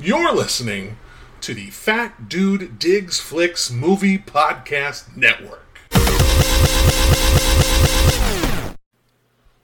[0.00, 0.96] You're listening
[1.40, 5.80] to the Fat Dude Digs Flicks Movie Podcast Network.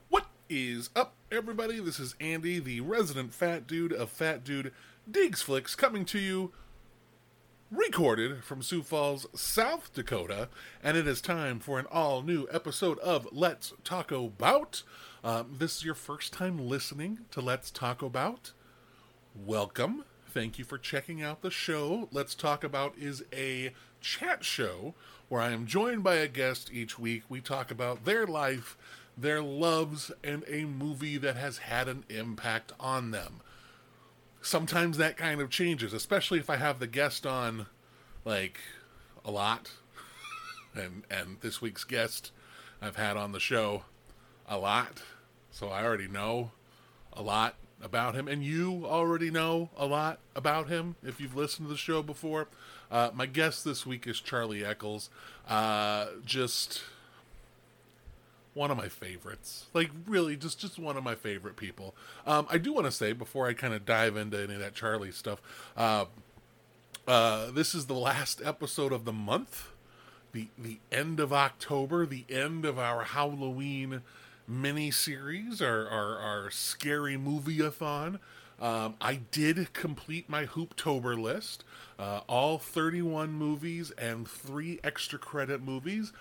[0.09, 1.79] What is up, everybody?
[1.79, 4.73] This is Andy, the resident fat dude of Fat Dude
[5.09, 6.51] Digs Flicks, coming to you
[7.71, 10.49] recorded from Sioux Falls, South Dakota,
[10.83, 14.83] and it is time for an all new episode of Let's Taco 'Bout.
[15.23, 18.51] Um, this is your first time listening to Let's Taco 'Bout.
[19.33, 20.03] Welcome.
[20.35, 22.09] Thank you for checking out the show.
[22.11, 24.93] Let's Taco 'Bout is a chat show
[25.29, 27.23] where I am joined by a guest each week.
[27.29, 28.77] We talk about their life,
[29.17, 33.39] their loves, and a movie that has had an impact on them
[34.41, 37.67] sometimes that kind of changes, especially if I have the guest on
[38.25, 38.59] like
[39.23, 39.71] a lot.
[40.75, 42.33] and and this week's guest
[42.81, 43.85] I've had on the show
[44.49, 45.01] a lot.
[45.49, 46.51] So I already know
[47.13, 47.55] a lot
[47.85, 51.77] about him and you already know a lot about him if you've listened to the
[51.77, 52.47] show before.
[52.91, 55.09] Uh, my guest this week is Charlie Eccles.
[55.47, 56.81] Uh, just
[58.55, 59.67] one of my favorites.
[59.73, 61.93] Like really, just just one of my favorite people.
[62.25, 64.73] Um, I do want to say before I kind of dive into any of that
[64.73, 65.41] Charlie stuff,
[65.77, 66.05] uh,
[67.07, 69.69] uh, this is the last episode of the month,
[70.31, 74.01] the the end of October, the end of our Halloween
[74.47, 78.19] mini series, our, our our scary movie-a-thon.
[78.59, 81.65] Um, I did complete my Hooptober list,
[81.99, 86.13] uh, all 31 movies and three extra credit movies.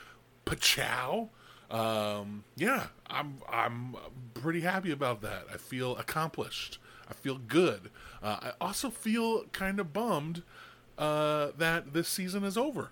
[0.45, 1.29] Pachow
[1.71, 3.97] um, yeah, I'm I'm
[4.35, 5.47] pretty happy about that.
[5.53, 6.79] I feel accomplished.
[7.09, 7.91] I feel good.
[8.23, 10.43] Uh, I also feel kind of bummed
[10.97, 12.91] uh, that this season is over.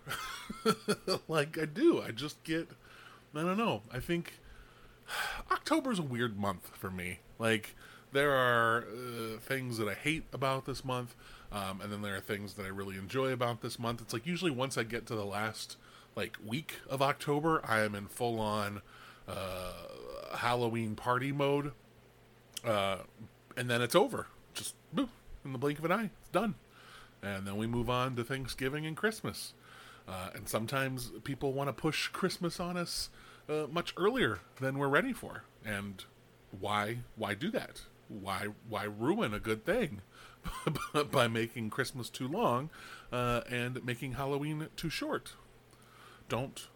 [1.29, 2.03] like I do.
[2.03, 2.71] I just get.
[3.35, 3.83] I don't know.
[3.93, 4.35] I think
[5.51, 7.21] October's a weird month for me.
[7.39, 7.75] Like
[8.13, 11.15] there are uh, things that I hate about this month,
[11.51, 14.01] um, and then there are things that I really enjoy about this month.
[14.01, 15.77] It's like usually once I get to the last
[16.15, 18.83] like week of October, I am in full on
[19.27, 19.73] uh,
[20.37, 21.73] Halloween party mode,
[22.65, 22.99] uh,
[23.57, 24.27] and then it's over.
[24.55, 25.09] Just boop,
[25.45, 26.55] in the blink of an eye, it's done,
[27.23, 29.55] and then we move on to Thanksgiving and Christmas.
[30.07, 33.09] Uh, and sometimes people want to push Christmas on us
[33.53, 35.45] uh, much earlier than we're ready for.
[35.65, 36.05] And
[36.59, 36.99] why?
[37.17, 37.83] Why do that?
[38.09, 38.49] Why?
[38.69, 40.01] Why ruin a good thing
[41.11, 42.71] by making Christmas too long
[43.13, 45.35] uh, and making Halloween too short?
[46.33, 46.69] don't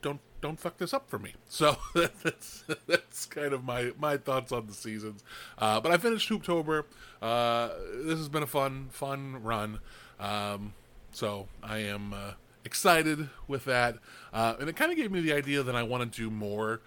[0.00, 1.34] don't don't fuck this up for me.
[1.48, 5.24] So that's that's kind of my my thoughts on the seasons.
[5.58, 6.84] Uh, but I finished Hooptober.
[7.20, 7.70] Uh,
[8.04, 9.80] this has been a fun fun run.
[10.20, 10.74] Um,
[11.10, 12.32] so I am uh,
[12.64, 13.98] excited with that,
[14.32, 16.80] uh, and it kind of gave me the idea that I want to do more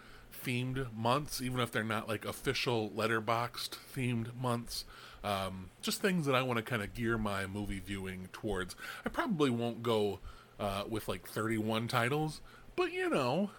[0.46, 4.86] themed months, even if they're not like official Letterboxd themed months.
[5.24, 8.76] Um, just things that I want to kind of gear my movie viewing towards.
[9.06, 10.20] I probably won't go
[10.60, 12.42] uh, with like 31 titles,
[12.76, 13.50] but you know,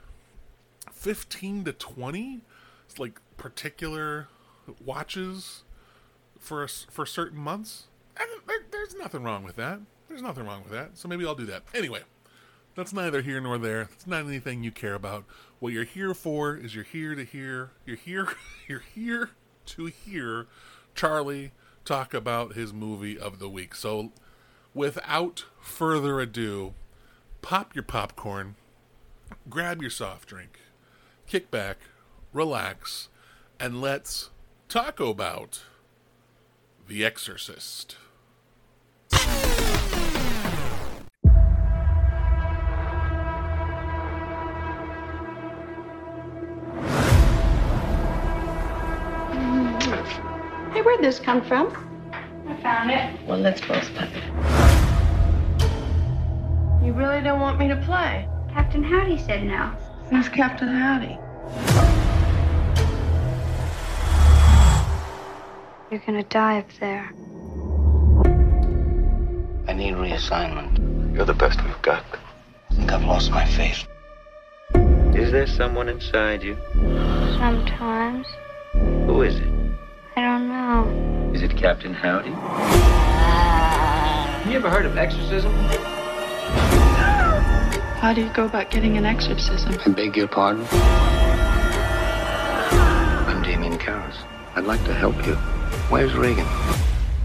[0.92, 2.40] 15 to 20,
[2.86, 4.28] it's like particular
[4.84, 5.64] watches
[6.38, 7.88] for for certain months.
[8.16, 9.80] And there, there's nothing wrong with that.
[10.08, 10.96] There's nothing wrong with that.
[10.96, 11.64] So maybe I'll do that.
[11.74, 12.00] Anyway,
[12.74, 13.88] that's neither here nor there.
[13.92, 15.24] It's not anything you care about.
[15.58, 17.70] What you're here for is you're here to hear.
[17.84, 18.28] You're here.
[18.68, 19.30] You're here
[19.66, 20.46] to hear
[20.96, 21.52] Charlie
[21.84, 23.76] talk about his movie of the week.
[23.76, 24.10] So,
[24.74, 26.74] without further ado,
[27.42, 28.56] pop your popcorn,
[29.48, 30.58] grab your soft drink,
[31.28, 31.78] kick back,
[32.32, 33.08] relax,
[33.60, 34.30] and Let's
[34.68, 35.62] Taco 'Bout
[36.88, 37.96] The Exorcist.
[50.86, 51.66] Where'd this come from?
[52.48, 53.26] I found it.
[53.26, 54.22] Well, let's both pop it.
[56.86, 58.28] You really don't want me to play?
[58.52, 59.66] Captain Howdy said no.
[60.10, 61.18] Who's Captain Howdy?
[65.90, 67.10] You're gonna die up there.
[69.66, 71.16] I need reassignment.
[71.16, 72.04] You're the best we've got.
[72.70, 73.88] I think I've lost my faith.
[75.16, 76.56] Is there someone inside you?
[77.38, 78.28] Sometimes.
[78.72, 79.55] Who is it?
[80.18, 81.32] I don't know.
[81.34, 82.30] Is it Captain Howdy?
[84.40, 85.52] Have you ever heard of exorcism?
[88.00, 89.78] How do you go about getting an exorcism?
[89.84, 90.66] I beg your pardon?
[93.28, 94.16] I'm Damien Karras.
[94.54, 95.34] I'd like to help you.
[95.90, 96.46] Where's Regan?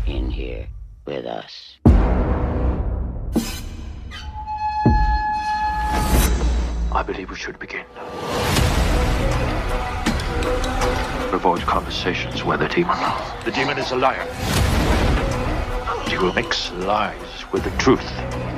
[0.05, 0.67] in here
[1.05, 1.77] with us.
[6.93, 7.85] I believe we should begin.
[11.33, 12.97] Avoid conversations where the demon.
[13.45, 14.27] The demon is a liar.
[16.07, 18.07] He will mix lies with the truth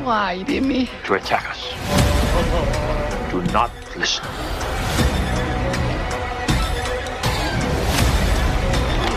[0.04, 0.90] Why, Jimmy?
[1.06, 1.70] to attack us.
[3.32, 4.26] Do not listen.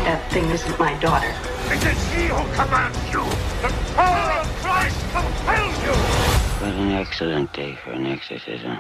[0.05, 1.35] That thing isn't my daughter.
[1.73, 3.25] It is he who commands you.
[3.63, 5.93] The power of Christ compels you.
[6.63, 8.79] What an excellent day for an exorcism.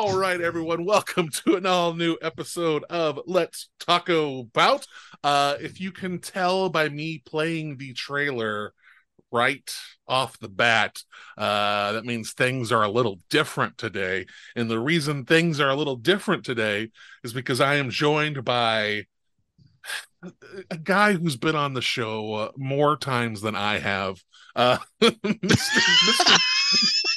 [0.00, 4.86] All right, everyone, welcome to an all new episode of Let's Taco Bout.
[5.22, 8.72] Uh, if you can tell by me playing the trailer
[9.30, 9.70] right
[10.08, 11.02] off the bat,
[11.36, 14.24] uh, that means things are a little different today.
[14.56, 16.88] And the reason things are a little different today
[17.22, 19.04] is because I am joined by
[20.70, 24.22] a guy who's been on the show uh, more times than I have,
[24.56, 25.20] uh, Mr.
[25.44, 26.38] Mr.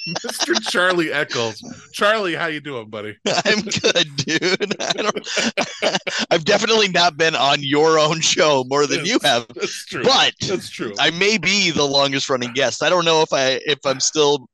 [0.25, 0.59] Mr.
[0.69, 1.61] Charlie Eccles.
[1.93, 3.17] Charlie, how you doing, buddy?
[3.45, 4.75] I'm good, dude.
[4.81, 5.97] I
[6.31, 10.03] I've definitely not been on your own show more than you have, That's true.
[10.03, 10.93] but That's true.
[10.99, 12.83] I may be the longest running guest.
[12.83, 14.49] I don't know if I if I'm still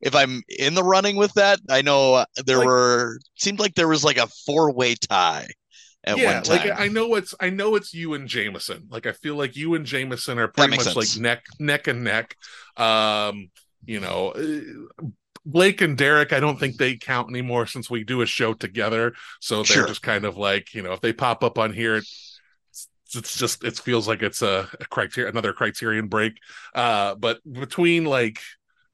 [0.00, 1.60] if I'm in the running with that.
[1.68, 5.48] I know uh, there Like- were seemed like there was like a four way tie
[6.04, 6.68] at yeah, one time.
[6.68, 8.86] like I know it's I know it's you and Jameson.
[8.90, 10.96] Like I feel like you and Jameson are pretty much sense.
[10.96, 12.36] like neck neck and neck.
[12.76, 13.50] Um,
[13.84, 15.04] you know, uh,
[15.46, 19.14] Blake and Derek, I don't think they count anymore since we do a show together.
[19.40, 19.86] So they're Sure.
[19.86, 22.40] just kind of like, you know, if they pop up on here, it's,
[23.14, 26.34] it's just it feels like it's a, a criteria another criterion break.
[26.74, 28.40] Uh, but between like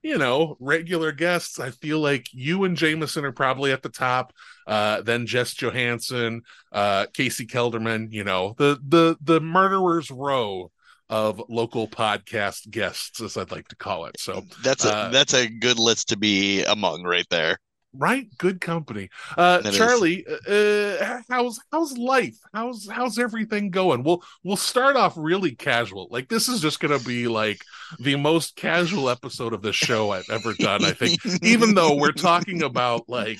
[0.02, 4.32] you know, regular guests, I feel like you and Jameson are probably at the top.
[4.64, 10.70] Uh, then Jess Johansson, uh, Casey Kelderman, you know, the the the murderers row
[11.08, 14.18] of local podcast guests, as I'd like to call it.
[14.18, 17.58] So that's a uh, that's a good list to be among right there.
[17.98, 19.08] right, good company.
[19.38, 19.72] Uh, That.
[19.72, 22.36] Charlie, uh, how's how's life?
[22.52, 24.02] How's how's everything going?
[24.02, 26.08] We'll we'll start off really casual.
[26.10, 27.62] Like this is just gonna be like
[28.00, 30.84] the most casual episode of this show I've ever done.
[30.84, 33.38] I think, even though we're talking about like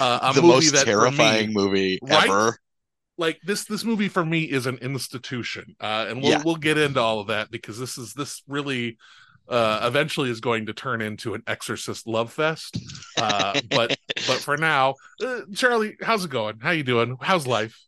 [0.00, 2.28] uh, a the movie most that for me- terrifying movie Right?
[2.28, 2.58] ever.
[3.18, 6.42] Like this this movie for me is an institution uh and we'll Yeah.
[6.42, 8.96] we'll get into all of that because this is this really
[9.48, 12.78] uh eventually is going to turn into an exorcist love fest
[13.16, 13.92] uh but
[14.26, 14.94] but for now
[15.24, 16.58] uh, charlie how's it going?
[16.60, 17.16] How you doing?
[17.20, 17.78] How's life?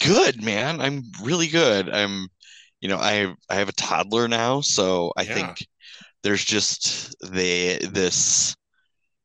[0.00, 0.80] Good man.
[0.80, 1.90] I'm really good.
[1.90, 2.28] I'm
[2.80, 5.34] you know i have i have a toddler now so i Yeah.
[5.34, 5.66] think
[6.22, 8.56] there's just the this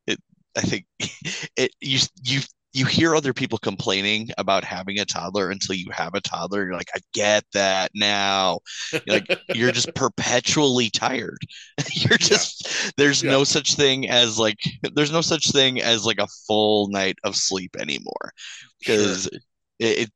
[0.07, 0.19] it
[0.57, 0.85] i think
[1.57, 2.41] it you you
[2.73, 6.73] you hear other people complaining about having a toddler until you have a toddler you're
[6.75, 8.59] like i get that now.
[8.93, 11.39] You're like you're just perpetually tired.
[11.93, 13.31] You're just there's Yeah.
[13.31, 14.57] no such thing as like
[14.93, 18.31] there's no such thing as like a full night of sleep anymore.
[18.79, 19.41] Because it,
[19.79, 20.09] it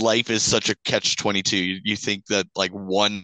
[0.00, 3.22] life is such a catch 22 you, you think that like one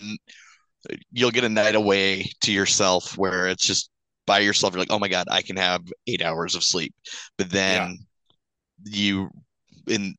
[1.11, 3.91] you'll get a night away to yourself where it's just
[4.27, 6.94] by yourself you're like oh my god i can have eight hours of sleep.
[7.39, 7.99] But then
[8.84, 9.31] you
[9.87, 10.14] in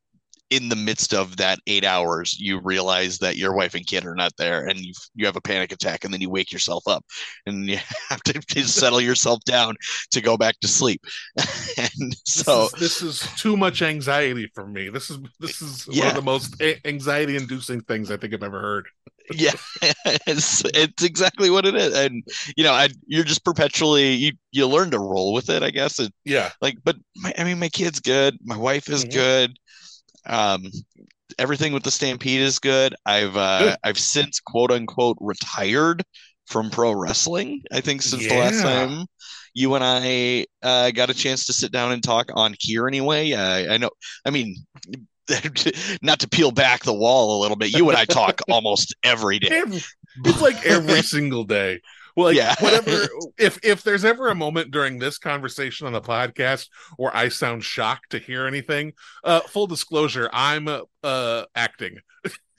[0.54, 4.14] in the midst of that eight hours you realize that your wife and kid are
[4.14, 7.04] not there and you you have a panic attack and then you wake yourself up
[7.48, 7.78] and you
[8.10, 9.76] have to, settle yourself down
[10.12, 11.02] to go back to sleep.
[11.76, 14.90] And this, so is, this is too much anxiety for me.
[14.90, 18.60] This is this is one of the most anxiety inducing things i think i've ever
[18.60, 18.88] heard
[19.32, 19.52] yeah
[20.28, 21.94] it's, it's exactly what it is.
[21.96, 22.24] And
[22.58, 26.00] you know I, you're just perpetually you you learn to roll with it i guess.
[26.00, 26.52] It yeah.
[26.62, 28.38] like but my, i mean my kid's good.
[28.44, 29.12] My wife is Mhm.
[29.14, 29.58] good.
[30.28, 30.66] Um
[31.40, 32.96] everything with the stampede is good.
[33.06, 33.78] I've uh Good.
[33.84, 36.04] i've since quote unquote retired
[36.48, 39.06] from pro wrestling i think since the last time
[39.54, 43.32] you and i uh got a chance to sit down and talk on here anyway.
[43.34, 43.90] Uh, i know
[44.26, 44.56] i mean
[46.02, 49.40] not to peel back the wall a little bit you and i talk almost every
[49.40, 49.82] day Every-
[50.26, 51.82] it's like every single day.
[52.16, 52.54] Well, like Yeah.
[52.60, 53.08] whatever.
[53.40, 57.64] If if there's ever a moment during this conversation on the podcast where I sound
[57.64, 61.98] shocked to hear anything, uh, full disclosure, I'm uh, uh acting.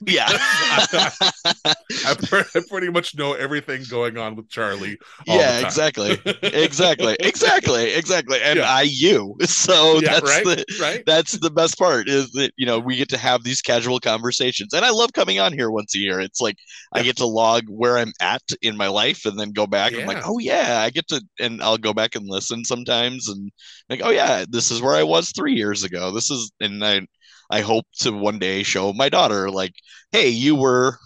[0.01, 0.27] Yeah.
[0.29, 4.97] I, pre- I pretty much know everything going on with Charlie.
[5.27, 6.19] all the yeah exactly.
[6.43, 7.15] Exactly.
[7.19, 7.93] Exactly.
[7.93, 8.39] Exactly.
[8.41, 8.69] And Yeah.
[8.69, 9.35] i you.
[9.45, 11.03] So yeah, that's right, the right.
[11.05, 14.73] that's the best part is that you know we get to have these casual conversations.
[14.73, 16.19] And i love coming on here once a year.
[16.19, 16.57] It's like
[16.93, 19.93] i get to log where i'm at in my life and then go back.
[19.93, 20.81] And I'm like oh yeah.
[20.81, 23.51] I get to and i'll go back and listen sometimes and
[23.89, 26.11] like oh yeah this is where i was three years ago.
[26.11, 27.01] This is and i
[27.49, 29.73] i hope to one day show my daughter like
[30.11, 30.97] hey you were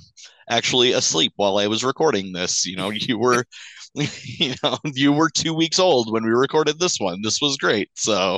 [0.49, 3.45] actually asleep while i was recording this you know you were
[3.95, 7.21] you know, you were two weeks old when we recorded this one.
[7.23, 7.89] This was great.
[7.95, 8.37] So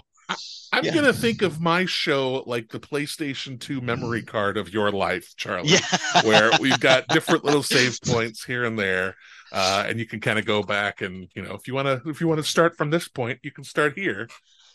[0.74, 0.92] I'm Yeah.
[0.92, 5.70] gonna think of my show like the PlayStation 2 memory card of your life, Charlie.
[5.70, 5.80] yeah,
[6.20, 9.16] where we've got different little save points here and there
[9.52, 12.10] uh and you can kind of go back and you know if you want to
[12.10, 14.30] if you want to start from this point you can start here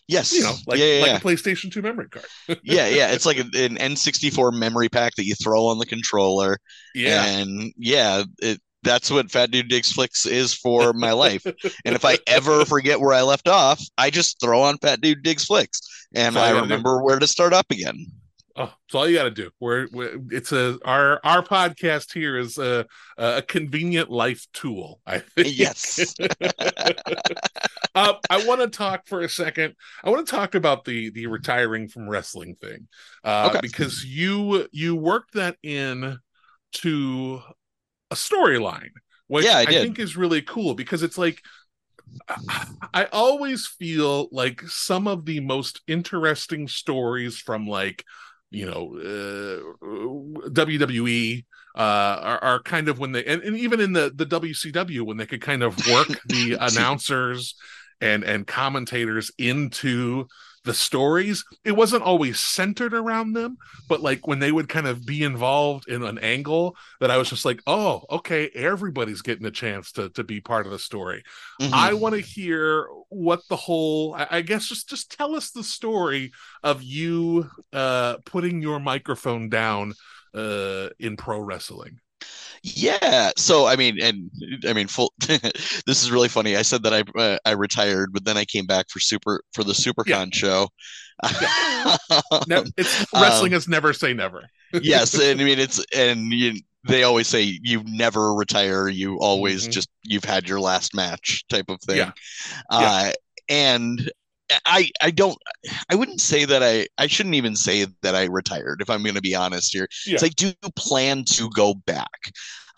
[0.08, 1.16] yes, you know like yeah, yeah, like yeah.
[1.16, 2.26] a playstation 2 memory card
[2.62, 3.10] yeah, yeah.
[3.12, 6.58] It's like an, an N64 memory pack that you throw on the controller,
[6.94, 8.60] yeah and yeah, it.
[8.82, 11.44] That's what Fat Dude Digs Flicks is for my life.
[11.84, 15.24] And if I ever forget where I left off, I just throw on Fat Dude
[15.24, 15.80] Digs Flicks,
[16.14, 16.62] and I gotta do.
[16.62, 18.06] remember where to start up again.
[18.56, 22.38] oh it's all you got to do we're, we're it's a our our podcast here
[22.38, 22.86] is a
[23.18, 26.14] a convenient life tool i think Yes.
[27.96, 29.74] uh, I want to talk for a second.
[30.04, 32.88] I want to talk about the the retiring from wrestling thing,
[33.24, 33.60] uh, Okay.
[33.60, 36.18] because you you worked that in
[36.74, 37.40] to
[38.10, 38.92] a storyline,
[39.28, 41.42] which Yeah, I I, think is really cool because it's like
[42.94, 48.04] I- always feel like some of the most interesting stories from like
[48.50, 48.96] you know
[49.82, 54.24] uh, WWE uh, are, are kind of when they and, and even in the the
[54.26, 57.54] WCW when they could kind of work the announcers
[58.00, 60.26] and and commentators into
[60.64, 63.56] the stories it wasn't always centered around them
[63.88, 67.30] but like when they would kind of be involved in an angle that i was
[67.30, 71.22] just like oh okay everybody's getting a chance to to be part of the story
[71.60, 71.70] Mhm.
[71.72, 75.64] I want to hear what the whole I, I guess just just tell us the
[75.64, 79.94] story of you uh putting your microphone down
[80.34, 82.00] uh in pro wrestling.
[82.62, 83.30] Yeah.
[83.36, 84.30] So I mean, and
[84.66, 85.12] I mean, full.
[85.20, 86.56] this is really funny.
[86.56, 89.64] I said that I uh, I retired, but then I came back for super for
[89.64, 90.68] the SuperCon show.
[92.46, 94.50] Now, it's Um, wrestling is never say never.
[94.82, 96.54] yes, and I mean it's and you,
[96.88, 98.88] they always say you never retire.
[98.88, 99.72] You always Mhm.
[99.72, 101.96] just you've had your last match type of thing.
[101.98, 102.12] Yeah.
[102.70, 103.12] Uh,
[103.48, 104.10] and
[104.64, 105.36] I I don't
[105.90, 109.14] I wouldn't say that I I shouldn't even say that I retired if I'm going
[109.16, 109.88] to be honest here.
[110.06, 110.14] Yeah.
[110.14, 112.08] It's like do you plan to go back?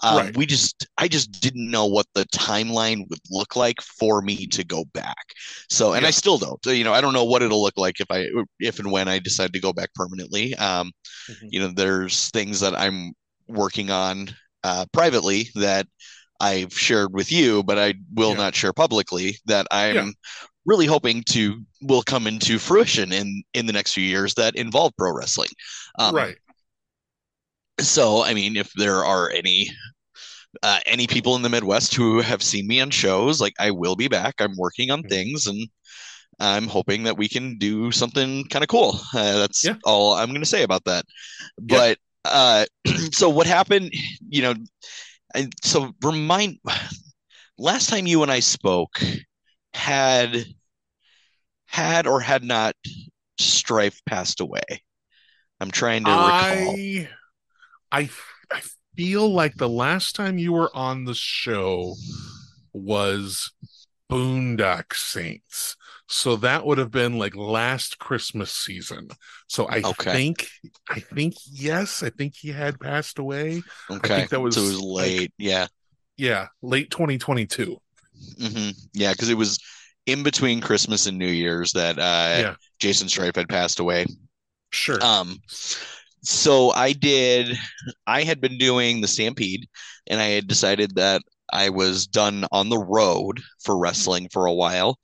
[0.02, 0.36] Um, Right.
[0.36, 4.64] We just I just didn't know what the timeline would look like for me to
[4.64, 5.16] go back.
[5.68, 6.62] So and I still don't.
[6.64, 8.26] So, you know I don't know what it'll look like if I
[8.60, 10.54] if and when I decide to go back permanently.
[10.56, 10.92] Um,
[11.28, 11.48] Mhm.
[11.50, 13.12] you know there's things that I'm
[13.48, 14.30] working on
[14.64, 15.86] uh, privately that
[16.40, 18.36] I've shared with you, but I will Yeah.
[18.36, 20.10] not share publicly that I'm Yeah.
[20.68, 24.92] Really hoping to will come into fruition in in the next few years that involve
[24.98, 25.48] pro wrestling.
[25.98, 26.36] Um, right.
[27.80, 29.70] So, I mean, if there are any
[30.62, 33.96] uh, any people in the Midwest who have seen me on shows, like I will
[33.96, 34.34] be back.
[34.40, 35.08] I'm working on Mhm.
[35.08, 35.68] things, and
[36.40, 39.00] I'm hoping that we can do something kind of cool.
[39.14, 39.76] Uh, that's Yeah.
[39.84, 41.04] all I'm going to say about that.
[41.58, 41.78] Yeah.
[41.78, 42.66] But uh,
[43.12, 43.92] so what happened?
[44.28, 44.54] You know,
[45.34, 46.58] and so remind.
[47.58, 49.00] Last time you and I spoke,
[49.74, 50.46] had
[51.68, 52.76] had or had not
[53.38, 54.82] Strife passed away?
[55.60, 56.80] I'm trying to recall.
[56.80, 57.08] I
[57.92, 58.10] I
[58.52, 58.62] I
[58.96, 61.96] feel like the last time you were on the show
[62.72, 63.52] was
[64.10, 65.76] Boondock Saints.
[66.08, 69.08] So that would have been like last Christmas season.
[69.48, 70.12] So I Okay.
[70.12, 70.48] think
[70.88, 73.64] I think yes, I think he had passed away.
[73.90, 75.32] Okay, that was, so it was like, late.
[75.38, 75.66] yeah,
[76.16, 77.78] Yeah, late 2022.
[78.40, 79.58] hmm yeah, because it was
[80.08, 82.54] in between Christmas and New Year's that uh, Yeah.
[82.80, 84.06] Jason Strife had passed away.
[84.72, 84.98] Sure.
[85.04, 85.38] Um,
[86.22, 87.56] so I did.
[88.06, 89.68] I had been doing the Stampede,
[90.08, 91.22] and I had decided that
[91.52, 94.98] I was done on the road for wrestling for a while.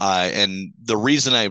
[0.00, 1.50] Uh, and the reason I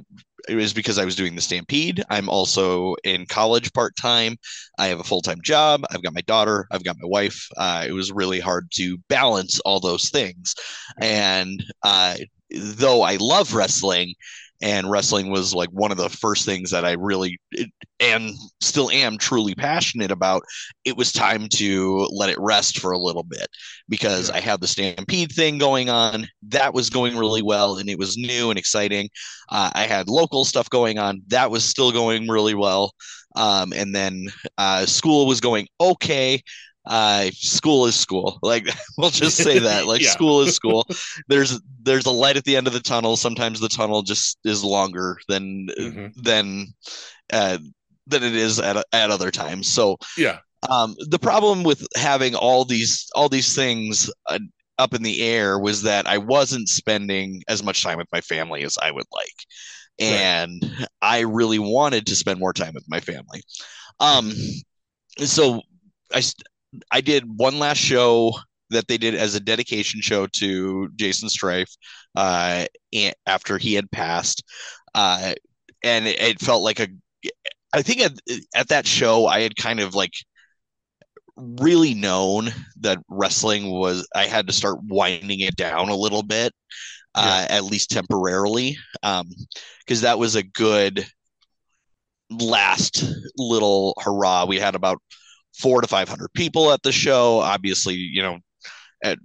[0.49, 2.03] it was because I was doing the Stampede.
[2.09, 4.37] I'm also in college part time.
[4.79, 5.85] I have a full time job.
[5.91, 6.67] I've got my daughter.
[6.71, 7.47] I've got my wife.
[7.57, 10.55] Uh, it was really hard to balance all those things.
[10.99, 12.15] And uh,
[12.53, 14.15] though I love wrestling,
[14.61, 17.39] and wrestling was like one of the first things that I really
[17.99, 20.43] and still am truly passionate about.
[20.85, 23.47] It was time to let it rest for a little bit
[23.89, 26.27] because I had the Stampede thing going on.
[26.43, 29.09] That was going really well and it was new and exciting.
[29.49, 31.23] Uh, I had local stuff going on.
[31.27, 32.93] That was still going really well.
[33.35, 34.27] Um, and then
[34.57, 36.41] uh, school was going okay.
[36.85, 38.39] Uh, school is school.
[38.41, 39.85] Like we'll just say that.
[39.87, 40.13] Like Yeah.
[40.13, 40.87] school is school.
[41.27, 43.17] There's there's a light at the end of the tunnel.
[43.17, 46.13] Sometimes the tunnel just is longer than Mhm.
[46.23, 46.67] than
[47.31, 47.57] uh,
[48.07, 49.69] than it is at at other times.
[49.69, 50.39] So Yeah.
[50.69, 54.39] um, the problem with having all these all these things uh,
[54.77, 58.63] up in the air was that I wasn't spending as much time with my family
[58.63, 59.45] as I would like,
[59.99, 60.63] and
[61.01, 63.43] I really wanted to spend more time with my family.
[63.99, 64.33] Um,
[65.19, 65.61] so
[66.13, 66.21] I
[66.91, 68.33] I did one last show
[68.69, 71.75] that they did as a dedication show to Jason Strife
[72.15, 72.65] uh,
[73.25, 74.43] after he had passed,
[74.95, 75.33] uh,
[75.83, 76.87] and it, it felt like a.
[77.73, 78.13] I think at,
[78.55, 80.13] at that show I had kind of like
[81.37, 82.49] really known
[82.81, 86.53] that wrestling was I had to start winding it down a little bit,
[87.15, 91.05] uh, at least temporarily, because that was a good
[92.29, 93.03] last
[93.37, 94.45] little hurrah.
[94.45, 95.01] We had about
[95.53, 97.39] four to five hundred people at the show.
[97.39, 98.39] Obviously, you know,
[99.03, 99.17] at,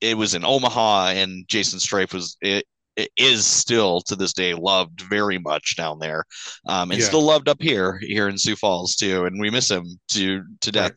[0.00, 2.64] it was in Omaha, and Jason Strife was it,
[2.96, 6.24] it is still to this day loved very much down there,
[6.68, 7.06] um, and Yeah.
[7.06, 9.24] still loved up here here in Sioux Falls too.
[9.24, 10.92] And we miss him to to death.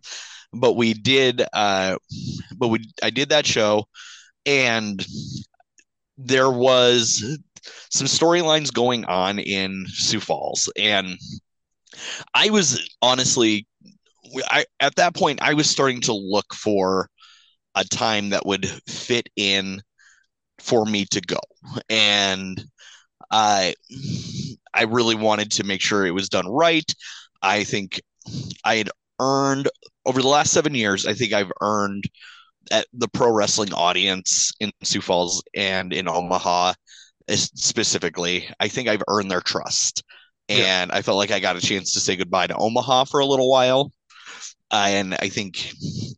[0.54, 1.98] But we did, uh,
[2.56, 3.86] but we I did that show,
[4.46, 5.06] and
[6.18, 7.24] there was
[7.90, 11.18] some storylines going on in Sioux Falls, and
[12.34, 13.68] I was honestly,
[14.50, 17.10] I at that point I was starting to look for
[17.76, 19.82] a time that would fit in
[20.60, 21.40] for me to go,
[21.90, 22.64] and
[23.32, 23.76] I
[24.74, 26.90] I really wanted to make sure it was done right.
[27.42, 28.02] I think
[28.64, 28.90] I had
[29.20, 29.70] earned
[30.06, 31.06] over the last seven years.
[31.06, 32.06] I think I've earned
[32.72, 36.74] at the pro wrestling audience in Sioux Falls and in Omaha
[37.30, 38.50] specifically.
[38.60, 40.04] I think I've earned their trust,
[40.48, 40.82] Yeah.
[40.82, 43.26] and I felt like I got a chance to say goodbye to Omaha for a
[43.26, 43.92] little while.
[44.72, 45.72] Uh, and I think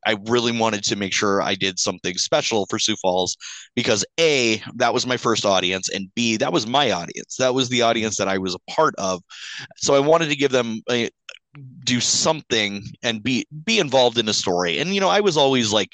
[0.06, 3.36] I really wanted to make sure I did something special for Sioux Falls
[3.75, 7.36] because A, that was my first audience, and B, that was my audience.
[7.38, 9.22] That was the audience that I was a part of.
[9.77, 11.10] So I wanted to give them a,
[11.84, 14.80] do something and be be involved in a story.
[14.80, 15.89] And you know, I was always like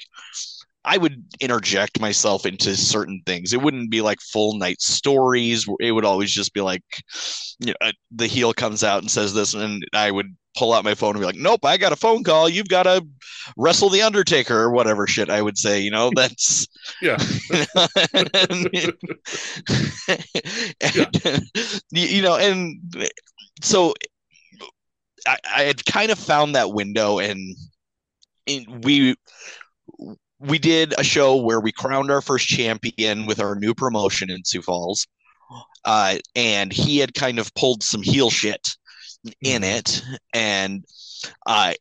[0.84, 3.52] I would interject myself into certain things.
[3.52, 5.66] It wouldn't be like full night stories.
[5.80, 6.82] It would always just be like,
[7.58, 10.84] you know, uh, the heel comes out and says this, and I would pull out
[10.84, 12.48] my phone and be like, "Nope, I got a phone call.
[12.48, 13.06] You've got to
[13.56, 16.66] wrestle the Undertaker or whatever shit." I would say, you know, that's
[17.00, 17.18] Yeah.
[18.14, 18.70] and,
[21.90, 22.80] you you know, and
[23.62, 23.94] so
[25.26, 27.56] I, I had kind of found that window, and,
[28.46, 29.16] and we
[30.38, 34.44] we did a show where we crowned our first champion with our new promotion in
[34.44, 35.06] Sioux Falls,
[35.84, 38.76] uh, and he had kind of pulled some heel shit
[39.42, 40.84] in it, and
[41.46, 41.74] uh,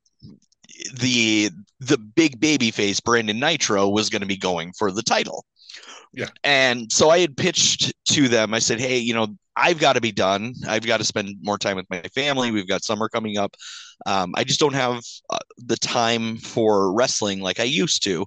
[0.99, 5.45] the the big baby face Brandon Nitro was going to be going for the title.
[6.13, 6.27] Yeah.
[6.43, 8.53] And so I had pitched to them.
[8.53, 10.53] I said, "Hey, you know, I've got to be done.
[10.67, 12.51] I've got to spend more time with my family.
[12.51, 13.56] We've got summer coming up.
[14.06, 18.25] Um, I just don't have uh, the time for wrestling like I used to,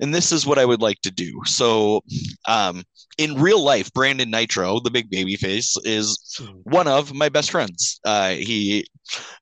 [0.00, 2.02] and this is what I would like to do." So,
[2.48, 2.82] um,
[3.18, 7.98] in real life, Brandon Nitro, the big baby face, is one of my best friends.
[8.04, 8.86] Uh, he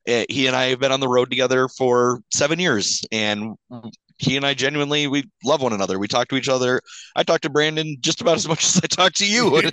[0.06, 3.54] eh, he and I have been on the road together for seven years, and
[4.18, 5.98] he and I genuinely we love one another.
[5.98, 6.80] We talk to each other.
[7.16, 9.60] I talk to Brandon just about as much as I talk to you.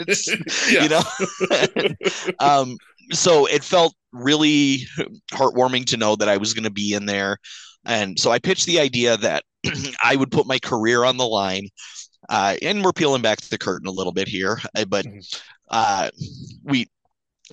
[0.70, 1.02] You know,
[2.40, 2.78] um,
[3.12, 4.80] so it felt really
[5.34, 7.38] heartwarming to know that I was going to be in there,
[7.86, 9.44] and so I pitched the idea that
[10.04, 11.68] I would put my career on the line.
[12.30, 15.06] Uh, and we're peeling back the curtain a little bit here, uh, but
[15.70, 16.10] uh,
[16.64, 16.88] we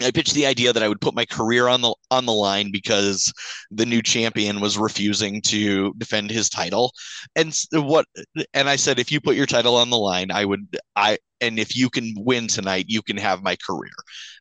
[0.00, 2.70] I pitched the idea that I would put my career on the on the line
[2.70, 3.32] because
[3.70, 6.92] the new champion was refusing to defend his title,
[7.34, 8.06] and what
[8.54, 11.58] and I said if you put your title on the line, I would I and
[11.58, 13.92] if you can win tonight, you can have my career.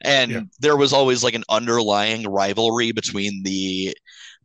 [0.01, 0.41] And Yeah.
[0.59, 3.95] there was always like an underlying rivalry between the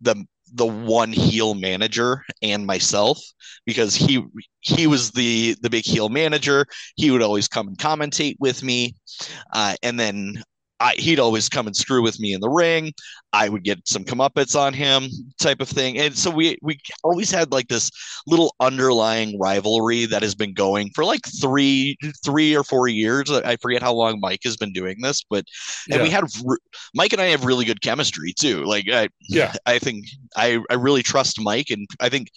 [0.00, 3.18] the the one heel manager and myself
[3.66, 4.22] because he
[4.60, 6.66] he was the the big heel manager.
[6.96, 8.94] He would always come and commentate with me,
[9.52, 10.42] uh, and then
[10.82, 12.92] I, he'd always come and screw with me in the ring.
[13.32, 15.08] I would get some comeuppance on him,
[15.40, 15.96] type of thing.
[15.98, 17.90] And so we we always had like this
[18.26, 23.30] little underlying rivalry that has been going for like three three or four years.
[23.30, 25.44] I forget how long Mike has been doing this, but
[25.90, 26.24] and we had
[26.94, 28.64] Mike and I have really good chemistry too.
[28.64, 29.54] Like I Yeah.
[29.66, 32.28] I think I I really trust Mike, and I think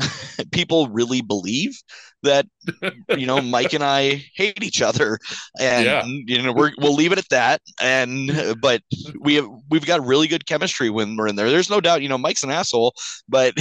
[0.52, 1.76] people really believe
[2.22, 2.46] that
[3.16, 5.18] you know Mike and I hate each other,
[5.58, 6.04] and Yeah.
[6.04, 7.60] you know we're we'll leave it at that.
[7.80, 8.82] And but
[9.20, 11.50] we have we've got really good chemistry when we're in there.
[11.50, 12.02] There's no doubt.
[12.02, 12.94] You know Mike's an asshole,
[13.28, 13.54] but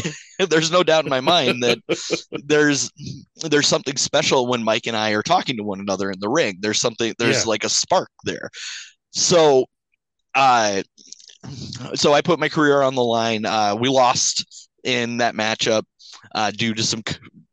[0.50, 1.80] there's no doubt in my mind that
[2.46, 2.92] there's
[3.38, 6.58] there's something special when Mike and I are talking to one another in the ring.
[6.62, 7.50] There's something there's Yeah.
[7.50, 8.50] like a spark there.
[9.12, 9.66] So,
[10.36, 10.84] uh,
[11.96, 13.46] so I put my career on the line.
[13.46, 15.84] Uh, we lost in that matchup
[16.36, 17.04] uh, due to some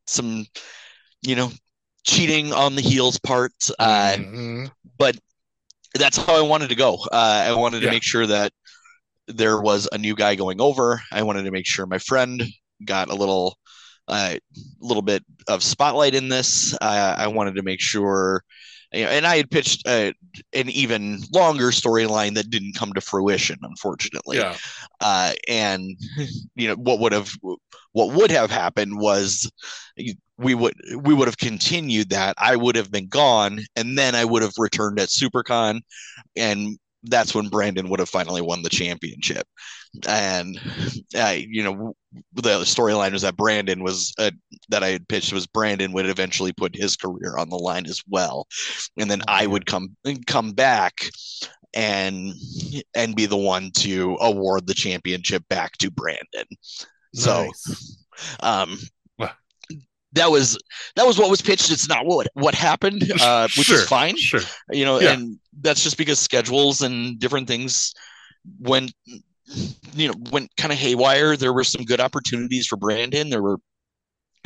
[0.07, 0.47] some
[1.23, 1.51] you know
[2.05, 3.53] cheating on the heels part.
[3.79, 4.71] Uh, Mhm.
[4.99, 5.17] but
[5.95, 6.95] that's how I wanted to go.
[7.11, 7.93] Uh, I wanted to Yeah.
[7.93, 8.53] make sure that
[9.29, 11.03] there was a new guy going over.
[11.11, 12.43] I wanted to make sure my friend
[12.85, 13.59] got a little
[14.09, 14.39] a
[14.79, 16.75] little bit of spotlight in this.
[16.75, 18.45] Uh, I wanted to make sure,
[18.93, 20.12] and I had pitched uh,
[20.53, 24.37] an even longer storyline that didn't come to fruition, unfortunately.
[24.37, 24.57] Yeah.
[25.01, 25.97] Uh, and
[26.55, 27.35] you know what would have
[27.97, 29.51] what would have happened was
[30.37, 32.35] we would we would have continued that.
[32.37, 35.81] I would have been gone, and then I would have returned at SuperCon,
[36.37, 39.47] and that's when Brandon would have finally won the championship.
[40.07, 40.61] And
[41.17, 41.95] uh, you know,
[42.35, 44.31] the storyline was that Brandon was uh,
[44.69, 48.03] that I had pitched was Brandon would eventually put his career on the line as
[48.07, 48.47] well,
[48.99, 51.09] and then I would come come back
[51.73, 52.35] and
[52.95, 56.47] and be the one to award the championship back to Brandon.
[57.16, 57.96] So, Nice.
[58.40, 58.79] um,
[60.12, 60.57] that was
[60.94, 61.70] that was what was pitched.
[61.70, 64.40] It's not what what happened, uh, which Sure, is fine Sure.
[64.70, 65.12] you know Yeah.
[65.12, 67.92] and that's just because schedules and different things
[68.61, 68.92] went
[69.94, 73.59] you know went kind of haywire there were some good opportunities for brandon there were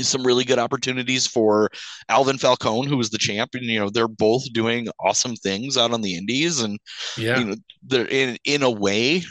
[0.09, 1.71] some really good opportunities for
[2.09, 5.93] alvin falcone who was the champ and you know they're both doing awesome things out
[5.93, 6.79] on the indies and
[7.17, 7.39] Yeah.
[7.39, 9.23] you know they're in in a way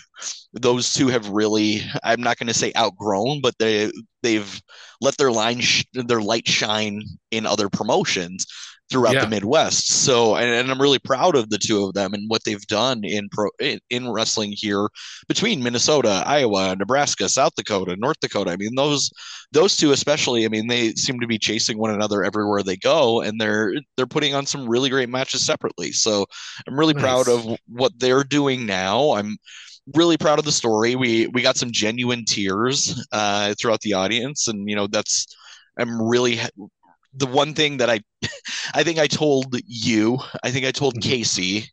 [0.54, 3.92] those two have really i'm not going to say outgrown but they
[4.24, 4.62] they've
[5.02, 7.02] let their line sh- their light shine
[7.32, 8.46] in other promotions
[8.90, 9.22] throughout Yeah.
[9.22, 9.88] the midwest.
[9.92, 13.04] So and, and i'm really proud of the two of them and what they've done
[13.04, 14.88] in pro in, in wrestling here
[15.28, 18.52] between minnesota iowa nebraska south dakota north dakota.
[18.52, 19.12] I mean those
[19.52, 23.22] those two especially i mean they seem to be chasing one another everywhere they go
[23.22, 25.92] and they're they're putting on some really great matches separately.
[25.92, 26.26] So
[26.68, 29.12] i'm really proud of what they're doing now.
[29.12, 29.38] I'm
[29.96, 30.96] really proud of the story.
[30.96, 35.28] We we got some genuine tears uh throughout the audience and you know that's
[35.80, 36.40] i'm really
[37.14, 38.00] the one thing that i
[38.74, 41.02] i think i told you i think i told Mhm.
[41.02, 41.66] casey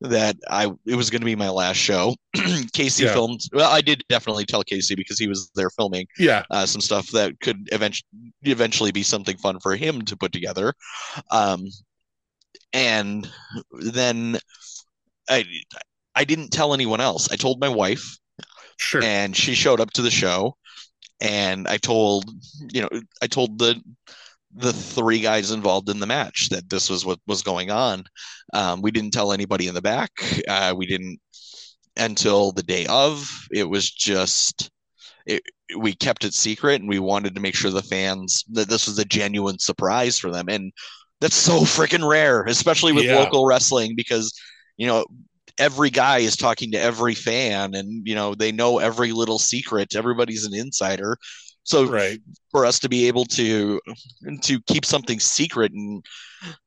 [0.00, 2.14] that i it was going to be my last show
[2.72, 3.12] casey Yeah.
[3.14, 6.44] filmed well i did definitely tell casey because he was there filming Yeah.
[6.50, 8.06] uh, some stuff that could eventually
[8.42, 10.74] eventually be something fun for him to put together.
[11.30, 11.66] Um,
[12.72, 13.28] and
[13.72, 14.38] then
[15.28, 15.44] I
[16.14, 17.30] I didn't tell anyone else.
[17.30, 18.18] I told my wife,
[18.78, 19.02] Sure.
[19.02, 20.56] and she showed up to the show.
[21.20, 22.30] And I told
[22.72, 22.90] you know
[23.22, 23.80] I told the
[24.56, 28.04] the three guys involved in the match that this was what was going on.
[28.54, 30.10] Um, we didn't tell anybody in the back.
[30.48, 31.18] Uh, we didn't
[31.96, 33.28] until the day of.
[33.52, 34.70] It was just
[35.26, 35.42] it,
[35.78, 38.98] we kept it secret, and we wanted to make sure the fans that this was
[38.98, 40.48] a genuine surprise for them.
[40.48, 40.72] And
[41.20, 43.16] that's so freaking rare, especially with Yeah.
[43.18, 44.32] local wrestling, because
[44.76, 45.04] you know
[45.58, 49.96] every guy is talking to every fan, and you know they know every little secret.
[49.96, 51.16] Everybody's an insider.
[51.66, 52.20] So right.
[52.52, 53.80] for us to be able to
[54.42, 56.04] to keep something secret and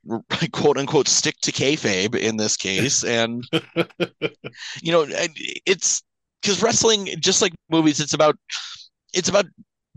[0.52, 3.44] quote unquote stick to kayfabe in this case, and
[4.82, 5.06] you know,
[5.66, 6.04] it's
[6.42, 8.38] because wrestling, just like movies, it's about
[9.14, 9.46] it's about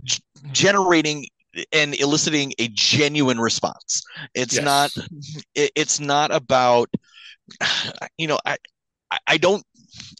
[0.05, 0.21] g-
[0.53, 1.27] generating
[1.73, 4.03] and eliciting a genuine response.
[4.35, 4.65] It's Yes.
[4.65, 4.91] not
[5.55, 6.89] it, it's not about
[8.19, 8.57] you know I
[9.11, 9.65] I- I don't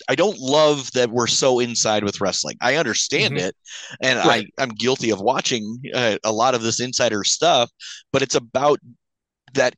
[0.09, 2.57] I don't love that we're so inside with wrestling.
[2.61, 3.41] I understand Mhm.
[3.41, 3.57] it,
[4.01, 4.47] and Right.
[4.59, 7.71] I I'm guilty of watching uh, a lot of this insider stuff,
[8.13, 8.79] but it's about
[9.55, 9.75] that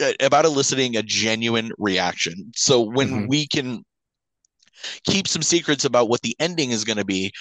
[0.00, 2.52] uh, about eliciting a genuine reaction.
[2.56, 3.28] So when Mhm.
[3.28, 3.84] we can
[5.04, 7.32] keep some secrets about what the ending is going to be,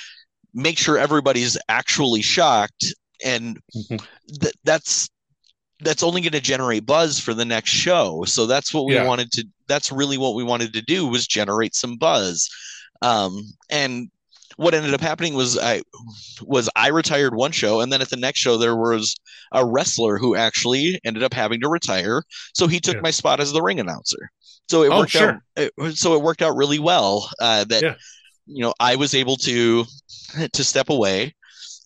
[0.53, 4.05] make sure everybody's actually shocked, and Mhm.
[4.41, 5.09] th- that's
[5.79, 8.23] that's only going to generate buzz for the next show.
[8.25, 9.05] So that's what we Yeah.
[9.05, 9.47] wanted to.
[9.67, 12.49] That's really what we wanted to do was generate some buzz.
[13.01, 14.09] Um, and
[14.57, 15.81] what ended up happening was I
[16.43, 19.15] was I retired one show, and then at the next show there was
[19.51, 22.23] a wrestler who actually ended up having to retire,
[22.53, 23.01] so he took Yeah.
[23.01, 24.29] my spot as the ring announcer.
[24.69, 25.41] So it Oh, worked sure.
[25.57, 25.69] out.
[25.77, 27.29] It, so it worked out really well.
[27.41, 27.95] Uh, that Yeah.
[28.45, 29.85] you know I was able to
[30.53, 31.33] to step away.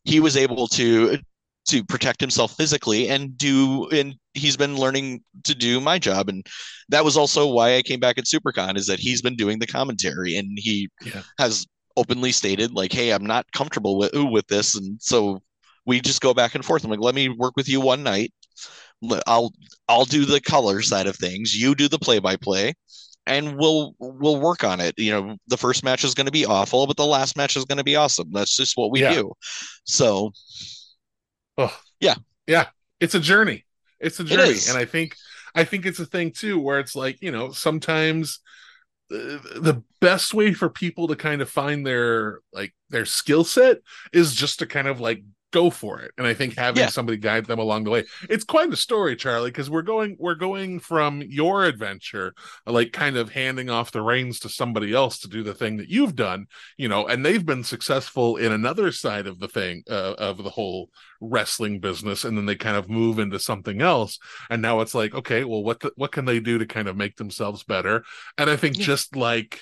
[0.03, 1.17] He was able to
[1.69, 6.45] to protect himself physically and do and he's been learning to do my job and
[6.89, 9.67] that was also why I came back at SuperCon is that he's been doing the
[9.67, 11.23] commentary and he Yeah.
[11.39, 15.41] has openly stated like hey I'm not comfortable with with this and so
[15.85, 18.31] we just go back and forth I'm like let me work with you one night
[19.27, 19.51] I'll
[19.87, 22.73] I'll do the color side of things you do the play by play
[23.25, 26.45] and we'll we'll work on it you know the first match is going to be
[26.45, 29.13] awful but the last match is going to be awesome that's just what we Yeah.
[29.13, 29.31] do
[29.85, 30.31] so
[31.57, 32.15] Oh, Yeah.
[32.45, 32.67] yeah.
[32.99, 33.65] It's a journey.
[33.99, 34.69] It's a journey, is.
[34.69, 35.15] and I think
[35.55, 38.39] I think it's a thing too, where it's like you know sometimes
[39.11, 43.79] uh, the best way for people to kind of find their like their skill set
[44.13, 45.23] is just to kind of like
[45.57, 46.11] go for it.
[46.17, 46.89] And I think having Yeah.
[46.89, 50.35] somebody guide them along the way, it's quite a story, Charlie, because we're going we're
[50.35, 52.33] going from your adventure,
[52.65, 55.89] like kind of handing off the reins to somebody else to do the thing that
[55.89, 56.45] you've done,
[56.77, 60.49] you know, and they've been successful in another side of the thing uh, of the
[60.49, 60.89] whole
[61.21, 65.15] wrestling business, and then they kind of move into something else, and now it's like,
[65.15, 68.03] okay, well, what the, what can they do to kind of make themselves better?
[68.37, 68.85] And I think Yeah.
[68.85, 69.59] just like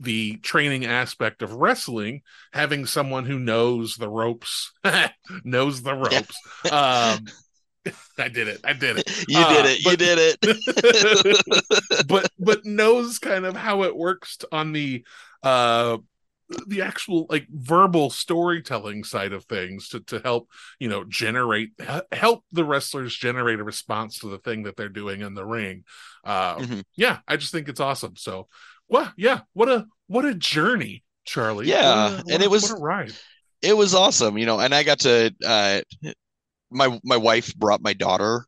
[0.00, 4.72] the training aspect of wrestling, having someone who knows the ropes,
[5.44, 6.36] knows the ropes.
[6.70, 7.26] Um,
[8.18, 8.60] I did it.
[8.64, 9.10] I did it.
[9.28, 9.84] You Uh, did it.
[9.84, 12.06] You did it.
[12.08, 15.04] but but knows kind of how it works on the
[15.42, 15.98] uh
[16.66, 21.70] the actual like verbal storytelling side of things to to help you know generate
[22.10, 25.84] help the wrestlers generate a response to the thing that they're doing in the ring
[26.24, 26.84] uh Mhm.
[26.96, 28.48] yeah i just think it's awesome so
[28.88, 32.50] well yeah what a what a journey charlie Yeah, What a- and what it a-
[32.50, 33.12] was- what a ride
[33.60, 35.80] it was awesome, you know, and I got to uh
[36.70, 38.46] my my wife brought my daughter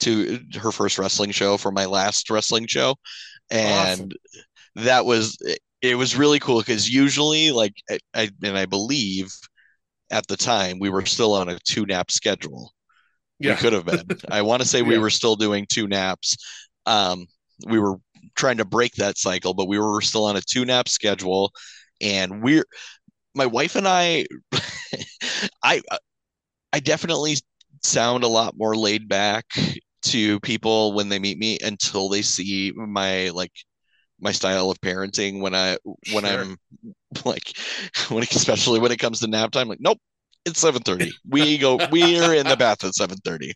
[0.00, 2.94] to her first wrestling show for my last wrestling show
[3.50, 4.14] and
[4.76, 5.36] that was
[5.82, 9.32] it was really cool because usually like I, I and I believe
[10.10, 12.72] at the time we were still on a two nap schedule.
[13.40, 13.54] Yeah.
[13.54, 14.06] We could have been.
[14.30, 15.00] I want to say we Yeah.
[15.00, 16.36] were still doing two naps.
[16.86, 17.26] Um
[17.66, 17.96] we were
[18.36, 21.52] trying to break that cycle, but we were still on a two nap schedule
[22.00, 22.64] and we're
[23.34, 24.26] my wife and I
[25.64, 25.82] I
[26.72, 27.36] I definitely
[27.82, 29.46] sound a lot more laid back
[30.02, 33.52] to people when they meet me until they see my like
[34.20, 36.26] my style of parenting when I when Sure.
[36.26, 36.56] I'm
[37.24, 37.52] like
[38.10, 39.98] when especially when it comes to nap time like nope
[40.46, 43.52] it's 7:30 we go we are in the bath at 7:30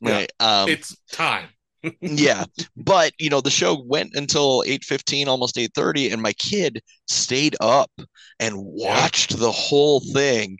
[0.00, 0.20] Yeah.
[0.20, 1.48] right um it's time
[2.00, 2.44] yeah
[2.76, 7.90] but you know the show went until 8:15 almost 8:30 and my kid stayed up
[8.40, 10.58] and watched the whole thing.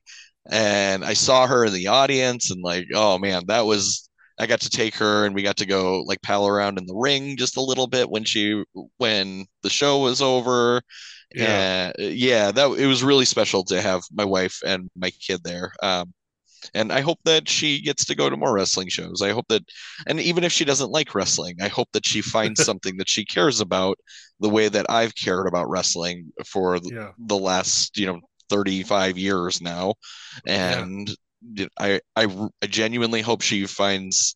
[0.50, 4.08] And I saw her in the audience and like oh man that was
[4.38, 6.94] I got to take her and we got to go like pal around in the
[6.94, 8.62] ring just a little bit when she
[8.98, 10.82] when the show was over.
[11.34, 11.92] Yeah.
[11.98, 15.72] Yeah yeah that it was really special to have my wife and my kid there.
[15.82, 16.12] Um
[16.74, 19.22] and I hope that she gets to go to more wrestling shows.
[19.22, 19.62] I hope that,
[20.06, 23.24] and even if she doesn't like wrestling, I hope that she finds something that she
[23.24, 23.98] cares about
[24.40, 29.18] the way that I've cared about wrestling for the, yeah the last, you know, 35
[29.18, 29.94] years now.
[30.46, 31.10] And
[31.78, 34.34] I, I, I genuinely hope she finds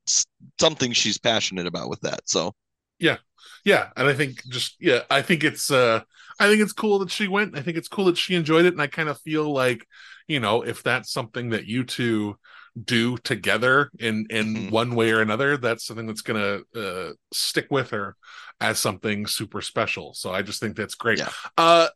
[0.60, 2.20] something she's passionate about with that.
[2.26, 2.52] So,
[2.98, 3.18] yeah.
[3.64, 6.00] yeah and i think just yeah i think it's uh
[6.40, 8.72] i think it's cool that she went i think it's cool that she enjoyed it
[8.72, 9.86] and i kind of feel like
[10.28, 12.36] you know if that's something that you two
[12.84, 14.70] do together in in Mhm.
[14.70, 18.14] one way or another that's something that's gonna uh stick with her
[18.60, 21.30] as something super special so i just think that's great Yeah.
[21.56, 21.88] uh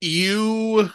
[0.00, 0.90] you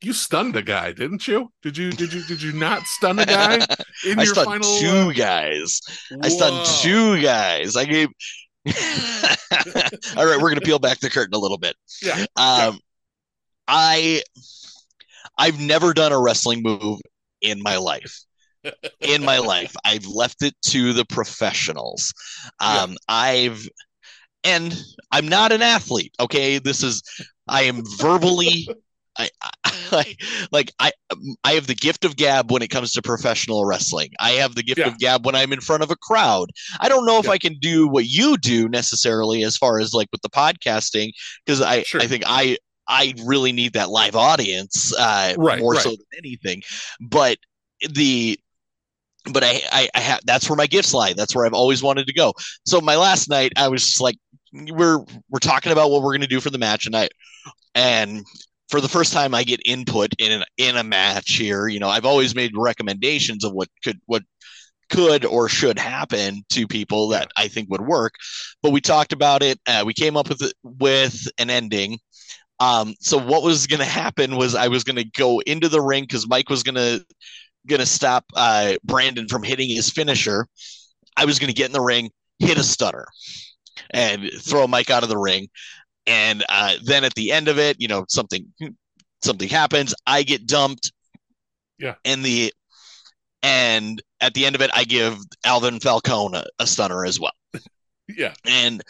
[0.00, 3.26] you stunned a guy didn't you did you did you did you not stun a
[3.26, 3.54] guy
[4.06, 5.80] in I your stunned final two uh, guys.
[6.22, 7.76] I stunned two guys.
[7.76, 8.08] I gave.
[10.16, 11.76] All right, we're gonna peel back the curtain a little bit.
[12.02, 12.80] yeah Um,
[13.68, 14.22] I
[15.38, 17.00] I've never done a wrestling move
[17.40, 18.20] in my life.
[19.00, 22.12] In my life, I've left it to the professionals.
[22.60, 23.66] Um, I've
[24.44, 24.76] and
[25.10, 26.14] I'm not an athlete.
[26.20, 27.02] Okay, this is
[27.48, 28.68] I am verbally.
[29.18, 29.28] I,
[29.62, 30.16] I
[30.52, 30.90] like I
[31.44, 34.08] I have the gift of gab when it comes to professional wrestling.
[34.20, 34.86] I have the gift Yeah.
[34.86, 36.48] of gab when I'm in front of a crowd.
[36.80, 37.32] I don't know if Yeah.
[37.32, 41.10] I can do what you do necessarily as far as like with the podcasting
[41.44, 42.00] because I Sure.
[42.00, 42.56] I think I
[42.92, 45.82] I really need that live audience uh, Right, more right.
[45.82, 46.62] so than anything.
[47.00, 47.38] But
[47.90, 48.38] the
[49.32, 51.12] but I I, I have that's where my gifts lie.
[51.14, 52.34] That's where I've always wanted to go.
[52.66, 54.16] So my last night I was just like
[54.52, 54.98] we're
[55.30, 57.08] we're talking about what we're gonna do for the match and I
[57.74, 58.24] and
[58.68, 61.68] for the first time I get input in an, in a match here.
[61.68, 64.22] You know, I've always made recommendations of what could what
[64.90, 68.14] could or should happen to people that I think would work.
[68.62, 69.58] But we talked about it.
[69.66, 71.98] Uh, we came up with it, with an ending.
[72.62, 75.80] Um, so what was going to happen was I was going to go into the
[75.80, 77.04] ring because Mike was going to
[77.66, 80.46] going to stop uh, Brandon from hitting his finisher.
[81.16, 83.06] I was going to get in the ring, hit a stunner,
[83.90, 85.48] and throw Mike out of the ring.
[86.06, 88.46] And uh, then at the end of it, you know, something
[89.24, 89.92] something happens.
[90.06, 90.92] I get dumped.
[91.80, 91.96] Yeah.
[92.04, 92.52] And the
[93.42, 97.32] and at the end of it, I give Alvin Falcone a, a stunner as well.
[98.08, 98.82] yeah And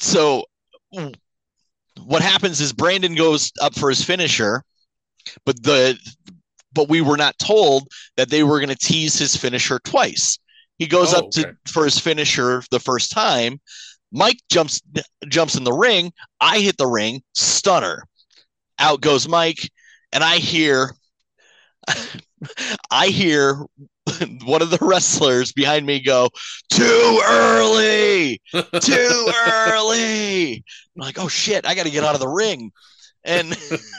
[0.00, 0.46] so
[2.02, 4.62] what happens is Brandon goes up for his finisher,
[5.44, 5.98] but the
[6.72, 10.38] but we were not told that they were going to tease his finisher twice.
[10.78, 11.56] He goes Oh, up to okay.
[11.68, 13.60] for his finisher the first time.
[14.12, 14.80] Mike jumps
[15.28, 16.12] jumps in the ring.
[16.40, 18.04] I hit the ring, stunner.
[18.78, 19.70] Out goes Mike,
[20.12, 20.92] and I hear
[22.90, 23.64] I hear
[24.44, 26.28] one of the wrestlers behind me go,
[26.70, 30.62] "Too early, too early." I'm
[30.96, 32.70] like, "Oh shit, I got to get out of the ring,"
[33.24, 33.56] and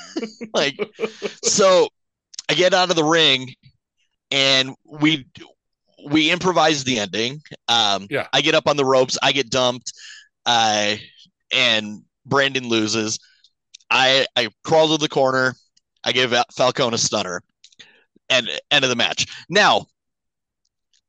[0.53, 0.77] like,
[1.43, 1.89] so
[2.49, 3.53] I get out of the ring,
[4.31, 5.25] and we
[6.07, 7.41] we improvise the ending.
[7.67, 8.27] Um, Yeah.
[8.31, 9.91] I get up on the ropes, I get dumped,
[10.45, 10.95] uh,
[11.51, 13.19] and Brandon loses.
[13.89, 15.55] I I crawl to the corner,
[16.03, 17.41] I give Falcone a stunner,
[18.29, 19.25] and end of the match.
[19.49, 19.87] Now,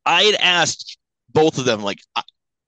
[0.06, 0.96] I had asked
[1.32, 1.98] both of them, like,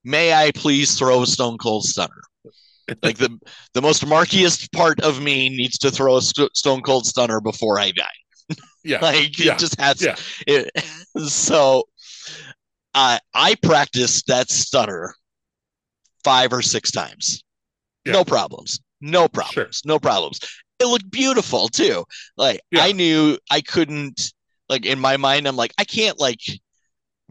[0.04, 2.22] may I please throw a Stone Cold Stunner?
[3.02, 3.38] like the
[3.74, 7.78] the most markiest part of me needs to throw a st- Stone Cold Stunner before
[7.78, 8.56] I die.
[8.84, 8.98] Yeah.
[9.02, 9.52] Like Yeah.
[9.52, 10.02] it just has.
[10.02, 10.16] Yeah.
[10.46, 10.70] It,
[11.28, 11.84] so,
[12.94, 15.14] I I practiced that stunner
[16.24, 17.42] five or six times.
[18.06, 18.12] Yeah.
[18.14, 18.80] No problems.
[19.00, 19.82] No problems.
[19.84, 20.40] No problems.
[20.80, 22.04] It looked beautiful too.
[22.36, 22.84] Like Yeah.
[22.84, 24.32] I knew I couldn't.
[24.70, 26.40] Like in my mind, I'm like I can't like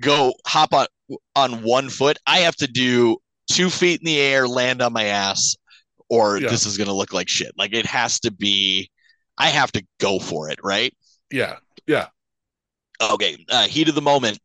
[0.01, 0.88] go hop on
[1.36, 2.17] on one foot.
[2.27, 3.17] I have to do
[3.49, 5.55] two feet in the air, land on my ass,
[6.10, 6.49] or Yeah.
[6.49, 7.51] this is gonna look like shit.
[7.57, 8.89] Like it has to be.
[9.38, 10.93] I have to go for it, right?
[11.31, 11.57] Yeah.
[11.86, 12.07] Yeah.
[12.99, 14.39] Okay, uh, heat of the moment.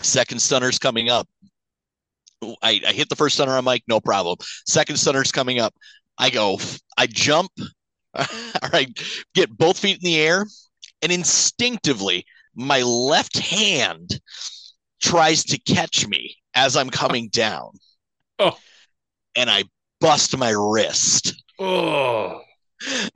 [0.00, 1.28] Second stunner's coming up.
[2.62, 3.56] I, I hit the first stunner.
[3.56, 4.36] I'm like, no problem.
[4.66, 5.74] Second stunner's coming up.
[6.18, 6.60] I go,
[6.96, 7.50] I jump.
[8.14, 8.88] All right,
[9.34, 10.46] get both feet in the air,
[11.02, 14.20] and instinctively, my left hand
[15.00, 17.70] tries to catch me as I'm coming down.
[18.38, 18.56] Oh.
[19.36, 19.64] And I
[20.00, 21.42] bust my wrist.
[21.58, 22.40] Oh.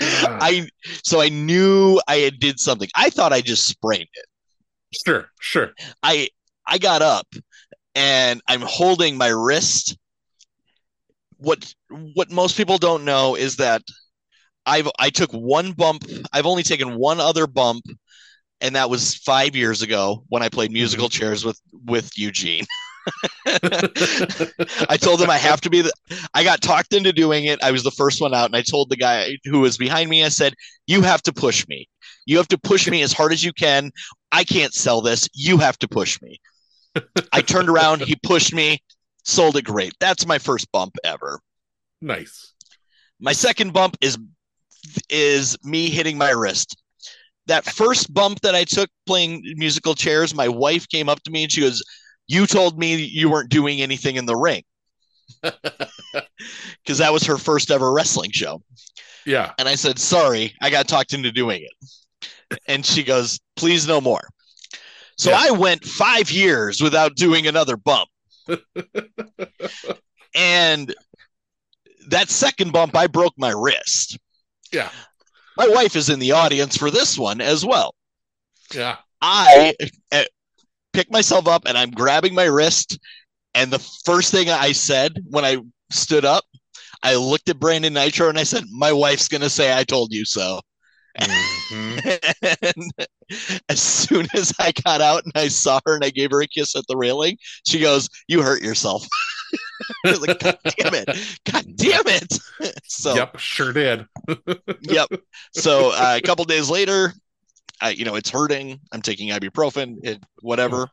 [0.00, 0.68] I
[1.02, 2.88] so I knew I had did something.
[2.94, 4.26] I thought I just sprained it.
[5.04, 5.28] sure.
[5.40, 5.72] Sure.
[6.02, 6.28] I
[6.66, 7.26] I got up
[7.94, 9.96] and I'm holding my wrist.
[11.38, 13.82] What what most people don't know is that
[14.66, 16.04] I've I took one bump.
[16.32, 17.84] I've only taken one other bump,
[18.60, 21.18] and that was five years ago when I played musical mm-hmm.
[21.18, 22.64] chairs with with Eugene.
[23.46, 25.92] I told him I have to be the.
[26.34, 27.62] I got talked into doing it.
[27.62, 30.24] I was the first one out, and I told the guy who was behind me.
[30.24, 30.54] I said,
[30.86, 31.88] "You have to push me.
[32.26, 33.90] You have to push me as hard as you can.
[34.32, 35.28] I can't sell this.
[35.32, 36.38] You have to push me."
[37.32, 38.02] I turned around.
[38.02, 38.82] He pushed me.
[39.24, 39.92] Sold it great.
[40.00, 41.40] That's my first bump ever.
[42.00, 42.54] Nice.
[43.20, 44.18] My second bump is
[45.08, 46.76] is me hitting my wrist.
[47.48, 51.44] That first bump that I took playing musical chairs, my wife came up to me
[51.44, 51.82] and she goes,
[52.26, 54.62] "You told me you weren't doing anything in the ring."
[56.86, 58.62] Cuz that was her first ever wrestling show.
[59.24, 59.52] Yeah.
[59.58, 64.00] And I said, "Sorry, I got talked into doing it." And she goes, "Please no
[64.00, 64.28] more."
[65.16, 65.40] So Yeah.
[65.40, 68.08] I went 5 years without doing another bump.
[70.34, 70.94] and
[72.08, 74.18] that second bump I broke my wrist.
[74.72, 74.90] Yeah.
[75.58, 77.94] My wife is in the audience for this one as well.
[78.72, 78.96] Yeah.
[79.20, 79.74] I
[80.12, 80.22] uh,
[80.92, 82.98] pick myself up and I'm grabbing my wrist.
[83.54, 85.58] And the first thing I said when I
[85.90, 86.44] stood up,
[87.02, 90.12] I looked at Brandon Nitro and I said, My wife's going to say, I told
[90.12, 90.60] you so.
[91.18, 92.18] Mhm.
[92.74, 93.08] and
[93.68, 96.46] as soon as I got out and I saw her and I gave her a
[96.46, 99.06] kiss at the railing, she goes, You hurt yourself.
[100.04, 101.38] Like, God damn it.
[101.50, 102.38] God damn it.
[102.84, 103.38] so, Yep.
[103.38, 104.06] Sure did.
[104.80, 105.08] yep.
[105.52, 107.12] So uh, a couple days later,
[107.80, 108.80] I, you know, it's hurting.
[108.92, 110.88] I'm taking ibuprofen, it, whatever.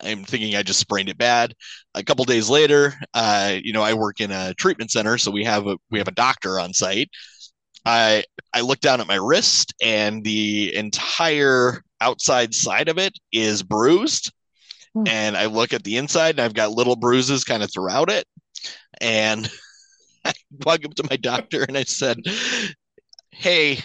[0.00, 1.54] I'm thinking I just sprained it bad.
[1.94, 5.44] A couple days later, uh, you know, I work in a treatment center, so we
[5.44, 7.10] have a we have a doctor on site.
[7.84, 13.62] I I look down at my wrist, and the entire outside side of it is
[13.62, 14.32] bruised.
[14.94, 15.04] Hmm.
[15.06, 18.26] And I look at the inside, and I've got little bruises kind of throughout it.
[19.00, 19.50] And
[20.24, 20.32] I
[20.64, 22.18] walk up to my doctor, and I said,
[23.30, 23.80] "Hey,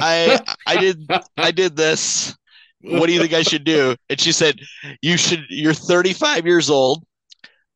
[0.00, 2.34] I I did I did this.
[2.82, 4.60] What do you think I should do?" And she said,
[5.02, 5.44] "You should.
[5.48, 7.04] You're 35 years old.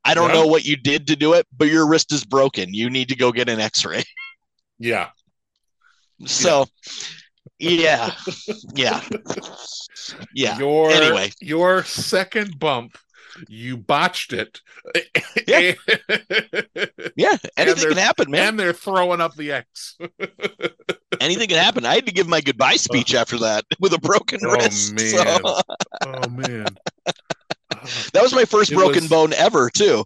[0.04, 0.34] I don't Yeah.
[0.42, 2.74] know what you did to do it, but your wrist is broken.
[2.74, 4.04] You need to go get an X-ray."
[4.78, 5.10] Yeah.
[6.26, 6.94] So, yeah,
[7.62, 8.14] yeah,
[8.74, 9.00] yeah.
[10.34, 10.58] Yeah.
[10.58, 11.32] Your Anyway.
[11.40, 12.98] your second bump,
[13.48, 14.60] you botched it.
[15.46, 15.74] Yeah.
[17.16, 18.48] Yeah, anything can happen, man.
[18.48, 19.96] And they're throwing up the X.
[21.20, 21.84] Anything can happen.
[21.84, 24.94] I had to give my goodbye speech after that with a broken Oh, wrist.
[24.94, 25.10] man.
[25.10, 25.60] So,
[26.06, 26.66] oh man.
[28.12, 30.04] that was my first It broken was- bone ever, too.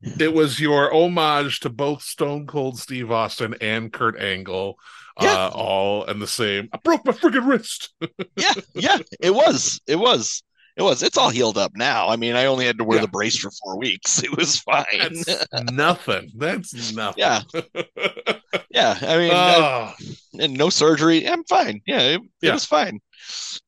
[0.00, 4.76] It was your homage to both Stone Cold Steve Austin and Kurt Angle.
[5.20, 5.46] Yeah.
[5.46, 6.68] Uh, all in the same.
[6.72, 7.90] I broke my freaking wrist.
[8.36, 9.80] Yeah, yeah, it was.
[9.86, 10.42] It was.
[10.76, 11.02] It was.
[11.02, 12.08] It's all healed up now.
[12.08, 13.02] I mean, I only had to wear Yeah.
[13.06, 14.22] the brace for four weeks.
[14.22, 14.84] It was fine.
[14.92, 16.30] That's nothing.
[16.36, 17.18] That's nothing.
[17.20, 17.40] Yeah.
[18.70, 18.96] yeah.
[19.02, 19.92] I mean, uh, Oh,
[20.38, 21.26] and no surgery.
[21.28, 21.80] I'm fine.
[21.86, 22.50] Yeah, it, Yeah.
[22.50, 23.00] it was fine.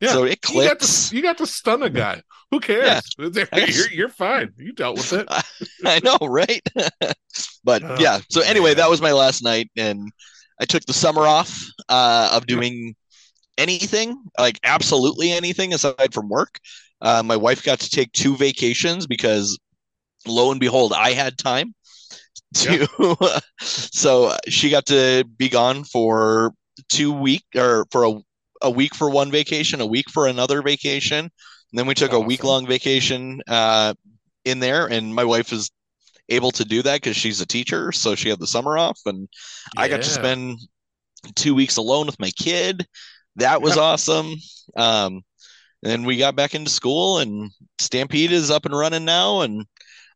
[0.00, 0.12] Yeah.
[0.12, 1.08] So it You got clicks.
[1.10, 2.22] to you got to stun a guy.
[2.52, 3.02] Who cares?
[3.18, 4.52] You're, you're fine.
[4.56, 5.26] You dealt with it.
[5.84, 6.62] I know, right?
[7.64, 8.20] but Oh, yeah.
[8.28, 8.76] So anyway, man.
[8.78, 10.08] that was my last night, and
[10.60, 12.94] I took the summer off uh, of doing
[13.58, 16.58] anything, like absolutely anything aside from work.
[17.00, 19.58] Uh, my wife got to take two vacations because,
[20.26, 21.74] lo and behold, I had time
[22.54, 23.40] to.
[23.60, 26.52] so she got to be gone for
[26.88, 28.14] two week or for a,
[28.62, 31.18] a week for one vacation, a week for another vacation.
[31.20, 33.94] And then we took a week long vacation uh,
[34.44, 35.70] in there, and my wife is
[36.30, 39.28] able to do that because she's a teacher, so she had the summer off, and
[39.76, 40.58] I got to spend
[41.34, 42.86] two weeks alone with my kid.
[43.36, 44.34] That was awesome.
[44.76, 45.22] Um,
[45.84, 49.64] and we got back into school, and Stampede is up and running now, and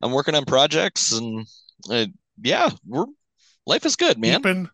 [0.02, 1.46] I'm working on projects, and
[1.90, 2.06] uh,
[2.42, 3.06] yeah, we're
[3.66, 4.36] life is good, man.
[4.38, 4.68] Keeping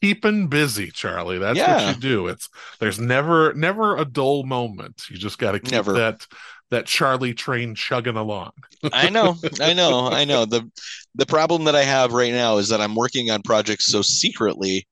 [0.00, 1.38] keeping busy, Charlie.
[1.38, 1.86] That's Yeah.
[1.86, 2.28] what you do.
[2.28, 2.48] It's
[2.80, 5.02] there's never never a dull moment.
[5.10, 5.92] You just got to keep Never.
[5.94, 6.26] that
[6.70, 8.52] that Charlie train chugging along.
[8.92, 10.44] I know, I know, I know.
[10.44, 10.70] The
[11.14, 14.86] the problem that I have right now is that I'm working on projects so secretly,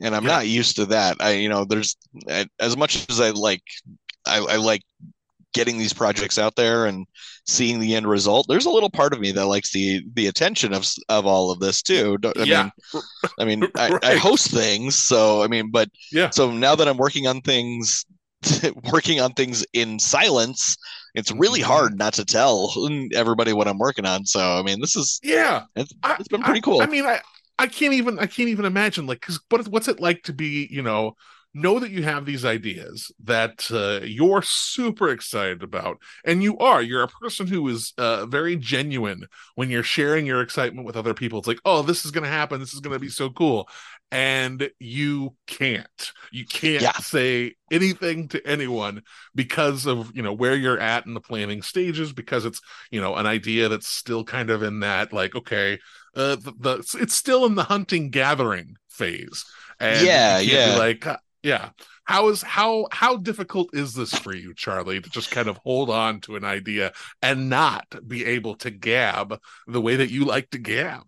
[0.00, 0.30] and I'm Yeah.
[0.30, 1.16] not used to that.
[1.20, 1.96] I, you know, there's
[2.28, 3.62] I, as much as I like,
[4.26, 4.82] I, I like
[5.54, 7.06] getting these projects out there and
[7.46, 8.46] seeing the end result.
[8.48, 11.60] There's a little part of me that likes the the attention of of all of
[11.60, 12.18] this too.
[12.36, 12.70] I yeah.
[12.94, 13.02] mean,
[13.40, 16.30] I mean, I, I host things, so I mean, but Yeah.
[16.30, 18.04] So now that I'm working on things,
[18.92, 20.76] working on things in silence,
[21.18, 21.64] it's really Mhm.
[21.64, 22.72] hard not to tell
[23.14, 24.24] everybody what I'm working on.
[24.26, 25.64] So I mean, this is Yeah.
[25.76, 26.82] it's, I- it's been pretty I- cool.
[26.82, 27.20] I, mean, I
[27.58, 30.68] I can't even I can't even imagine like because what what's it like to be
[30.70, 31.14] you know
[31.60, 36.82] know that you have these ideas that uh, you're super excited about and you are.
[36.82, 41.14] You're a person who is uh, very genuine when you're sharing your excitement with other
[41.14, 41.38] people.
[41.38, 42.60] It's like oh this is going to happen.
[42.60, 43.68] This is going to be so cool.
[44.10, 46.12] And you can't.
[46.32, 46.92] You can't Yeah.
[46.94, 49.02] say anything to anyone
[49.34, 53.16] because of you know where you're at in the planning stages because it's you know
[53.16, 55.78] an idea that's still kind of in that like okay
[56.16, 59.44] uh the, the it's still in the hunting gathering phase.
[59.80, 60.72] And Yeah, you can't be yeah.
[60.72, 61.06] like
[61.42, 61.70] yeah
[62.04, 65.90] how is how how difficult is this for you charlie to just kind of hold
[65.90, 70.50] on to an idea and not be able to gab the way that you like
[70.50, 71.02] to gab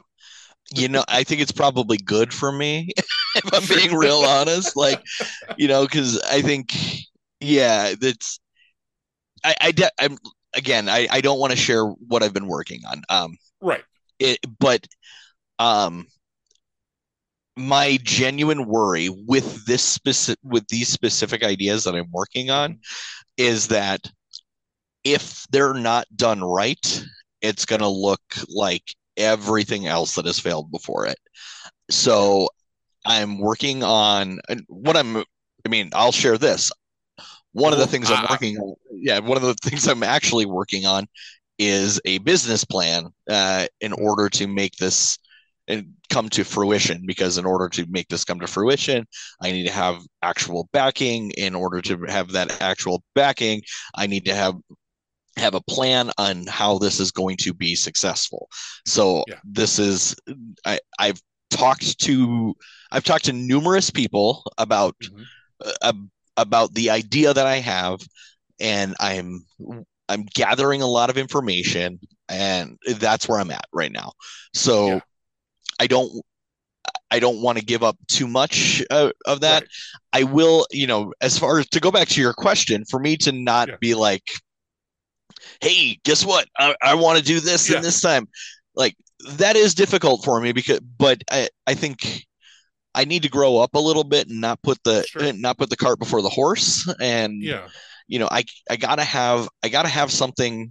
[0.73, 2.91] you know, I think it's probably good for me
[3.35, 4.77] if I'm being real honest.
[4.77, 5.03] Like,
[5.57, 6.77] you know, because I think,
[7.41, 8.39] yeah, that's.
[9.43, 10.17] I, I, de- I'm
[10.55, 10.89] again.
[10.89, 13.03] I, I don't want to share what I've been working on.
[13.09, 13.83] Um, right
[14.21, 14.87] it, but
[15.59, 16.07] um
[17.57, 22.79] my genuine worry with this specific with these specific ideas that I'm working on
[23.37, 24.01] is that
[25.05, 27.05] if they're not done right,
[27.41, 28.85] it's going to look like
[29.17, 31.19] everything else that has failed before it.
[31.91, 32.49] So
[33.05, 36.73] I'm working on what I'm I mean, I'll share this.
[37.53, 40.87] One of the things I'm working on, yeah, one of the things I'm actually working
[40.87, 41.07] on
[41.59, 45.19] is a business plan uh, in order to make this
[45.71, 49.07] and come to fruition because in order to make this come to fruition
[49.43, 53.63] i need to have actual backing in order to have that actual backing
[53.95, 54.55] i need to have
[55.37, 58.49] have a plan on how this is going to be successful
[58.87, 59.37] so Yeah.
[59.45, 60.15] this is
[60.67, 62.55] i i've talked to
[62.93, 65.25] i've talked to numerous people about Mhm.
[65.83, 65.93] uh,
[66.37, 68.01] about the idea that i have
[68.61, 69.45] and i'm
[70.09, 71.99] i'm gathering a lot of information
[72.29, 74.13] and that's where i'm at right now
[74.55, 75.01] so Yeah.
[75.81, 76.11] I don't
[77.11, 79.71] i don't want to give up too much uh, of that Right.
[80.13, 83.17] i will you know as far as to go back to your question for me
[83.19, 83.77] to not Yeah.
[83.81, 84.23] be like
[85.61, 87.77] hey guess what i, I want to do this Yeah.
[87.79, 88.29] in this time
[88.75, 88.95] like
[89.33, 92.25] that is difficult for me because but i i think
[92.95, 95.33] i need to grow up a little bit and not put the Sure.
[95.35, 97.69] not put the cart before the horse and yeah
[98.09, 100.71] you know i i gotta have i gotta have something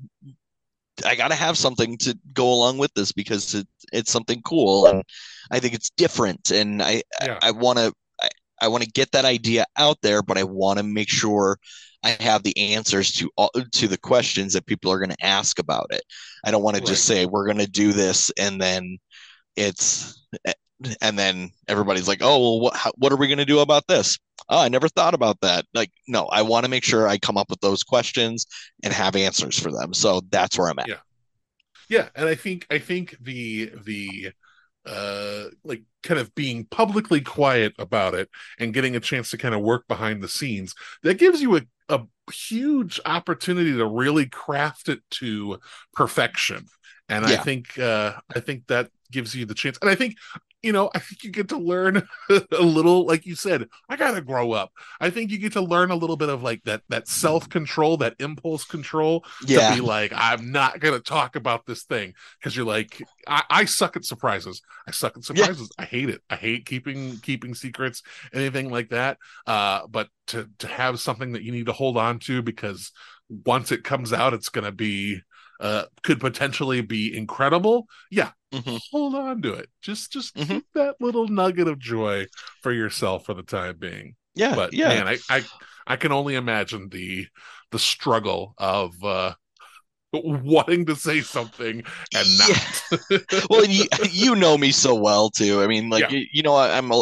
[1.06, 4.88] i gotta have something to go along with this because it, it's something cool.
[4.88, 5.04] And
[5.52, 6.52] i think it's different.
[6.52, 7.40] And i yeah.
[7.42, 8.30] I want to i,
[8.62, 11.58] I want to get that idea out there but i want to make sure
[12.04, 15.60] i have the answers to all to the questions that people are going to ask
[15.60, 16.04] about it.
[16.46, 18.98] I don't want to just say we're going to do this and then
[19.56, 20.26] it's
[21.02, 23.88] and then everybody's like oh well what, how, what are we going to do about
[23.88, 24.18] this
[24.50, 25.66] oh i never thought about that.
[25.74, 28.46] Like no i want to make sure i come up with those questions
[28.84, 29.94] and have answers for them.
[29.94, 30.88] So that's where i'm at.
[30.88, 30.96] Yeah.
[31.90, 34.32] yeah and i think i think the the
[34.86, 38.30] uh like kind of being publicly quiet about it
[38.60, 40.74] and getting a chance to kind of work behind the scenes
[41.04, 45.60] that gives you a, a huge opportunity to really craft it to
[45.94, 46.66] perfection.
[47.10, 49.78] And i think uh i think that gives you the chance.
[49.82, 50.16] And i think
[50.62, 51.98] you know, I think you get to learn
[52.30, 54.72] a little, like you said, I gotta grow up.
[55.00, 57.98] I think you get to learn a little bit of like that that self control,
[57.98, 59.26] that impulse control.
[59.46, 59.70] Yeah.
[59.70, 63.66] To be like, I'm not gonna talk about this thing because you're like, I, I
[63.66, 64.62] suck at surprises.
[64.88, 65.46] I suck at Yeah.
[65.46, 65.72] surprises.
[65.78, 66.22] I hate it.
[66.30, 68.04] I hate keeping keeping secrets,
[68.34, 69.18] anything like that.
[69.46, 72.92] Uh, but to to have something that you need to hold on to because
[73.46, 75.22] once it comes out, it's gonna be
[75.60, 77.88] uh could potentially be incredible.
[78.12, 78.80] Yeah, Mhm.
[78.92, 79.70] hold on to it.
[79.82, 80.48] Just just Mhm.
[80.48, 82.28] keep that little nugget of joy
[82.62, 84.16] for yourself for the time being.
[84.36, 84.56] Yeah.
[84.56, 84.90] But yeah.
[84.90, 85.46] man, I, I
[85.88, 87.28] I can only imagine the
[87.72, 89.34] the struggle of uh
[90.14, 91.84] wanting to say something
[92.14, 92.84] and not.
[93.50, 95.62] well, you you know me so well too.
[95.62, 96.12] I mean, like Yeah.
[96.12, 97.02] you, you know, I, I'm a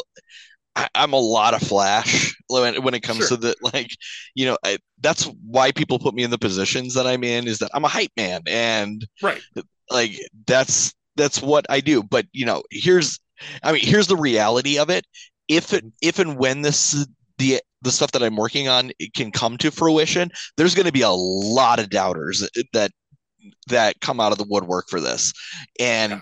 [0.77, 3.29] I, I'm a lot of flash when when it comes Sure.
[3.29, 3.91] to the like,
[4.35, 7.47] you know, I, that's why people put me in the positions that I'm in.
[7.47, 9.43] Is that I'm a hype man, and right.
[9.91, 10.13] like
[10.47, 12.03] that's that's what I do.
[12.03, 13.19] But you know, here's
[13.63, 15.05] I mean, here's the reality of it.
[15.49, 17.07] If it if and when this
[17.39, 20.93] the the stuff that I'm working on it can come to fruition, there's going to
[20.93, 22.91] be a lot of doubters that
[23.67, 25.33] that come out of the woodwork for this,
[25.79, 26.21] and Yeah.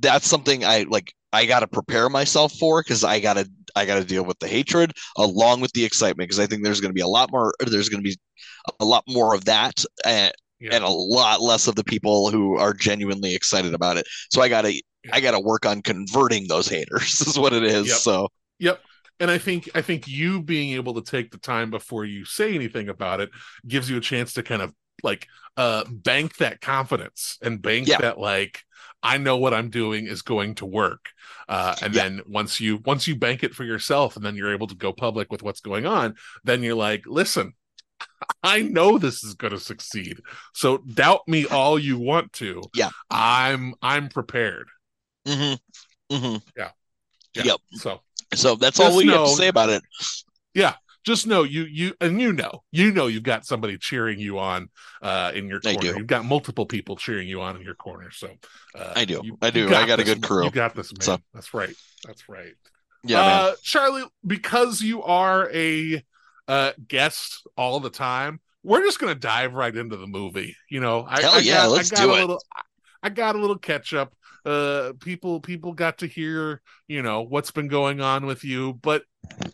[0.00, 1.12] that's something I like.
[1.32, 4.38] I got to prepare myself for because I got to I got to deal with
[4.40, 7.30] the hatred along with the excitement because I think there's going to be a lot
[7.32, 7.54] more.
[7.60, 8.16] There's going to be
[8.80, 10.74] a lot more of that, and Yeah.
[10.74, 14.06] and a lot less of the people who are genuinely excited about it.
[14.30, 14.74] So I gotta
[15.12, 17.86] I gotta work on converting those haters is what it is.
[17.88, 17.96] Yep.
[17.96, 18.80] So Yep.
[19.20, 22.54] And I think I think you being able to take the time before you say
[22.54, 23.30] anything about it
[23.66, 24.72] gives you a chance to kind of
[25.02, 25.26] like
[25.56, 27.98] uh bank that confidence and bank Yeah.
[27.98, 28.64] that like
[29.02, 31.10] I know what I'm doing is going to work.
[31.48, 32.02] Uh and Yeah.
[32.02, 34.92] then once you once you bank it for yourself and then you're able to go
[34.92, 37.54] public with what's going on, then you're like, listen,
[38.42, 40.20] I know this is going to succeed.
[40.54, 42.62] So doubt me all you want to.
[42.74, 42.90] Yeah.
[43.10, 44.66] I'm I'm prepared.
[45.26, 45.58] mhm,
[46.10, 46.42] mhm.
[46.56, 46.70] Yeah.
[47.34, 47.58] Yep.
[47.74, 48.00] So
[48.34, 49.82] So that's all Just we have to say about it.
[51.08, 54.68] Just know you you and you know you know you've got somebody cheering you on
[55.02, 55.96] uh in your corner.
[55.96, 58.28] you've got multiple people cheering you on in your corner so
[58.74, 59.20] uh I do.
[59.24, 59.66] you- I do.
[59.74, 60.44] I got a this, good crew.
[60.44, 61.00] you got this man.
[61.00, 61.74] So- that's right.
[62.06, 62.52] That's right.
[63.04, 66.04] Yeah, uh charlie because you are a
[66.46, 71.06] uh guest all the time we're just gonna dive right into the movie you know?
[71.08, 72.20] I, Hell I yeah, got, let's I got do a it.
[72.20, 72.42] little
[73.02, 74.12] i got a little catch up
[74.44, 79.02] uh people people got to hear you know what's been going on with you but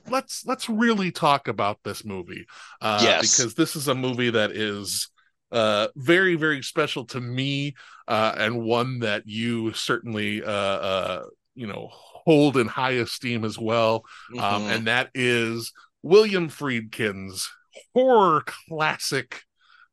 [0.08, 2.46] let's let's really talk about this movie
[2.80, 3.36] uh Yes.
[3.36, 5.08] because this is a movie that is
[5.52, 7.74] uh very very special to me
[8.08, 11.22] uh and one that you certainly uh uh
[11.54, 14.04] you know hold in high esteem as well
[14.38, 14.74] um Mhm.
[14.76, 15.72] and that is
[16.02, 17.48] william friedkin's
[17.94, 19.42] horror classic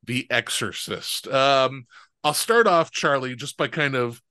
[0.06, 1.86] the exorcist um
[2.24, 4.22] i'll start off charlie just by kind of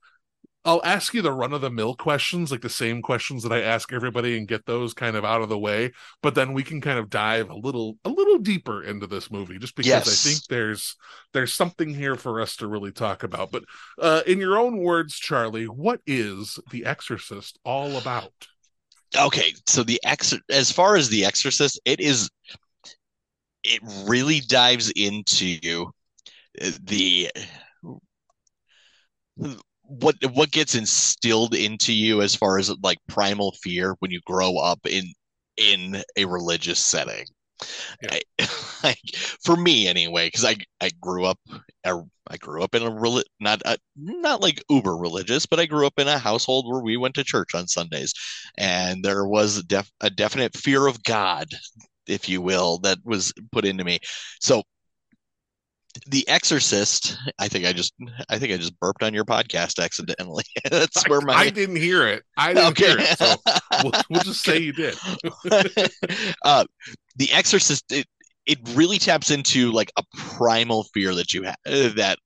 [0.64, 3.62] I'll ask you the run of the mill questions, like the same questions that I
[3.62, 5.92] ask everybody, and get those kind of out of the way.
[6.22, 9.58] But then we can kind of dive a little, a little deeper into this movie,
[9.58, 10.08] just because Yes.
[10.08, 10.96] I think there's
[11.32, 13.50] there's something here for us to really talk about.
[13.52, 13.64] But
[13.98, 18.32] uh, in your own words, Charlie, what is The Exorcist all about?
[19.18, 22.30] okay so the ex as far as the exorcist it is
[23.64, 25.90] it really dives into
[26.62, 27.28] uh, the
[29.90, 34.56] what what gets instilled into you as far as like primal fear when you grow
[34.56, 35.04] up in
[35.56, 37.26] in a religious setting?
[38.02, 38.18] Yeah.
[38.40, 38.48] I,
[38.84, 41.38] like for me anyway because i i grew up
[41.84, 41.92] I,
[42.28, 45.86] I grew up in a reli- not a, not like uber religious but i grew
[45.86, 48.14] up in a household where we went to church on sundays.
[48.56, 51.48] And there was a, def, a definite fear of god
[52.06, 53.98] if you will that was put into me.
[54.40, 54.62] So
[56.06, 57.94] the exorcist i think i just
[58.28, 62.06] i think i just burped on your podcast accidentally that's where my I didn't hear
[62.06, 62.22] it.
[62.36, 63.18] I didn't okay hear it.
[63.18, 63.34] So
[63.82, 64.96] we'll, we'll just say you did.
[66.44, 66.64] uh,
[67.16, 68.06] the Exorcist, it,
[68.46, 71.56] it really taps into like a primal fear that you have
[71.96, 72.18] that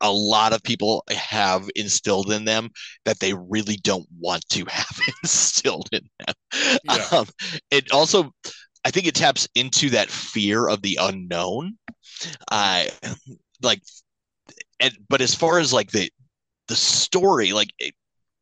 [0.00, 2.70] a lot of people have instilled in them
[3.04, 6.34] that they really don't want to have instilled in them.
[6.84, 7.06] Yeah.
[7.12, 7.26] Um,
[7.70, 8.32] it also,
[8.84, 11.76] I think it taps into that fear of the unknown.
[12.50, 12.90] I
[13.62, 13.82] like,
[14.78, 16.10] and but as far as like the
[16.68, 17.70] the story, like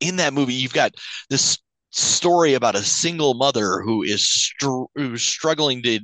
[0.01, 0.95] in that movie, you've got
[1.31, 1.59] this
[1.91, 6.01] story about a single mother who is str- who's struggling to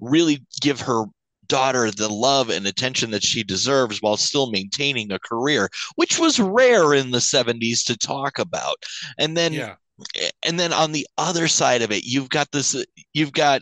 [0.00, 1.04] really give her
[1.46, 6.40] daughter the love and attention that she deserves while still maintaining a career which was
[6.40, 8.76] rare in the 70s to talk about
[9.18, 9.74] and then yeah.
[10.42, 13.60] and then on the other side of it you've got this you've got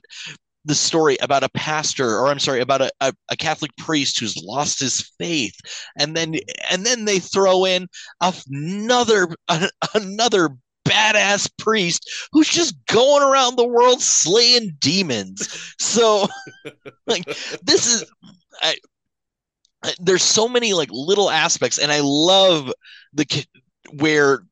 [0.65, 4.37] the story about a pastor or i'm sorry about a, a, a catholic priest who's
[4.43, 5.55] lost his faith
[5.99, 6.35] and then
[6.71, 7.87] and then they throw in
[8.49, 9.29] another
[9.95, 10.51] another
[10.85, 15.75] badass priest who's just going around the world slaying demons.
[15.79, 16.27] So,
[17.07, 17.25] like,
[17.63, 18.05] this is.
[18.61, 18.77] I,
[19.99, 22.73] there's so many like little aspects, and I love
[23.13, 23.47] the
[23.93, 24.45] where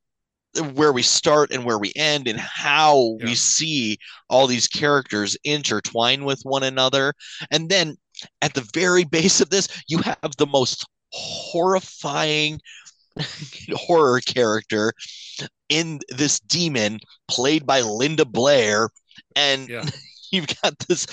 [0.73, 3.27] where we start and where we end and how Yeah.
[3.27, 3.97] we see
[4.29, 7.13] all these characters intertwine with one another
[7.51, 7.95] and then
[8.41, 12.59] at the very base of this you have the most horrifying
[13.73, 14.93] horror character
[15.69, 16.99] in this demon
[17.29, 18.89] played by Linda Blair
[19.35, 19.85] and Yeah.
[20.31, 21.07] you've got this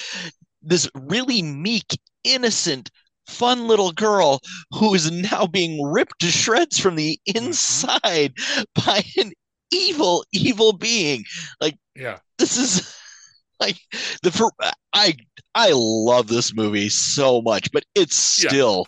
[0.62, 2.91] this really meek innocent
[3.29, 4.41] fun little girl
[4.72, 7.45] who is now being ripped to shreds from the Mm-hmm.
[7.47, 8.33] inside
[8.74, 9.33] by an
[9.70, 11.24] evil evil being
[11.61, 12.20] Like, Yeah.
[12.39, 12.95] this is
[13.61, 13.76] like
[14.22, 14.51] the
[14.93, 15.14] i
[15.55, 18.51] i love this movie so much but it Yeah.
[18.51, 18.87] still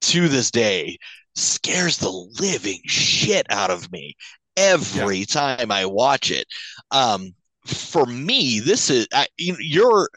[0.00, 0.98] to this day
[1.34, 2.10] scares the
[2.40, 4.14] living shit out of me
[4.56, 6.46] every time i watch it
[6.90, 10.08] um for me this is I, you you're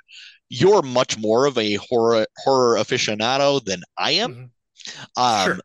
[0.50, 4.50] you're much more of a horror horror aficionado than i am Mhm.
[5.18, 5.60] um Sure.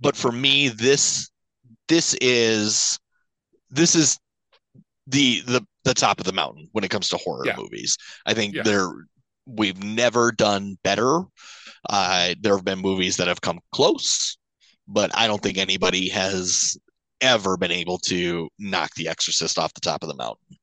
[0.00, 1.28] but for me this
[1.88, 2.98] this is
[3.70, 4.18] this is
[5.06, 7.56] the the the top of the mountain when it comes to horror Yeah.
[7.56, 8.62] movies i think Yeah.
[8.62, 8.90] there
[9.46, 11.22] we've never done better
[11.88, 14.36] uh there have been movies that have come close
[14.86, 16.76] but i don't think anybody has
[17.20, 20.56] ever been able to knock the exorcist off the top of the mountain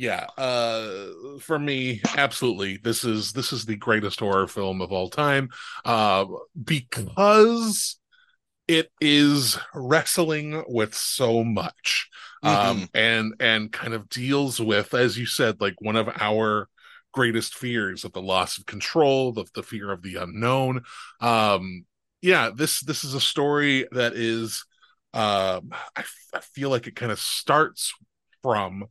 [0.00, 1.08] Yeah, uh,
[1.40, 2.78] for me, absolutely.
[2.78, 5.50] This is this is the greatest horror film of all time,
[5.84, 6.24] uh,
[6.64, 7.98] because
[8.66, 12.08] it is wrestling with so much,
[12.42, 16.70] um, and and kind of deals with, as you said, like one of our
[17.12, 20.80] greatest fears of the loss of control, the the fear of the unknown.
[21.20, 21.84] Um,
[22.22, 24.64] yeah, this this is a story that is,
[25.12, 27.92] um, I, I feel like it kind of starts
[28.42, 28.86] from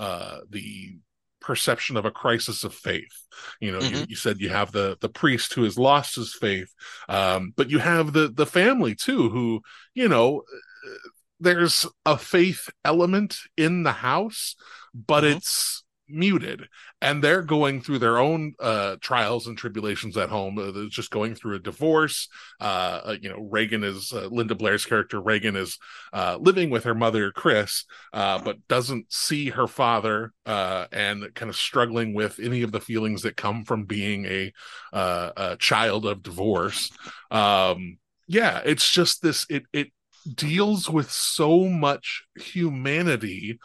[0.00, 0.98] uh the
[1.40, 3.16] perception of a crisis of faith
[3.60, 4.10] you know you, Mhm.
[4.10, 6.70] you said you have the the priest who has lost his faith
[7.08, 9.62] um but you have the the family too who
[9.94, 10.42] you know
[10.86, 11.08] uh,
[11.40, 14.56] there's a faith element in the house
[14.94, 15.36] but Mhm.
[15.36, 15.82] it's
[16.12, 16.68] muted
[17.00, 21.34] and they're going through their own uh trials and tribulations at home uh, just going
[21.34, 22.28] through a divorce
[22.60, 25.78] uh, uh, you know regan is uh, linda blair's character regan is
[26.12, 31.48] uh living with her mother chris uh, but doesn't see her father uh, and kind
[31.48, 34.52] of struggling with any of the feelings that come from being a,
[34.92, 36.90] uh, a child of divorce.
[37.30, 39.46] Um, yeah, it's just this.
[39.48, 39.88] It it
[40.34, 43.58] deals with so much humanity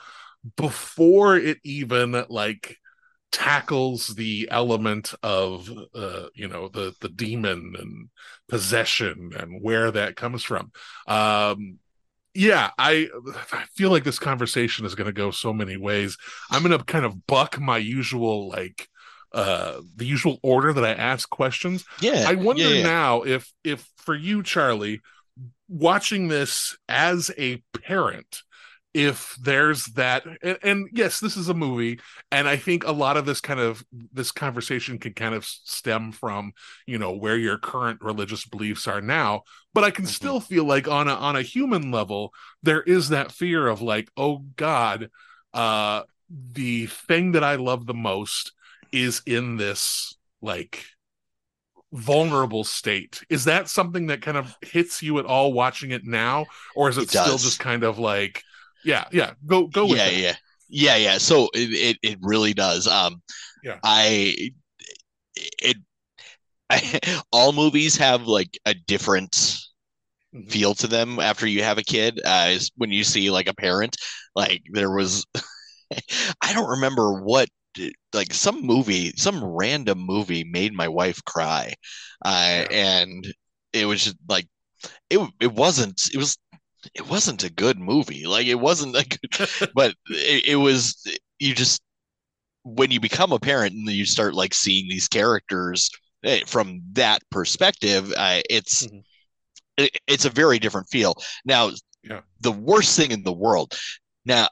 [0.56, 2.78] before it even like
[3.32, 8.10] tackles the element of uh you know the the demon and
[8.48, 10.72] possession and where that comes from.
[11.08, 11.80] Um
[12.38, 13.08] yeah i
[13.54, 16.18] i feel like this conversation is going to go so many ways.
[16.52, 18.88] I'm going to kind of buck my usual like
[19.32, 21.84] uh the usual order that i ask questions.
[22.00, 22.84] Yeah i wonder yeah, yeah.
[22.84, 25.02] now if if for you charlie
[25.68, 28.44] watching this as a parent
[28.96, 32.00] if there's that and, and yes this is a movie
[32.32, 33.84] and i think a lot of this kind of
[34.14, 36.54] this conversation can kind of stem from
[36.88, 39.44] you know where your current religious beliefs are now
[39.74, 40.10] but i can Mhm.
[40.10, 42.34] still feel like on a on a human level
[42.64, 45.10] there is that fear of like oh god
[45.54, 46.04] uh
[46.54, 48.54] the thing that i love the most
[48.94, 50.86] is in this like
[51.94, 56.46] vulnerable state is that something that kind of hits you at all watching it now
[56.76, 58.44] or is it, It still just kind of like
[58.86, 60.36] yeah yeah go go with yeah, it yeah,
[60.70, 61.18] yeah, yeah.
[61.18, 62.88] So it, it it really does.
[62.88, 63.22] Um,
[63.62, 63.80] Yeah.
[63.84, 64.52] I
[65.36, 65.78] it
[66.70, 67.00] I,
[67.32, 69.58] all movies have like a different
[70.34, 70.50] Mhm.
[70.50, 72.22] feel to them after you have a kid.
[72.26, 73.98] Uh, is when you see like a parent,
[74.36, 75.26] like there was,
[76.42, 77.50] I don't remember what
[78.14, 81.74] like some movie, some random movie made my wife cry,
[82.26, 82.72] uh, Yeah.
[82.72, 83.26] and
[83.74, 84.48] it was just like
[85.10, 86.38] it it wasn't it was
[86.94, 90.96] it wasn't a good movie like it wasn't a good, but it, it was
[91.40, 91.82] you just
[92.64, 95.90] when you become a parent and you start like seeing these characters
[96.24, 99.04] eh, from that perspective uh, it's Mhm.
[99.78, 101.16] it, it's a very different feel
[101.46, 101.72] now
[102.04, 102.22] Yeah.
[102.42, 103.74] the worst thing in the world
[104.26, 104.48] now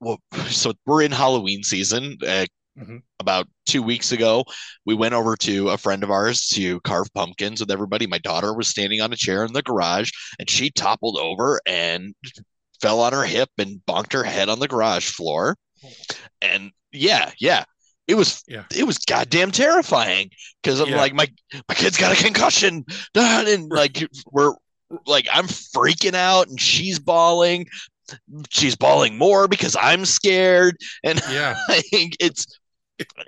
[0.00, 2.46] well so we're in halloween season uh,
[2.78, 3.02] Mhm.
[3.20, 4.44] about two weeks ago
[4.86, 8.54] we went over to a friend of ours to carve pumpkins with everybody my daughter
[8.54, 12.14] was standing on a chair in the garage and she toppled over and
[12.80, 15.54] fell on her hip and bonked her head on the garage floor
[16.40, 17.64] and yeah yeah
[18.08, 18.64] it was Yeah.
[18.74, 20.30] it was goddamn terrifying
[20.62, 20.96] because i'm Yeah.
[20.96, 21.28] like my
[21.68, 24.54] my kid's got a concussion and like we're
[25.06, 27.66] like i'm freaking out and she's bawling
[28.50, 31.56] she's bawling more because I'm scared, and Yeah.
[31.68, 32.46] I think it's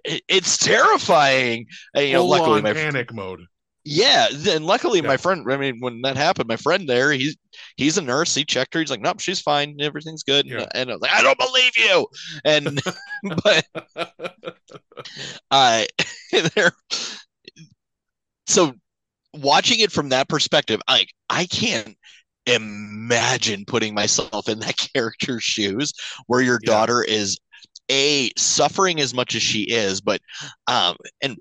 [0.05, 1.67] it- it's terrifying.
[1.95, 3.41] And, you know, Full luckily on my panic mode.
[3.85, 5.07] yeah, and luckily Yeah.
[5.09, 5.45] my friend.
[5.51, 7.37] I mean, when that happened, my friend there, he's
[7.77, 8.35] he's a nurse.
[8.35, 8.81] He checked her.
[8.81, 9.77] He's like, nope, she's fine.
[9.81, 10.47] Everything's good.
[10.47, 10.67] Yeah.
[10.75, 12.07] And I was like, I don't believe you.
[12.45, 12.81] And
[13.45, 13.67] but
[15.51, 15.87] I
[16.55, 16.73] there.
[18.47, 18.75] So
[19.33, 21.97] watching it from that perspective, I I can't
[22.47, 25.93] imagine putting myself in that character's shoes
[26.27, 26.73] where your Yeah.
[26.73, 27.39] daughter is
[27.91, 30.21] a suffering as much as she is, but
[30.67, 31.37] um and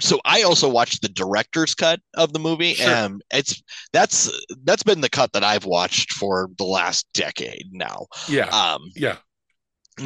[0.00, 2.88] so I also watched the director's cut of the movie, Sure.
[2.88, 3.62] and it's
[3.92, 4.30] that's
[4.64, 8.06] that's been the cut that I've watched for the last decade now.
[8.28, 8.46] yeah.
[8.48, 9.16] Um, yeah.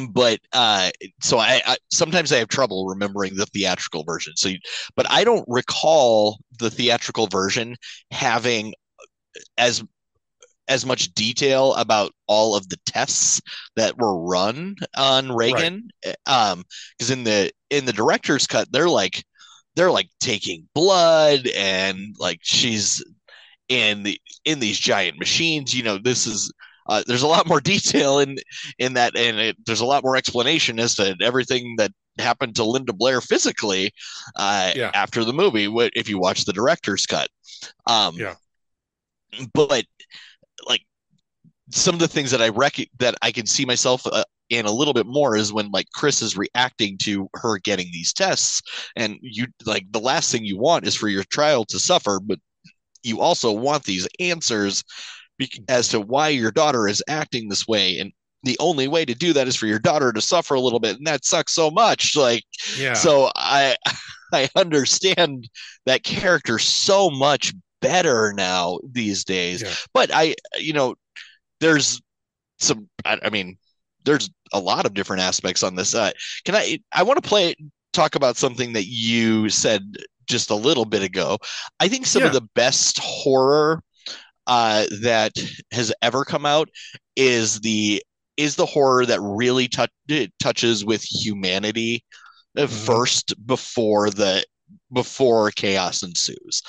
[0.09, 4.57] but uh so I, I sometimes i have trouble remembering the theatrical version so you,
[4.97, 7.77] but i don't recall the theatrical version
[8.11, 8.73] having
[9.57, 9.81] as
[10.67, 13.41] as much detail about all of the tests
[13.75, 15.89] that were run on regan
[16.25, 16.63] um
[16.97, 19.23] because in the in the director's cut they're like
[19.75, 23.03] they're like taking blood and like she's
[23.69, 26.51] in the in these giant machines you know this is
[26.89, 28.37] uh, there's a lot more detail in
[28.79, 32.63] in that and it, there's a lot more explanation as to everything that happened to
[32.63, 33.91] linda blair physically
[34.37, 34.91] uh, Yeah.
[34.93, 37.29] after the movie if you watch the director's cut
[37.85, 38.35] um Yeah.
[39.53, 39.85] but
[41.71, 44.71] some of the things that i rec- that i can see myself uh, in a
[44.71, 48.61] little bit more is when like chris is reacting to her getting these tests
[48.95, 52.39] and you like the last thing you want is for your child to suffer but
[53.03, 54.83] you also want these answers
[55.69, 58.11] as to why your daughter is acting this way and
[58.43, 60.97] the only way to do that is for your daughter to suffer a little bit
[60.97, 62.43] and that sucks so much like
[62.77, 62.93] Yeah.
[62.93, 63.75] so i
[64.33, 65.47] i understand
[65.85, 69.73] that character so much better now these days Yeah.
[69.93, 70.95] but i you know
[71.59, 72.01] there's
[72.59, 73.57] some I, I mean
[74.05, 76.11] there's a lot of different aspects on this uh,
[76.45, 77.55] can i i want to play
[77.93, 79.83] talk about something that you said
[80.27, 81.37] just a little bit ago.
[81.79, 83.81] I think some of the best horror
[84.47, 85.33] uh, that
[85.71, 86.69] has ever come out
[87.15, 88.03] is the
[88.37, 89.91] is the horror that really touch,
[90.39, 92.03] touches with humanity
[92.57, 92.67] uh, Mhm.
[92.67, 94.45] first before the
[94.93, 96.61] before chaos ensues.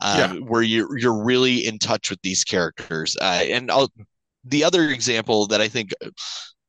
[0.00, 0.36] Um, Yeah.
[0.46, 3.16] where you're you're really in touch with these characters.
[3.20, 3.92] Uh, and I'll,
[4.46, 5.90] the other example that i think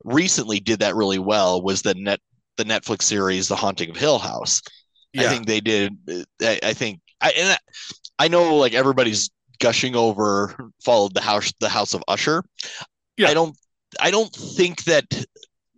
[0.04, 2.20] recently did that really well was the net
[2.58, 4.62] the netflix series the haunting of hill house
[5.18, 5.98] I think they did.
[6.42, 11.54] I, I think I and I, I know like everybody's gushing over followed the house
[11.60, 12.44] the House of Usher.
[13.18, 13.30] Yeah.
[13.30, 13.58] I don't
[14.00, 15.06] I don't think that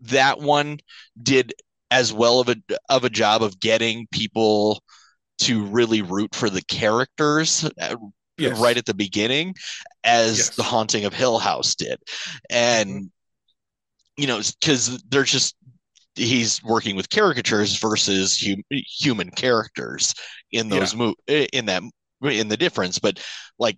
[0.01, 0.79] that one
[1.21, 1.53] did
[1.91, 2.55] as well of a
[2.89, 4.83] of a job of getting people
[5.39, 7.95] to really root for the characters uh,
[8.39, 8.59] Yes.
[8.59, 9.55] right at the beginning
[10.03, 10.49] as Yes.
[10.55, 11.99] the haunting of Hill House did.
[12.49, 13.05] And mm-hmm.
[14.17, 15.55] you know, because they're just
[16.15, 20.13] he's working with caricatures versus hum, human characters
[20.51, 21.81] in those mo- in that
[22.23, 23.19] in the difference but
[23.57, 23.77] like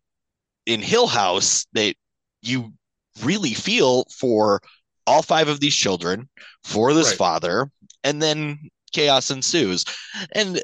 [0.66, 1.94] in hill house they
[2.42, 2.74] you
[3.22, 4.60] really feel for
[5.06, 6.28] all five of these children
[6.64, 7.18] for this Right.
[7.18, 7.70] father
[8.04, 8.58] and then
[8.94, 9.86] chaos ensues
[10.34, 10.62] and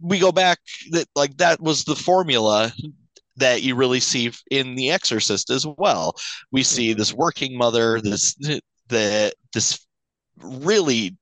[0.00, 0.58] we go back
[0.92, 2.72] that like that was the formula
[3.40, 6.14] that you really see in the exorcist as well
[6.52, 8.34] we see this working mother this
[8.88, 9.86] the this
[10.38, 11.16] really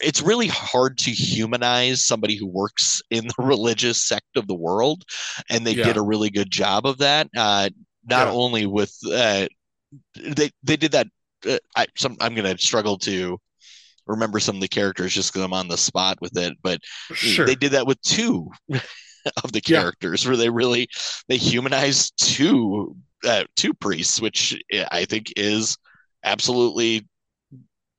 [0.00, 5.04] it's really hard to humanize somebody who works in the religious sect of the world
[5.50, 5.84] and they Yeah.
[5.84, 7.68] did a really good job of that uh
[8.08, 8.32] not Yeah.
[8.32, 9.46] only with uh
[10.16, 11.06] they they did that
[11.48, 13.38] uh, I some I'm going to struggle to
[14.06, 16.80] remember some of the characters just because I'm on the spot with it but
[17.14, 17.46] Sure.
[17.46, 18.50] they did that with two
[19.44, 19.82] of the Yeah.
[19.82, 20.88] characters where they really
[21.28, 24.58] they humanize two uh, two priests which
[24.92, 25.76] I think is
[26.24, 27.06] absolutely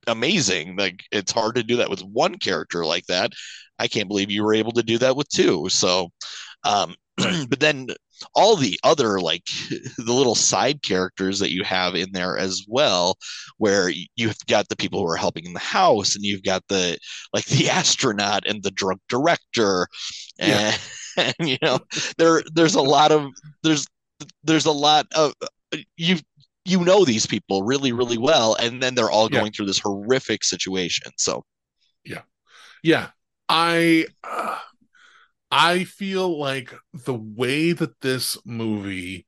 [0.06, 0.76] amazing.
[0.76, 3.32] Like it's hard to do that with one character like that.
[3.78, 5.68] I can't believe you were able to do that with two.
[5.68, 6.10] So
[6.64, 7.88] um but then
[8.34, 9.44] all the other like
[9.98, 13.16] the little side characters that you have in there as well
[13.58, 16.98] where you've got the people who are helping in the house and you've got the
[17.34, 19.88] like the astronaut and the drunk director
[20.40, 20.78] and,
[21.20, 21.78] and you know
[22.18, 23.28] there there's a lot of
[23.62, 23.86] there's
[24.44, 25.32] there's a lot of
[25.96, 26.16] you
[26.64, 29.40] you know these people really really well and then they're all Yeah.
[29.40, 31.44] going through this horrific situation so
[32.04, 32.22] Yeah.
[32.82, 33.08] Yeah,
[33.48, 34.58] I uh,
[35.50, 39.26] I feel like the way that this movie.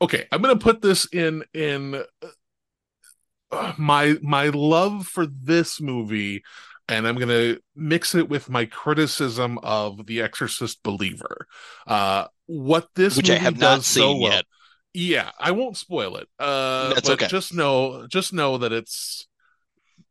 [0.00, 2.04] Okay, I'm gonna put this in in
[3.50, 6.42] uh, my my love for this movie,
[6.88, 11.46] and I'm gonna mix it with my criticism of The Exorcist Believer.
[11.86, 14.44] Uh, what this which I have not does so well- yet
[14.94, 16.28] Yeah, I won't spoil it.
[16.38, 17.26] Uh, That's but okay.
[17.28, 19.26] Just know, just know that it's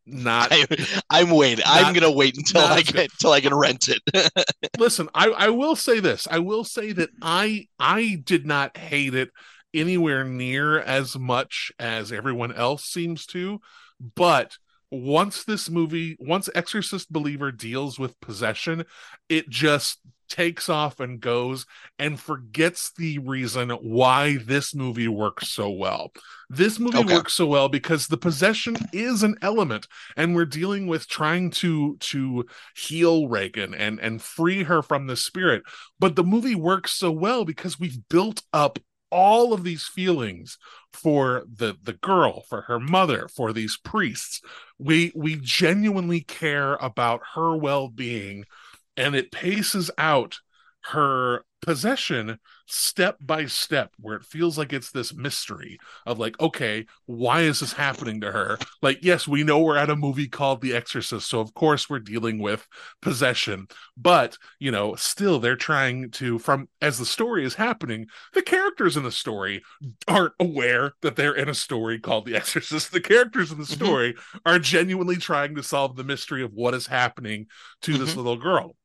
[0.05, 0.49] not.
[0.51, 0.65] I,
[1.09, 1.65] I'm waiting.
[1.67, 3.11] I'm gonna wait until I get good.
[3.13, 4.31] until I can rent it.
[4.77, 6.27] Listen, I I will say this.
[6.29, 9.31] I will say that I I did not hate it
[9.73, 13.59] anywhere near as much as everyone else seems to,
[14.15, 14.57] but
[15.01, 18.85] once this movie, once Exorcist Believer deals with possession,
[19.29, 21.67] it just takes off and goes
[21.99, 26.11] and forgets the reason why this movie works so well.
[26.49, 27.05] This movie Okay.
[27.05, 29.87] works so well because the possession is an element
[30.17, 35.15] and we're dealing with trying to to heal Regan and and free her from the
[35.15, 35.63] spirit.
[35.99, 38.79] But the movie works so well because we've built up
[39.15, 40.57] all of these feelings
[40.91, 44.41] for the the girl, for her mother, for these priests.
[44.77, 48.45] We we genuinely care about her well-being
[48.97, 50.39] and it paces out
[50.91, 52.37] her possession
[52.67, 57.59] step by step where it feels like it's this mystery of like okay why is
[57.59, 61.27] this happening to her like yes we know we're at a movie called the exorcist
[61.27, 62.67] so of course we're dealing with
[63.01, 68.41] possession but you know still they're trying to from as the story is happening the
[68.43, 69.63] characters in the story
[70.07, 73.75] aren't aware that they're in a story called the exorcist the characters in the Mhm.
[73.75, 77.47] story are genuinely trying to solve the mystery of what is happening
[77.81, 78.17] to this Mhm.
[78.17, 78.75] little girl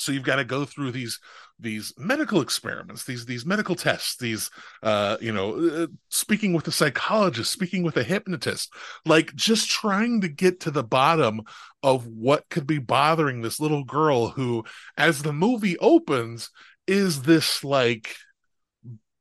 [0.00, 1.18] so you've got to go through these
[1.58, 4.50] these medical experiments these these medical tests these
[4.82, 8.72] uh you know uh, speaking with a psychologist speaking with a hypnotist
[9.04, 11.42] like just trying to get to the bottom
[11.82, 14.64] of what could be bothering this little girl who
[14.96, 16.50] as the movie opens
[16.86, 18.16] is this like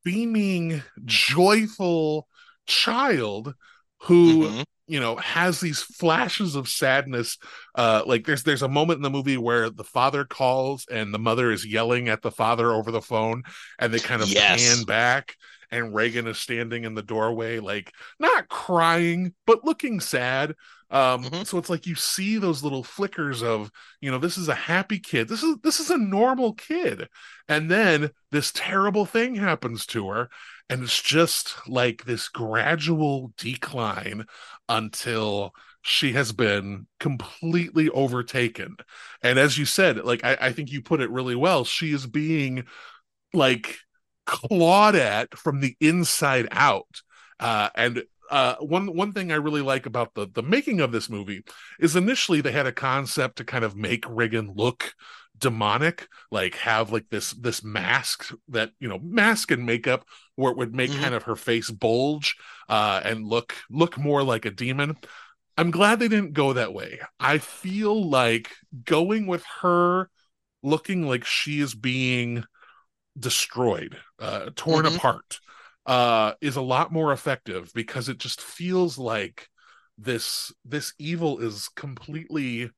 [0.03, 2.27] beaming joyful
[2.65, 3.53] child
[4.03, 4.63] who Mhm.
[4.89, 7.37] You know has these flashes of sadness
[7.75, 11.19] uh like there's there's a moment in the movie where the father calls and the
[11.19, 13.43] mother is yelling at the father over the phone
[13.77, 14.75] and they kind of Yes.
[14.75, 15.35] pan back
[15.71, 20.55] and Regan is standing in the doorway like not crying but looking sad
[20.91, 21.45] um Mhm.
[21.45, 23.69] so it's like you see those little flickers of
[24.01, 27.07] you know this is a happy kid this is this is a normal kid
[27.47, 30.29] and then this terrible thing happens to her
[30.69, 34.25] and it's just like this gradual decline
[34.67, 38.75] until she has been completely overtaken.
[39.23, 42.05] And as you said, like I, I think you put it really well, she is
[42.05, 42.65] being
[43.33, 43.77] like
[44.25, 47.01] clawed at from the inside out.
[47.39, 51.09] Uh, and uh, one one thing I really like about the the making of this
[51.09, 51.43] movie
[51.79, 54.93] is initially they had a concept to kind of make Regan look
[55.39, 60.57] demonic like have like this this mask that you know mask and makeup where it
[60.57, 60.95] would make Mhm.
[60.95, 62.35] kind of her face bulge
[62.69, 64.97] uh and look look more like a demon
[65.57, 68.51] i'm glad they didn't go that way i feel like
[68.85, 70.09] going with her
[70.63, 72.43] looking like she is being
[73.17, 74.85] destroyed uh torn Mhm.
[74.85, 75.39] apart
[75.85, 79.47] uh is a lot more effective because it just feels like
[79.97, 82.69] this this evil is completely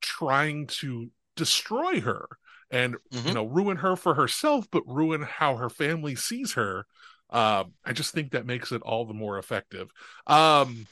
[0.00, 2.26] trying to destroy her
[2.70, 3.34] and you Mhm.
[3.34, 6.86] know ruin her for herself but ruin how her family sees her
[7.30, 9.88] um i just think that makes it all the more effective
[10.26, 10.86] um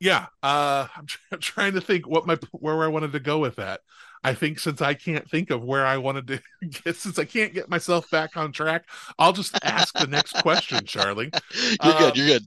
[0.00, 3.38] yeah uh i'm, tr- I'm trying to think what my where i wanted to go
[3.38, 3.80] with that
[4.22, 6.40] i think since i can't think of where i wanted to
[6.84, 8.84] get since i can't get myself back on track
[9.18, 11.34] i'll just ask the next question charlie
[11.82, 12.16] You're Um, good.
[12.16, 12.46] You're good.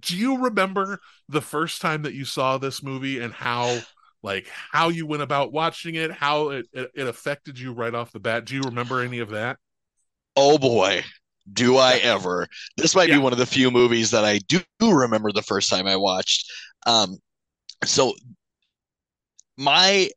[0.00, 3.86] do you remember the first time that you saw this movie and how
[4.24, 8.12] like how you went about watching it how it, it, it affected you right off
[8.12, 9.58] the bat do you remember any of that
[10.36, 11.04] Oh boy,
[11.52, 12.48] do I ever.
[12.76, 13.10] This might Yeah.
[13.10, 16.50] be one of the few movies that I do remember the first time I watched.
[16.86, 17.18] Um,
[17.84, 18.14] so
[19.56, 20.10] my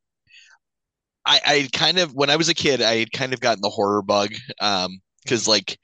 [1.26, 3.70] I I kind of when I was a kid, I had kind of gotten the
[3.70, 4.30] horror bug.
[4.60, 5.78] Um, because like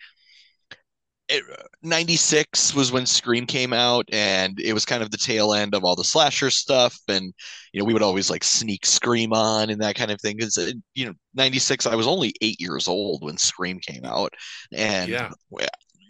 [1.82, 5.84] 96 was when Scream came out, and it was kind of the tail end of
[5.84, 6.96] all the slasher stuff.
[7.08, 7.32] And,
[7.72, 10.36] you know, we would always like sneak Scream on and that kind of thing.
[10.36, 14.32] Because, uh, you know, 96, I was only eight years old when Scream came out.
[14.72, 15.32] And Yeah.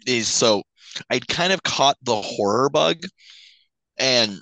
[0.05, 0.63] is so
[1.09, 3.05] I'd kind of caught the horror bug.
[3.97, 4.41] And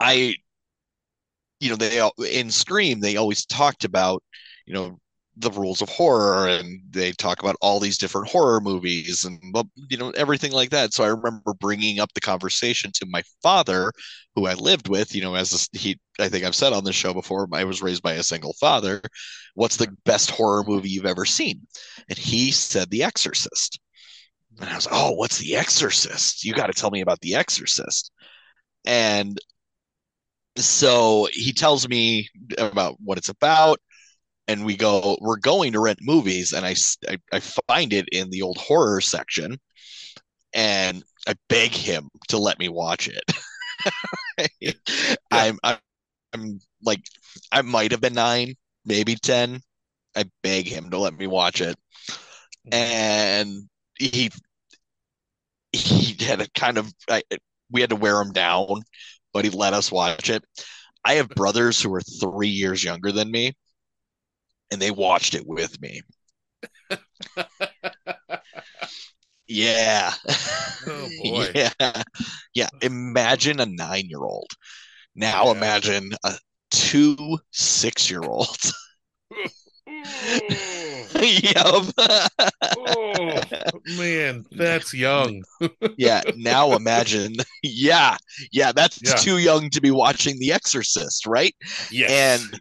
[0.00, 0.34] I,
[1.60, 4.22] you know, they all in Scream, they always talked about,
[4.66, 4.98] you know,
[5.36, 9.40] the rules of horror and they talk about all these different horror movies and
[9.88, 10.92] you know everything like that.
[10.92, 13.92] So i remember bringing up the conversation to my father
[14.34, 16.92] who i lived with you know as a, he i think i've said on the
[16.92, 19.00] show before i was raised by a single father.
[19.54, 21.66] What's the best horror movie you've ever seen?
[22.08, 23.78] And he said the exorcist.
[24.60, 26.44] And i was oh what's the exorcist?
[26.44, 28.10] You got to tell me about the exorcist.
[28.84, 29.38] And
[30.56, 32.28] so he tells me
[32.58, 33.78] about what it's about
[34.48, 36.74] and we go, we're going to rent movies, and I
[37.32, 39.58] I find it in the old horror section,
[40.52, 44.76] and I beg him to let me watch it.
[45.30, 45.78] I'm, I'm,
[46.32, 47.00] I'm like,
[47.52, 49.60] I might have been nine, maybe 10.
[50.16, 51.76] I beg him to let me watch it.
[52.70, 53.68] And
[53.98, 54.30] he,
[55.72, 57.22] he had a kind of, I,
[57.70, 58.82] we had to wear him down,
[59.32, 60.44] but he let us watch it.
[61.04, 63.54] I have brothers who are three years younger than me,
[64.72, 66.02] and they watched it with me.
[69.48, 70.12] Yeah.
[70.86, 71.50] Oh, boy.
[71.54, 72.02] Yeah.
[72.54, 72.68] Yeah.
[72.80, 74.50] Imagine a nine year old.
[75.14, 75.52] Now Yeah.
[75.52, 76.34] imagine a
[76.70, 78.74] two six year olds.
[81.14, 81.84] yep.
[82.76, 83.40] oh
[83.96, 85.42] man, that's young.
[85.96, 86.22] yeah.
[86.36, 87.34] Now imagine.
[87.62, 88.16] Yeah.
[88.52, 88.72] Yeah.
[88.72, 89.14] That's Yeah.
[89.16, 91.54] too young to be watching The Exorcist, right?
[91.90, 92.10] Yes.
[92.42, 92.60] And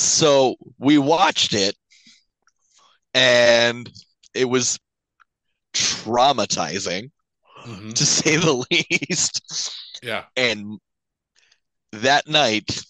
[0.00, 1.76] so we watched it,
[3.14, 3.90] and
[4.34, 4.78] it was
[5.74, 7.10] traumatizing
[7.66, 7.94] Mhm.
[7.94, 9.40] to say the least.
[10.02, 10.24] yeah.
[10.36, 10.78] And
[11.92, 12.80] that night,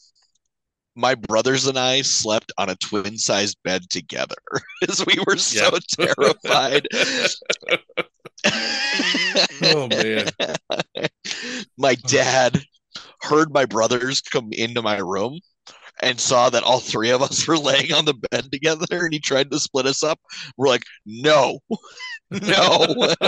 [0.94, 4.34] my brothers and I slept on a twin sized bed together
[4.80, 6.06] because we were so Yeah.
[6.14, 6.86] terrified.
[9.62, 10.28] Oh man.
[11.76, 12.62] my dad
[13.22, 15.40] heard my brothers come into my room
[16.02, 19.20] and saw that all three of us were laying on the bed together and he
[19.20, 20.18] tried to split us up.
[20.56, 21.60] We're like, no,
[22.30, 23.14] no.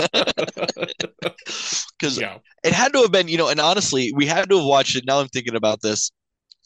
[1.99, 2.37] Because Yeah.
[2.63, 5.05] it had to have been, you know, and honestly, we had to have watched it.
[5.05, 6.11] Now I'm thinking about this.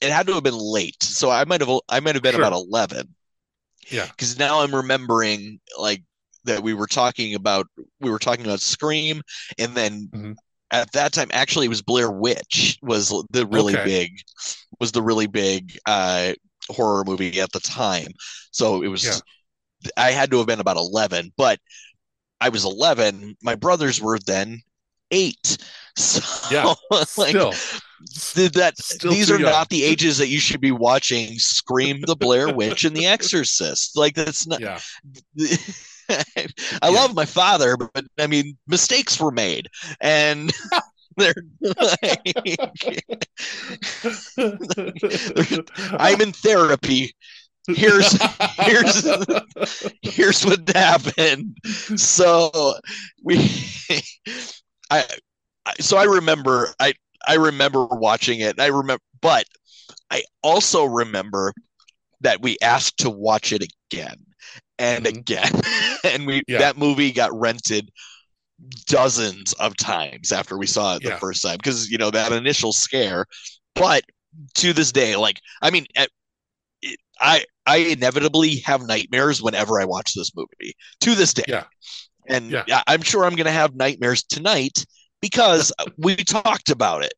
[0.01, 1.01] It had to have been late.
[1.01, 2.41] So I might have I might have been Sure.
[2.43, 3.13] about 11.
[3.89, 4.07] Yeah.
[4.07, 6.03] Because now I'm remembering like
[6.45, 7.67] that we were talking about
[7.99, 9.21] we were talking about Scream
[9.57, 10.35] and then Mhm.
[10.71, 13.85] at that time actually it was Blair Witch was the really Okay.
[13.85, 14.11] big
[14.83, 16.33] was the really big uh
[16.69, 18.11] horror movie at the time.
[18.51, 19.19] So it was Yeah.
[19.97, 21.59] I had to have been about 11, but
[22.41, 23.35] I was 11.
[23.41, 24.61] My brothers were then
[25.11, 25.57] eight.
[25.95, 26.21] So,
[26.51, 26.73] Yeah,
[27.17, 27.51] like, Still.
[28.55, 29.51] that still these are young.
[29.51, 33.95] not the ages that you should be watching Scream, The Blair Witch, and The Exorcist.
[33.95, 34.59] Like that's not.
[34.59, 34.79] Yeah.
[36.81, 39.69] I love my father, but I mean, mistakes were made,
[40.01, 40.51] and
[41.17, 41.33] they're
[41.79, 42.57] like,
[45.99, 47.13] I'm in therapy.
[47.73, 48.17] Here's
[48.57, 49.05] here's
[50.01, 51.57] here's what happened.
[51.95, 52.75] So
[53.23, 53.37] we,
[54.89, 55.05] I,
[55.65, 56.93] I, so I remember I
[57.27, 58.59] I remember watching it.
[58.59, 59.45] I remember, but
[60.11, 61.53] I also remember
[62.21, 64.17] that we asked to watch it again
[64.79, 65.17] and Mhm.
[65.19, 65.51] again,
[66.03, 66.59] and we Yeah.
[66.59, 67.91] that movie got rented
[68.85, 71.17] dozens of times after we saw it the Yeah.
[71.19, 73.25] first time because you know that initial scare.
[73.75, 74.03] But
[74.55, 76.09] to this day, like I mean, at,
[76.81, 80.75] it, I I inevitably have nightmares whenever I watch this movie.
[81.01, 81.65] To this day, Yeah.
[82.27, 82.83] and Yeah.
[82.87, 84.85] I'm sure I'm going to have nightmares tonight
[85.21, 87.13] because we talked about it.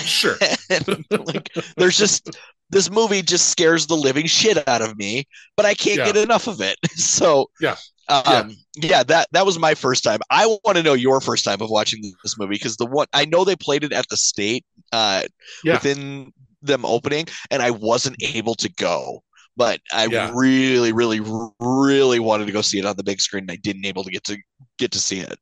[0.00, 0.36] Sure.
[0.70, 2.36] and, like, there's just
[2.70, 5.24] this movie just scares the living shit out of me,
[5.56, 6.06] but I can't Yeah.
[6.06, 6.76] get enough of it.
[6.96, 7.76] So Yeah.
[8.08, 9.02] Um, yeah.
[9.04, 10.20] that that was my first time.
[10.30, 13.24] I want to know your first time of watching this movie because the one I
[13.24, 15.22] know they played it at the state uh,
[15.62, 15.86] Yeah.
[15.86, 16.32] within
[16.62, 19.22] them opening, and I wasn't able to go.
[19.56, 20.30] But I Yeah.
[20.34, 21.20] really, really,
[21.60, 23.44] really wanted to go see it on the big screen.
[23.44, 24.36] And I didn't able to get to
[24.78, 25.38] get to see it.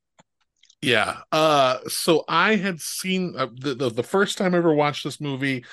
[0.81, 1.21] Yeah.
[1.31, 5.19] Uh so I had seen uh, the, the the first time I ever watched this
[5.19, 5.65] movie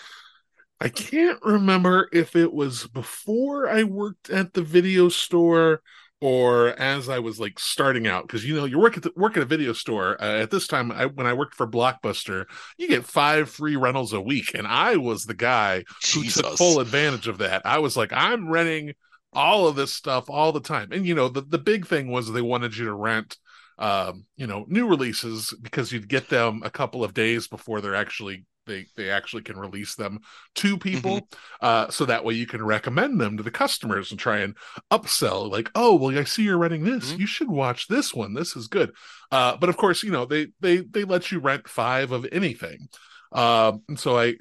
[0.80, 5.82] I can't remember if it was before I worked at the video store
[6.22, 9.36] or as I was like starting out because you know you work at the, work
[9.36, 12.44] at a video store uh, at this time I, when I worked for Blockbuster
[12.78, 15.82] you get five free rentals a week and I was the guy
[16.14, 17.62] who took full advantage of that.
[17.64, 18.94] I was like, I'm renting
[19.32, 20.92] all of this stuff all the time.
[20.92, 23.36] And you know, the, the big thing was they wanted you to rent
[23.78, 27.96] um, you know, new releases because you'd get them a couple of days before they're
[27.96, 30.18] actually they they actually can release them
[30.56, 31.28] to people.
[31.60, 34.56] Uh so that way you can recommend them to the customers and try and
[34.90, 37.12] upsell like, oh well I see you're renting this.
[37.12, 37.18] Mhm.
[37.20, 38.34] You should watch this one.
[38.34, 38.92] This is good.
[39.30, 42.88] Uh but of course, you know, they they they let you rent five of anything.
[43.32, 44.34] Um, and so I,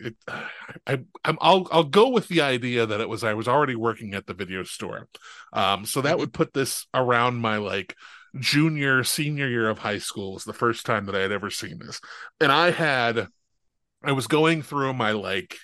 [0.85, 4.13] I, I'm, I'll, I'll go with the idea that it was I was already working
[4.13, 5.07] at the video store,
[5.53, 7.95] um, so that would put this around my like
[8.39, 11.79] junior, senior year of high school was the first time that I had ever seen
[11.79, 12.01] this,
[12.39, 13.27] and I had,
[14.03, 15.57] I was going through my like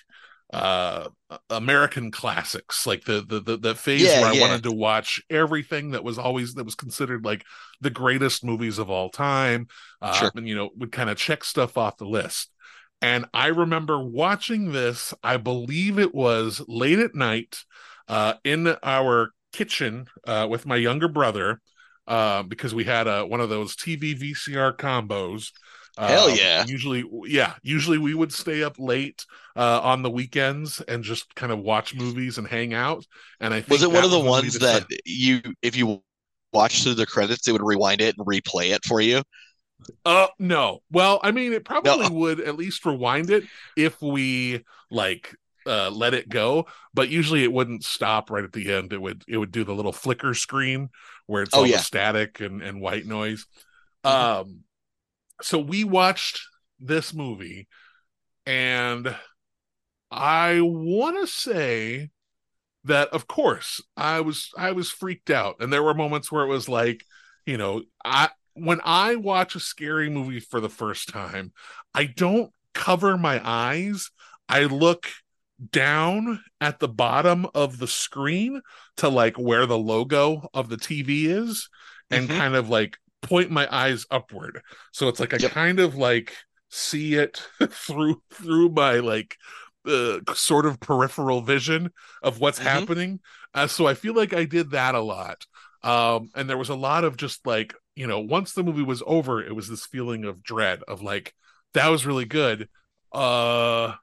[0.50, 1.08] uh
[1.50, 4.32] american classics like the the the, the phase Yeah, where i yeah.
[4.32, 7.44] wanted to watch everything that was always that was considered like
[7.82, 9.66] the greatest movies of all time
[10.00, 10.32] uh Sure.
[10.34, 12.50] and you know would kind of check stuff off the list
[13.00, 17.58] and I remember watching this, I believe it was late at night.
[18.08, 21.60] uh, in our kitchen uh, with my younger brother
[22.06, 25.50] uh, because we had a, one of those TV VCR combos.
[26.06, 26.64] Hell Um, yeah.
[26.64, 27.54] Usually, yeah.
[27.62, 29.24] Usually, we would stay up late
[29.56, 33.04] uh, on the weekends and just kind of watch movies and hang out.
[33.40, 35.76] And I think Was it one of the was when we ones that you, if
[35.76, 36.02] you
[36.52, 39.22] watched through the credits, it would rewind it and replay it for you?
[40.04, 40.82] Uh, no.
[40.90, 42.08] Well, I mean, it probably No.
[42.08, 43.44] would at least rewind it
[43.76, 45.34] if we like
[45.66, 48.92] uh let it go, but usually it wouldn't stop right at the end.
[48.92, 50.88] It would it would do the little flicker screen
[51.26, 51.76] where it's Oh, all yeah.
[51.76, 53.46] static and and white noise.
[54.04, 54.28] Mhm.
[54.40, 54.60] Um,
[55.42, 56.40] so we watched
[56.80, 57.68] this movie,
[58.46, 59.16] and
[60.10, 62.10] I want to say
[62.84, 66.48] that of course I was I was freaked out, and there were moments where it
[66.48, 67.04] was like,
[67.46, 71.52] you know, I when I watch a scary movie for the first time,
[71.94, 74.10] I don't cover my eyes.
[74.48, 75.08] I look
[75.72, 78.62] down at the bottom of the screen
[78.98, 81.68] to like where the logo of the TV is
[82.10, 82.38] and Mhm.
[82.38, 84.62] kind of like point my eyes upward.
[84.92, 85.58] So it's like I Yep.
[85.58, 86.34] kind of like
[86.70, 89.36] see it through through my like
[89.86, 91.90] uh, sort of peripheral vision
[92.22, 92.88] of what's Mhm.
[92.88, 93.20] happening.
[93.54, 95.46] Uh, so I feel like I did that a lot.
[95.82, 99.02] Um, and there was a lot of just like, you know, once the movie was
[99.06, 101.34] over, it was this feeling of dread of like,
[101.74, 102.68] that was really good.
[103.12, 103.94] Uh,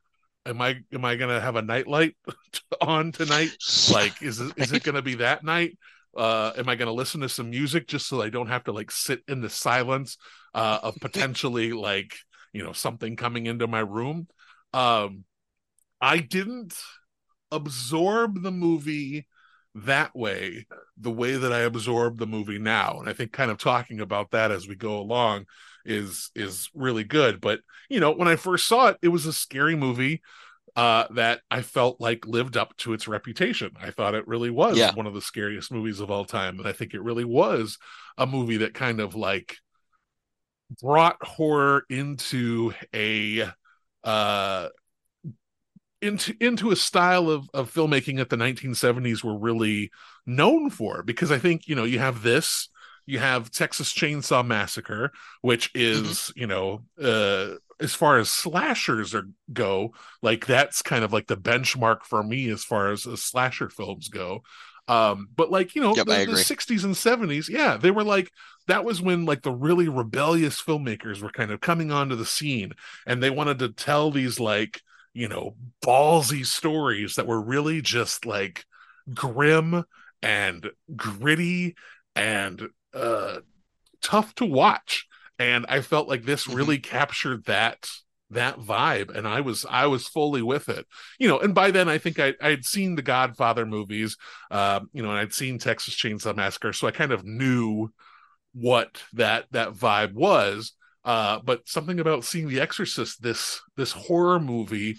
[0.45, 2.15] am I am I gonna have a nightlight
[2.81, 3.53] on tonight?
[3.87, 5.77] Like, is it, is it gonna be that night?
[6.15, 8.91] Uh, am I gonna listen to some music just so I don't have to like
[8.91, 10.17] sit in the silence
[10.53, 12.15] uh, of potentially like
[12.53, 14.27] you know something coming into my room?
[14.73, 15.25] Um,
[16.01, 16.75] I didn't
[17.51, 19.27] absorb the movie
[19.75, 20.65] that way
[20.97, 24.31] the way that I absorb the movie now and I think kind of talking about
[24.31, 25.45] that as we go along
[25.83, 27.59] is is really good but
[27.89, 30.21] you know when I first saw it it was a scary movie
[30.75, 33.71] uh that I felt like lived up to its reputation.
[33.81, 34.91] I thought it really was Yeah.
[34.91, 37.77] one of the scariest movies of all time and I think it really was
[38.17, 39.57] a movie that kind of like
[40.81, 43.47] brought horror into a
[44.03, 44.69] uh
[46.01, 49.91] into into a style of of filmmaking that the 1970s were really
[50.25, 51.03] known for.
[51.03, 52.69] Because I think you know you have this
[53.05, 55.11] you have Texas Chainsaw Massacre
[55.41, 61.11] which is you know uh as far as slashers are go like that's kind of
[61.13, 64.41] like the benchmark for me as far as uh, slasher films go.
[64.87, 68.29] Um but like you know Yep, the, the 60s and 70s yeah they were like
[68.67, 72.71] that was when like the really rebellious filmmakers were kind of coming onto the scene
[73.07, 74.81] and they wanted to tell these like
[75.13, 78.63] you know ballsy stories that were really just like
[79.13, 79.83] grim
[80.21, 81.75] and gritty
[82.15, 83.37] and uh
[84.01, 85.07] tough to watch
[85.39, 86.55] and i felt like this Mhm.
[86.55, 87.89] really captured that
[88.31, 90.85] that vibe and i was i was fully with it
[91.19, 94.17] you know and by then i think i i'd seen the godfather movies
[94.51, 97.87] um you know and i'd seen texas chainsaw massacre so i kind of knew
[98.53, 100.73] what that that vibe was
[101.03, 104.97] uh but something about seeing the exorcist this this horror movie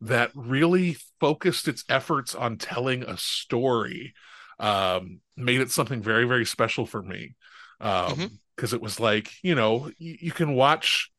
[0.00, 4.12] that really focused its efforts on telling a story
[4.60, 7.34] um made it something very very special for me
[7.80, 8.38] um Mhm.
[8.58, 11.10] Because it was like you know you, you can watch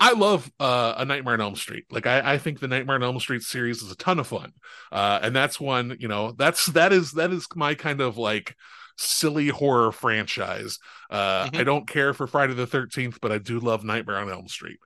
[0.00, 1.84] I love uh, a Nightmare on Elm Street.
[1.88, 4.52] Like I, I think the Nightmare on Elm Street series is a ton of fun,
[4.90, 5.96] uh, and that's one.
[6.00, 8.56] You know, that's that is that is my kind of like
[8.96, 10.78] silly horror franchise.
[11.10, 11.60] Uh, Mhm.
[11.60, 14.80] I don't care for Friday the Thirteenth, but I do love Nightmare on Elm Street.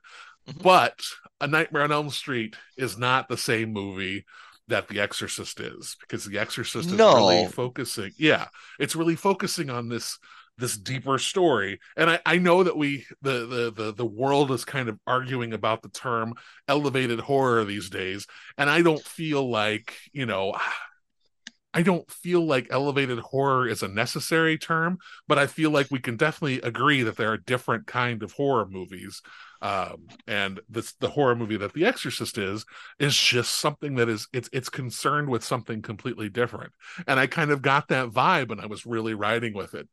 [0.47, 0.61] Mhm.
[0.61, 0.99] But
[1.41, 4.25] a Nightmare on Elm Street is not the same movie
[4.67, 7.15] that The Exorcist is because The Exorcist is No.
[7.15, 8.11] really focusing.
[8.17, 8.47] Yeah,
[8.79, 10.19] it's really focusing on this
[10.57, 11.79] this deeper story.
[11.97, 15.53] And I, I know that we the, the the the world is kind of arguing
[15.53, 16.35] about the term
[16.67, 18.27] elevated horror these days.
[18.57, 20.53] And i don't feel like you know
[21.73, 25.99] i don't feel like elevated horror is a necessary term but i feel like we
[25.99, 29.21] can definitely agree that there are different kind of horror movies.
[29.61, 32.65] Um and this the horror movie that the exorcist is
[32.99, 36.73] is just something that is it's it's concerned with something completely different.
[37.07, 39.89] And i kind of got that vibe and i was really riding with it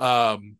[0.00, 0.56] um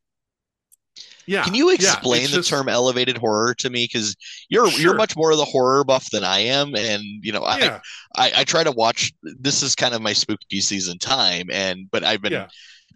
[1.26, 3.84] yeah Can you explain it's the just- term elevated horror to me?
[3.90, 4.16] Because
[4.48, 4.80] you're Sure.
[4.80, 7.80] you're much more of the horror buff than I am, and you know I,
[8.16, 9.12] I I try to watch.
[9.22, 12.48] This is kind of my spooky season time, and but I've been Yeah.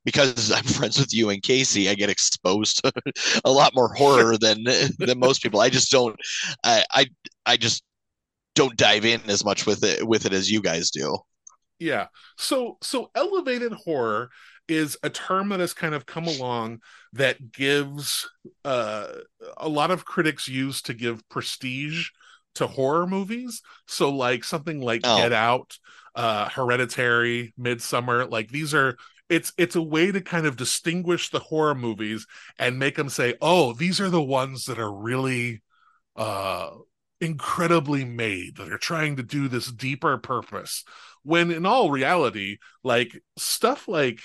[0.05, 1.89] because I'm friends with you and Casey.
[1.89, 2.93] I get exposed to
[3.45, 4.65] a lot more horror than
[4.99, 5.61] than most people.
[5.61, 6.17] I just don't.
[6.65, 7.07] I I
[7.47, 7.85] I just
[8.55, 11.19] don't dive in as much with it with it as you guys do.
[11.79, 12.07] Yeah.
[12.39, 14.31] So so elevated horror
[14.69, 16.81] is a term that has kind of come along
[17.13, 18.29] that gives
[18.65, 19.09] uh
[19.59, 22.09] a lot of critics use to give prestige
[22.55, 23.63] to horror movies.
[23.87, 25.17] So like something like Oh.
[25.17, 25.79] Get Out
[26.15, 28.97] uh Hereditary, Midsommar, like these are
[29.29, 32.27] it's it's a way to kind of distinguish the horror movies
[32.59, 35.63] and make them say, "Oh, these are the ones that are really
[36.17, 36.71] uh
[37.21, 40.85] incredibly made that are trying to do this deeper purpose."
[41.23, 44.21] When in all reality, like stuff like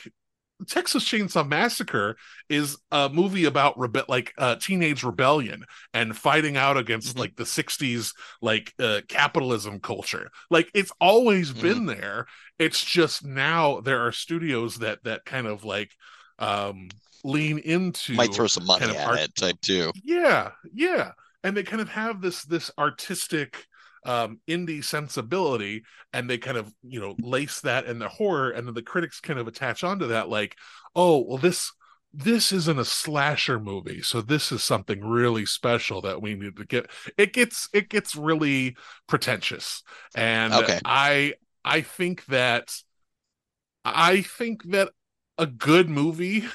[0.67, 2.17] Texas Chainsaw Massacre
[2.49, 5.63] is a movie about rebe- like uh, teenage rebellion
[5.93, 7.19] and fighting out against Mhm.
[7.19, 10.29] like the 60s like uh, capitalism culture.
[10.49, 11.61] Like it's always Mhm.
[11.61, 12.27] been there.
[12.57, 15.91] It's just now there are studios that that kind of like
[16.39, 16.89] um
[17.23, 19.91] lean into Might throw some money kind of at art- it type too.
[20.03, 21.11] yeah, yeah.
[21.43, 23.65] And they kind of have this this artistic
[24.05, 28.67] um indie sensibility and they kind of, you know, lace that in the horror and
[28.67, 30.55] then the critics kind of attach onto that like,
[30.95, 31.71] "Oh, well this
[32.13, 36.65] this isn't a slasher movie, so this is something really special that we need to
[36.65, 38.75] get." It gets it gets really
[39.07, 39.83] pretentious.
[40.15, 40.79] And Okay.
[40.85, 41.33] I
[41.65, 42.73] I think that
[43.85, 44.89] I think that
[45.37, 46.45] a good movie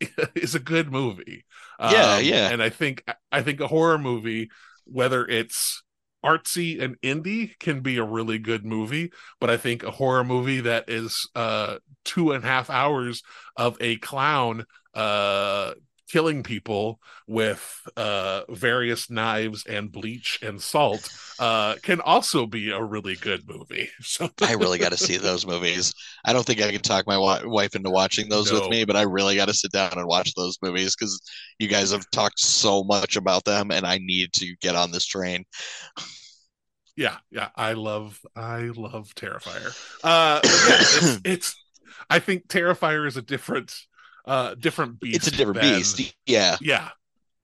[0.34, 1.44] is a good movie.
[1.86, 2.50] Yeah, Um, yeah.
[2.50, 4.50] And I think I think a horror movie,
[4.84, 5.82] whether it's
[6.24, 9.12] artsy and indie, can be a really good movie.
[9.40, 13.22] But I think a horror movie that is uh two and a half hours
[13.56, 14.64] of a clown
[14.94, 15.72] uh
[16.10, 21.08] killing people with uh various knives and bleach and salt
[21.38, 23.88] uh can also be a really good movie.
[24.02, 25.94] So I really got to see those movies.
[26.24, 28.60] I don't think I can talk my wa- wife into watching those No.
[28.60, 31.20] with me, but I really got to sit down and watch those movies because
[31.58, 35.06] you guys have talked so much about them, and I need to get on this
[35.06, 35.44] train.
[36.96, 39.72] yeah yeah i love i love terrifier
[40.04, 41.64] uh yeah, it's, it's
[42.10, 43.72] i think terrifier is a different
[44.26, 46.14] uh different beast It's a different than- beast.
[46.26, 46.56] Yeah.
[46.60, 46.88] yeah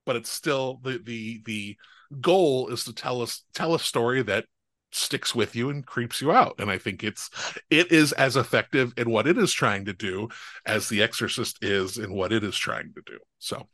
[0.04, 1.76] but it's still the the the
[2.20, 4.44] goal is to tell us tell a story that
[4.92, 7.28] sticks with you and creeps you out and i think it's
[7.68, 10.26] it is as effective in what it is trying to do
[10.64, 13.66] as the exorcist is in what it is trying to do so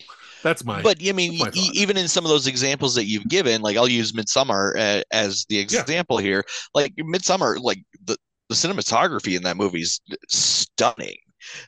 [0.42, 3.62] that's my But I mean, e- even in some of those examples that you've given,
[3.62, 6.44] like I'll use Midsommar uh, as the example here.
[6.74, 8.16] Like Midsommar, like the
[8.48, 11.16] the cinematography in that movie is stunning.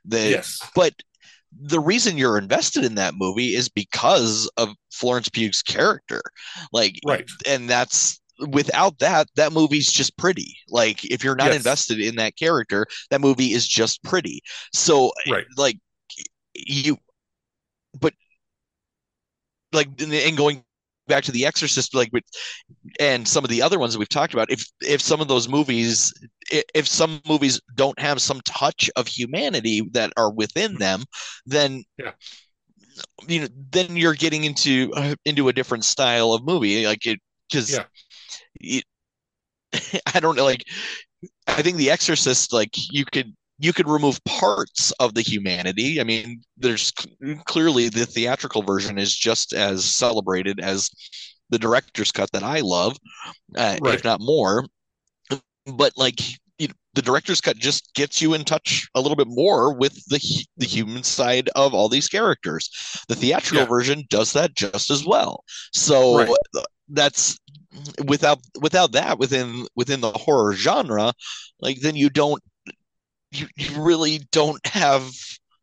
[0.04, 0.92] The yes but
[1.60, 6.22] the reason you're invested in that movie is because of Florence Pugh's character.
[6.72, 11.56] Like right and that's without that that movie's just pretty like if you're not Yes.
[11.56, 15.44] invested in that character that movie is just pretty so Right.
[15.56, 15.78] like
[16.54, 16.98] you
[18.00, 18.12] but
[19.72, 20.63] like and- and going
[21.06, 22.24] back to the exorcist like with
[23.00, 25.48] and some of the other ones that we've talked about if if some of those
[25.48, 26.12] movies
[26.50, 31.04] if some movies don't have some touch of humanity that are within them
[31.46, 32.12] then Yeah.
[33.28, 37.18] you know then you're getting into uh, into a different style of movie like it
[37.48, 37.84] because Yeah.
[38.60, 38.84] it,
[40.14, 40.64] I don't know like
[41.48, 46.00] I think The Exorcist like you could you could remove parts of the humanity.
[46.00, 46.92] I mean, there's
[47.46, 50.90] clearly the theatrical version is just as celebrated as
[51.50, 52.96] the director's cut that I love,
[53.56, 53.94] uh, Right.
[53.94, 54.66] if not more.
[55.66, 56.20] But like
[56.58, 59.94] you know, the director's cut just gets you in touch a little bit more with
[60.08, 60.20] the
[60.56, 62.70] the human side of all these characters.
[63.08, 63.68] The theatrical Yeah.
[63.68, 65.44] version does that just as well.
[65.72, 66.36] So Right.
[66.88, 67.38] that's
[68.04, 71.12] without without that within within the horror genre,
[71.60, 72.42] like then you don't
[73.34, 75.10] you, you really don't have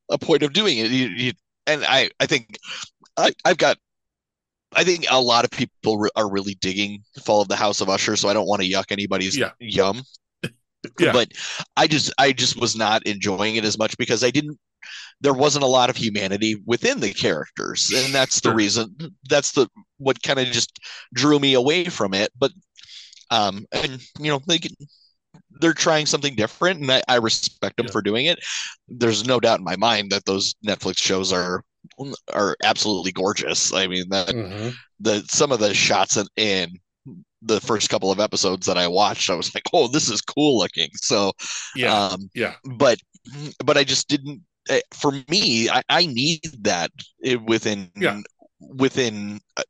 [0.09, 0.91] a point of doing it.
[0.91, 1.31] You, you,
[1.67, 2.57] and I I think
[3.17, 3.77] I I've got
[4.73, 7.89] I think a lot of people re- are really digging Fall of the House of
[7.89, 9.51] Usher, so I don't want to yuck anybody's Yeah.
[9.59, 10.03] yum.
[10.99, 11.11] Yeah.
[11.11, 11.33] But
[11.77, 14.57] I just I just was not enjoying it as much because I didn't
[15.21, 17.91] there wasn't a lot of humanity within the characters.
[17.93, 18.95] And that's the reason
[19.29, 19.67] that's the
[19.99, 20.79] what kind of just
[21.13, 22.31] drew me away from it.
[22.35, 22.51] But
[23.29, 24.71] um and you know they can
[25.61, 27.91] they're trying something different and I, I respect them Yeah.
[27.91, 28.39] for doing it.
[28.89, 31.63] There's no doubt in my mind that those Netflix shows are
[32.33, 33.73] are absolutely gorgeous.
[33.73, 34.81] I mean that Mhm.
[34.99, 36.79] the some of the shots in, in
[37.41, 40.59] the first couple of episodes that I watched, I was like, "Oh, this is cool
[40.59, 41.33] looking." So,
[41.73, 42.99] yeah um, yeah but
[43.65, 44.41] but I just didn't.
[44.69, 46.91] eh, For me, I, I need that
[47.25, 48.17] eh, within Yeah.
[48.59, 49.63] within uh,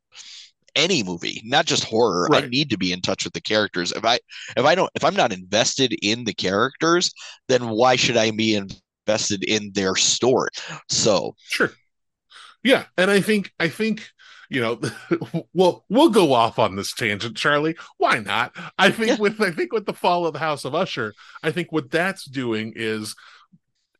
[0.74, 2.28] any movie, not just horror.
[2.32, 3.92] I need to be in touch with the characters.
[3.92, 4.18] If I
[4.56, 7.12] if I don't if I'm not invested in the characters,
[7.48, 8.56] then why should I be
[9.06, 10.50] invested in their story?
[10.88, 11.70] So Sure.
[12.62, 14.08] Yeah, and I think I think
[14.48, 14.80] you know,
[15.54, 17.74] well, we'll go off on this tangent, Charlie.
[17.96, 18.54] Why not?
[18.78, 19.16] I think Yeah.
[19.18, 22.24] with I think with the fall of the House of Usher, I think what that's
[22.24, 23.14] doing is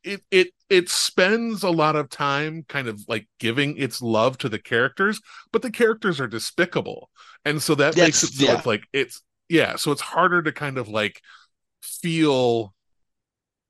[0.05, 4.49] it it it spends a lot of time kind of like giving its love to
[4.49, 5.20] the characters,
[5.53, 7.11] but the characters are despicable,
[7.45, 8.57] and so that makes it so yeah.
[8.57, 11.20] it's like it's yeah, so it's harder to kind of like
[11.83, 12.74] feel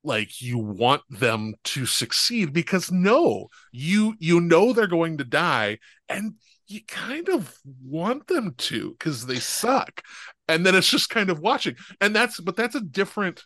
[0.04, 5.78] like you want them to succeed because no you you know they're going to die
[6.08, 6.34] and
[6.72, 7.54] you kind of
[7.84, 10.02] want them to because they suck.
[10.48, 11.76] And then it's just kind of watching.
[12.00, 13.42] And that's but that's a different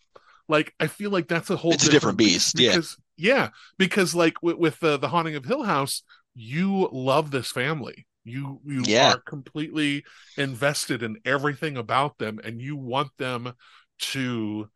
[0.48, 2.78] like i feel like that's a whole It's a different beast, yeah.
[2.78, 6.02] because yeah because like with, with uh, the haunting of hill house
[6.34, 9.08] you love this family you you Yeah.
[9.08, 10.04] are completely
[10.36, 13.52] invested in everything about them and you want them
[13.98, 14.68] to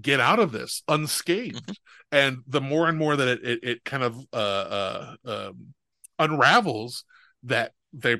[0.00, 1.72] get out of this unscathed Mm-hmm.
[2.12, 5.16] and the more and more that it it, it kind of uh uh
[5.50, 5.74] um,
[6.18, 7.04] unravels
[7.42, 8.18] that they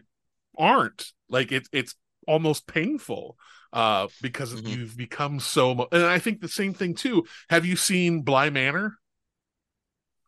[0.59, 1.95] aren't like it, it's
[2.27, 3.37] almost painful
[3.73, 4.67] uh because Mhm.
[4.67, 8.51] you've become so mu- and i think the same thing too have you seen bly
[8.51, 8.97] manor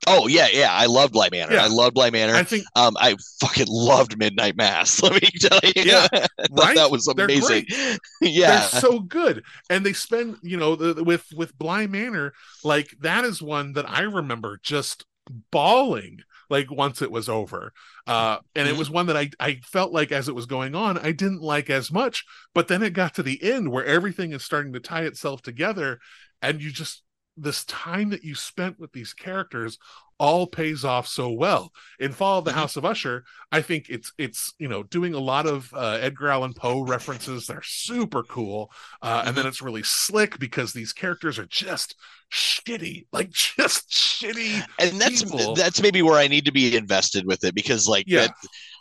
[0.09, 0.73] Oh yeah, yeah.
[0.73, 1.53] I loved Bly Manor.
[1.53, 1.65] Yeah.
[1.65, 2.35] I loved Bly Manor.
[2.35, 5.01] i think Um, I fucking loved Midnight Mass.
[5.03, 6.09] Let me tell you, Yeah,
[6.51, 6.75] right?
[6.75, 7.67] that was They're amazing.
[8.21, 12.33] yeah, they're so good and they spend you know the, the- with with bly manor
[12.65, 15.05] like that is one that i remember just
[15.53, 16.19] bawling
[16.53, 17.73] like once it was over
[18.07, 18.79] uh and it Mhm.
[18.79, 21.69] was one that i i felt like as it was going on i didn't like
[21.71, 22.25] as much
[22.55, 25.99] but then it got to the end where everything is starting to tie itself together
[26.41, 27.03] and you just
[27.37, 29.79] this time that you spent with these characters
[30.23, 32.55] all pays off so well in fall of the Mhm.
[32.55, 36.29] house of usher i think it's it's you know doing a lot of uh, edgar
[36.29, 38.71] allan poe references they're super cool
[39.03, 41.97] uh, and then it's really slick because these characters are just
[42.33, 45.55] shitty like just shitty and that's people.
[45.55, 48.29] that's maybe where I need to be invested with it because like Yeah.
[48.29, 48.35] that,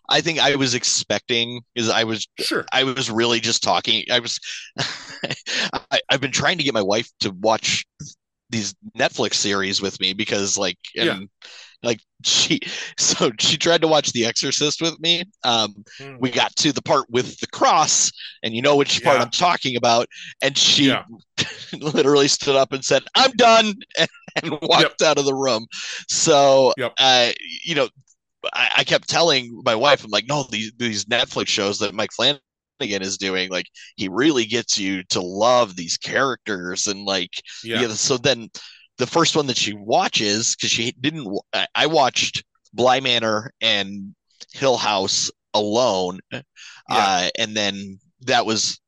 [0.10, 4.04] I think I was expecting is I was sure I was really just talking.
[4.12, 4.40] I was
[5.92, 7.86] I, I've been trying to get my wife to watch
[8.52, 11.20] these Netflix series with me because like and Yeah.
[11.84, 12.60] like she
[12.98, 15.24] so she tried to watch The Exorcist with me.
[15.44, 15.76] Um
[16.20, 18.12] we got to the part with the cross
[18.44, 20.08] and you know which part I'm talking about
[20.42, 21.06] and she Yeah.
[21.74, 24.10] literally stood up and said I'm done and,
[24.44, 25.68] and walked out of the room.
[26.10, 26.96] So Yep.
[27.00, 27.32] uh
[27.64, 27.90] you know
[28.54, 32.12] I, I kept telling my wife, I'm like, no, these these Netflix shows that Mike
[32.12, 32.42] Flanagan
[32.90, 37.32] is doing, like, he really gets you to love these characters, and like,
[37.64, 37.88] yeah yeah.
[37.94, 38.50] So then,
[38.98, 42.44] the first one that she watches, because she didn't, I- I watched
[42.74, 44.16] Bly Manor and
[44.54, 46.20] Hill House alone,
[46.90, 48.80] uh, and then that was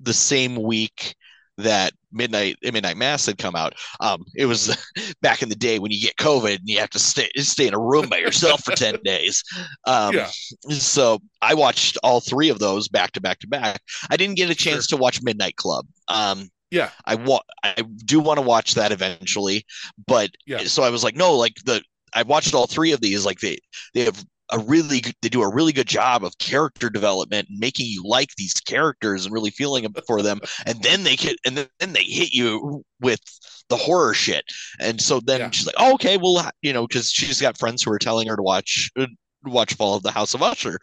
[0.00, 1.14] the same week
[1.58, 3.74] that Midnight Midnight Mass had come out.
[4.00, 4.76] Um, it was
[5.22, 7.74] back in the day when you get COVID and you have to stay stay in
[7.74, 9.42] a room by yourself for ten days.
[9.86, 10.30] Um, yeah
[10.70, 13.80] so I watched all three of those back to back to back.
[14.10, 15.86] I didn't get a chance to watch Midnight Club.
[16.08, 16.90] Um, Yeah.
[17.04, 17.74] I want I
[18.04, 19.64] do want to watch that eventually,
[20.06, 20.64] but Yeah.
[20.64, 21.82] so I was like, no, like the
[22.14, 23.24] I watched all three of these.
[23.26, 23.58] Like they
[23.94, 27.58] they have a really good, they do a really good job of character development and
[27.58, 30.40] making you like these characters and really feeling for them.
[30.64, 33.20] And then they get and then, they hit you with
[33.68, 34.44] the horror shit.
[34.78, 35.50] And so then Yeah.
[35.50, 38.36] she's like, oh, okay, well, you know, because she's got friends who are telling her
[38.36, 39.06] to watch uh,
[39.44, 40.78] watch Fall of the House of Usher,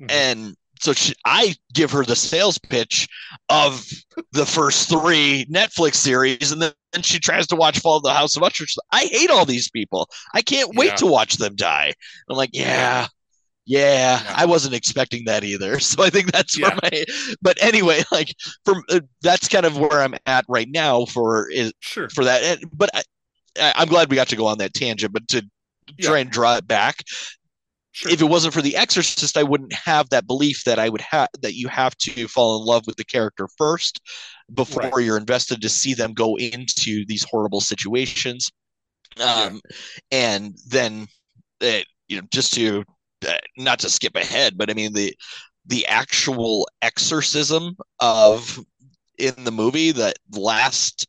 [0.00, 0.10] Mhm.
[0.10, 3.08] and so she, I give her the sales pitch
[3.48, 3.88] of
[4.32, 8.12] the first three Netflix series, and then and she tries to watch Fall of the
[8.12, 8.64] House of Usher.
[8.90, 10.08] I hate all these people.
[10.34, 10.96] I can't wait Yeah.
[10.96, 11.92] to watch them die.
[12.28, 13.06] I'm like, yeah.
[13.64, 14.34] Yeah, Yeah.
[14.36, 15.78] I wasn't expecting that either.
[15.80, 16.70] So I think that's Yeah.
[16.70, 17.04] where my.
[17.40, 18.34] But anyway, like
[18.64, 22.42] from uh, that's kind of where I'm at right now for is sure for that.
[22.42, 23.02] And- But I,
[23.76, 25.12] I'm glad we got to go on that tangent.
[25.12, 25.46] But to
[26.00, 27.04] try and draw it back,
[27.92, 31.00] sure if it wasn't for The Exorcist, I wouldn't have that belief that I would
[31.02, 34.00] have that you have to fall in love with the character first
[34.54, 34.94] before Right.
[35.00, 38.50] you're invested to see them go into these horrible situations.
[39.34, 39.46] Yeah.
[39.46, 39.60] Um,
[40.10, 41.06] and then,
[41.62, 42.84] uh, you know, just to
[43.26, 45.14] uh, not to skip ahead, but I mean the
[45.66, 48.58] the actual exorcism of
[49.18, 51.06] in the movie that last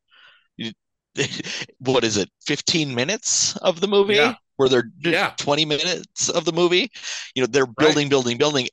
[1.80, 4.36] what is it 15 minutes of the movie Yeah.
[4.64, 5.34] Where they're Yeah.
[5.38, 6.92] 20 minutes of the movie
[7.36, 8.68] you know they're building building building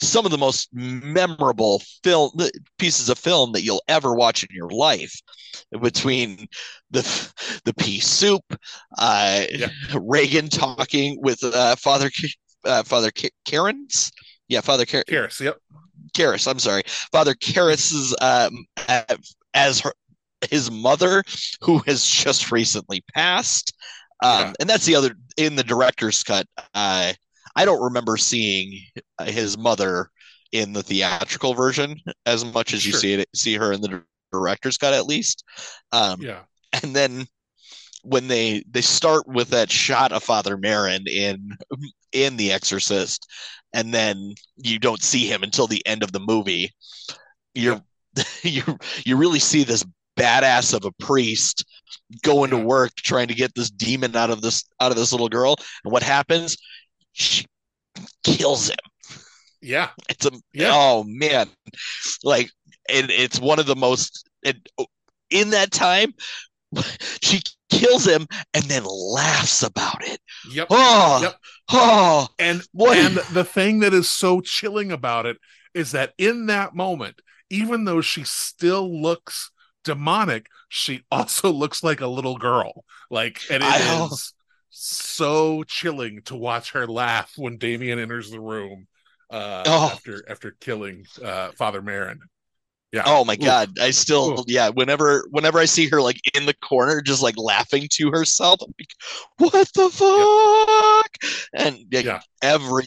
[0.00, 2.30] some of the most memorable film
[2.78, 5.20] pieces of film that you'll ever watch in your life
[5.80, 6.46] between
[6.90, 7.02] the
[7.64, 8.42] the pea soup
[8.98, 9.68] uh Yeah.
[9.94, 12.10] regan talking with uh father
[12.64, 14.10] uh, father K- karen's
[14.48, 15.56] yeah father Kar- Karis, yep
[16.16, 18.64] Karras, I'm sorry, Father Karras's um,
[19.52, 19.92] as her,
[20.50, 21.22] his mother,
[21.60, 23.74] who has just recently passed,
[24.22, 24.52] um, Yeah.
[24.60, 26.46] and that's the other in the director's cut.
[26.74, 27.12] Uh,
[27.56, 28.80] I don't remember seeing
[29.24, 30.10] his mother
[30.52, 34.78] in the theatrical version as much as you see it see her in the director's
[34.78, 35.44] cut, at least.
[35.92, 36.40] Um, yeah
[36.82, 37.26] and then
[38.02, 41.56] when they they start with that shot of Father Merrin in
[42.12, 43.26] in The Exorcist,
[43.72, 46.70] and then you don't see him until the end of the movie,
[47.54, 47.82] you're
[48.42, 48.62] you
[49.04, 49.84] you really see this
[50.18, 51.64] badass of a priest
[52.22, 55.28] going to work trying to get this demon out of this out of this little
[55.28, 55.56] girl.
[55.84, 56.56] And what happens?
[57.12, 57.44] She
[58.24, 58.76] kills him.
[59.60, 59.90] Yeah.
[60.08, 60.70] It's a Yeah.
[60.72, 61.48] oh man,
[62.24, 62.50] like
[62.88, 64.86] and it's one of the most it, oh,
[65.30, 66.14] in that time.
[67.22, 67.40] She
[67.70, 70.20] kills him and then laughs about it.
[70.50, 70.68] Yep.
[70.70, 71.36] Oh, Yep.
[71.70, 75.36] oh, And What- and the thing that is so chilling about it
[75.74, 77.20] is that in that moment,
[77.50, 79.50] even though she still looks
[79.84, 82.84] demonic, she also looks like a little girl.
[83.10, 84.34] Like, and it I- is
[84.70, 88.86] so chilling to watch her laugh when Damien enters the room
[89.30, 89.90] uh Oh.
[89.92, 92.18] after after killing uh Father Merrin.
[92.92, 93.02] Yeah.
[93.04, 93.40] Oh my Oof.
[93.40, 93.78] god!
[93.78, 94.44] I still, Oof.
[94.46, 94.70] yeah.
[94.70, 98.72] Whenever, whenever I see her like in the corner, just like laughing to herself, I'm
[98.78, 102.20] like, "What the fuck?" And like, Yeah.
[102.40, 102.84] every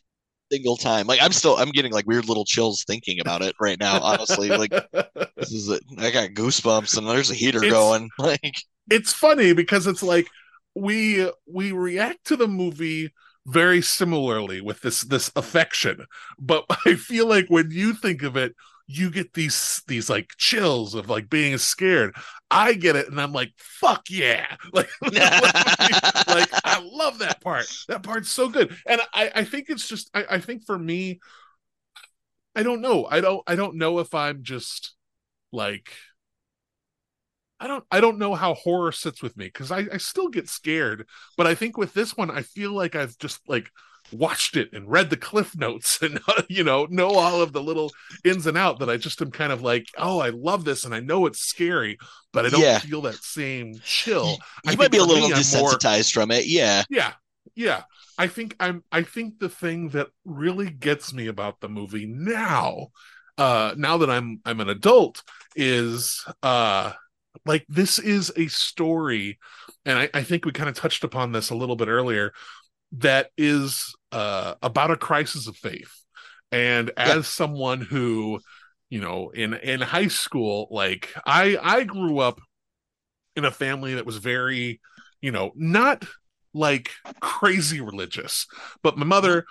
[0.51, 3.79] single time, like I'm still, I'm getting like weird little chills thinking about it right
[3.79, 3.99] now.
[4.01, 4.71] Honestly, like
[5.37, 5.83] this is it.
[5.97, 8.09] I got goosebumps, and there's a heater It's- going.
[8.19, 8.55] Like,
[8.89, 10.27] it's funny because it's like
[10.75, 13.11] we we react to the movie
[13.47, 16.05] very similarly with this this affection
[16.39, 18.55] but i feel like when you think of it
[18.87, 22.13] you get these these like chills of like being scared
[22.51, 24.55] i get it and i'm like fuck yeah.
[24.73, 27.65] Like like i love that part.
[27.87, 28.75] That part's so good.
[28.85, 31.19] And i i think it's just i, I think for me
[32.55, 33.07] i don't know.
[33.09, 34.95] I don't i don't know if i'm just
[35.51, 35.91] like
[37.59, 40.49] I don't I don't know how horror sits with me because I, I still get
[40.49, 41.07] scared,
[41.37, 43.69] but I think with this one I feel like I've just like
[44.13, 46.19] watched it and read the cliff notes and
[46.49, 47.91] you know know all of the little
[48.25, 50.93] ins and out that I just am kind of like oh I love this and
[50.93, 51.97] I know it's scary
[52.33, 52.79] but I don't Yeah.
[52.79, 54.37] feel that same chill.
[54.65, 56.45] I you might be a little me, I'm more- desensitized from it.
[56.47, 57.13] Yeah, yeah
[57.55, 57.81] yeah
[58.17, 62.87] i think i'm i think the thing that really gets me about the movie now
[63.37, 65.21] uh now that i'm i'm an adult
[65.55, 66.93] is uh
[67.45, 69.37] like this is a story
[69.85, 72.31] and i, I think we kind of touched upon this a little bit earlier
[72.93, 75.91] that is uh about a crisis of faith.
[76.51, 78.39] And as someone who
[78.89, 82.39] you know in in high school like i i grew up
[83.35, 84.79] in a family that was very
[85.21, 86.05] you know not
[86.53, 88.47] like crazy religious.
[88.83, 89.45] But my mother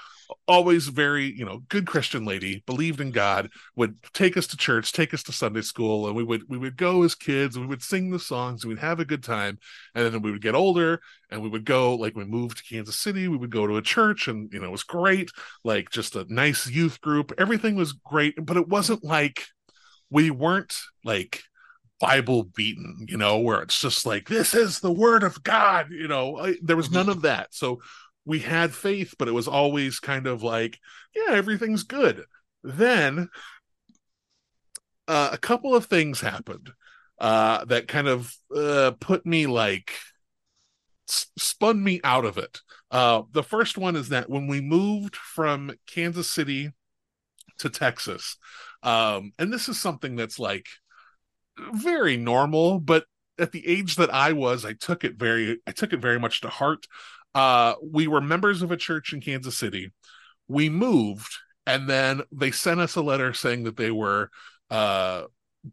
[0.47, 4.93] always very you know good christian lady believed in god would take us to church
[4.93, 7.83] take us to sunday school and we would we would go as kids we would
[7.83, 9.59] sing the songs we'd have a good time.
[9.95, 11.01] And then we would get older
[11.31, 13.83] and we would go like we moved to kansas city we would go to a
[13.83, 15.31] church and you know it was great.
[15.65, 17.33] Like just a nice youth group.
[17.39, 19.45] Everything was great but it wasn't like
[20.11, 21.43] we weren't like
[22.01, 26.09] Bible beaten, you know, where it's just like, this is the word of God, you
[26.09, 27.55] know, I, there was none of that.
[27.55, 27.81] So
[28.25, 30.79] we had faith, but it was always kind of like,
[31.15, 32.25] yeah, everything's good.
[32.65, 33.29] Then
[35.09, 36.71] uh, a couple of things happened
[37.19, 39.93] uh, that kind of uh, put me like,
[41.09, 42.61] s- spun me out of it.
[42.91, 46.73] Uh, the first one is that when we moved from Kansas City
[47.59, 48.37] to Texas,
[48.83, 50.67] um, and this is something that's like,
[51.75, 53.05] very normal but
[53.39, 56.41] at the age that i was i took it very i took it very much
[56.41, 56.87] to heart.
[57.35, 59.93] Uh we were members of a church in kansas city.
[60.49, 61.33] We moved
[61.67, 64.31] and then they sent us a letter saying that they were
[64.71, 65.25] uh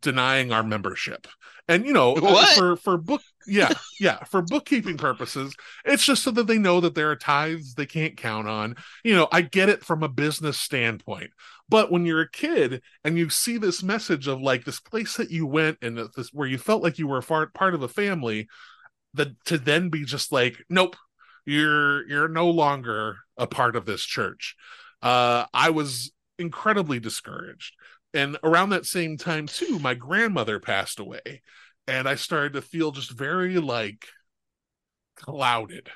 [0.01, 1.27] denying our membership.
[1.69, 2.57] And you know What?
[2.57, 5.55] for for book yeah yeah for bookkeeping purposes
[5.85, 8.75] it's just so that they know that there are tithes they can't count on.
[9.03, 11.31] You know i get it from a business standpoint
[11.69, 15.31] but when you're a kid and you see this message of like this place that
[15.31, 17.87] you went and this where you felt like you were a far, part of a
[17.87, 18.47] family,
[19.13, 20.95] that to then be just like, nope,
[21.45, 24.55] you're you're no longer a part of this church.
[25.01, 27.75] Uh, I was incredibly discouraged,
[28.13, 31.41] and around that same time too, my grandmother passed away,
[31.87, 34.07] and I started to feel just very like
[35.15, 35.89] clouded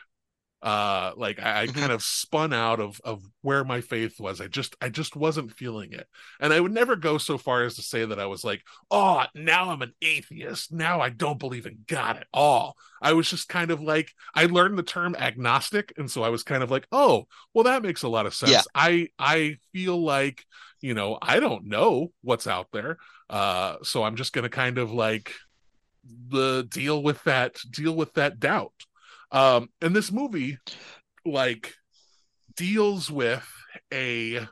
[0.63, 1.73] uh like I, I Mhm.
[1.75, 4.39] kind of spun out of of where my faith was.
[4.41, 6.07] I just i just wasn't feeling it.
[6.39, 8.61] And i would never go so far as to say that i was like
[8.91, 10.71] oh now i'm an atheist.
[10.71, 12.75] Now i don't believe in god at all.
[13.01, 16.43] I was just kind of like i learned the term agnostic and so i was
[16.43, 18.51] kind of like oh well that makes a lot of sense.
[18.51, 18.61] Yeah.
[18.75, 20.45] i i feel like
[20.81, 22.97] you know i don't know what's out there
[23.29, 25.33] uh so i'm just gonna kind of like
[26.29, 28.73] the deal with that deal with that doubt
[29.31, 30.57] um and this movie
[31.25, 31.73] like
[32.55, 33.47] deals with
[33.93, 34.47] a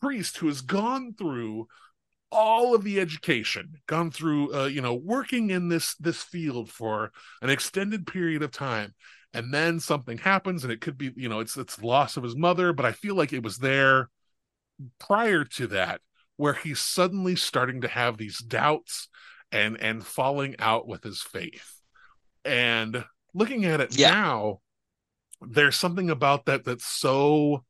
[0.00, 1.66] priest who has gone through
[2.30, 7.10] all of the education gone through uh, you know working in this this field for
[7.40, 8.94] an extended period of time
[9.32, 12.36] and then something happens and it could be you know it's it's loss of his
[12.36, 14.08] mother but i feel like it was there
[14.98, 16.00] prior to that
[16.36, 19.08] where he's suddenly starting to have these doubts
[19.52, 21.80] and and falling out with his faith.
[22.44, 23.04] And
[23.36, 24.10] looking at it Yeah.
[24.10, 24.60] now,
[25.42, 27.64] there's something about that that's so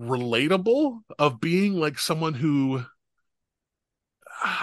[0.00, 2.84] relatable of being like someone who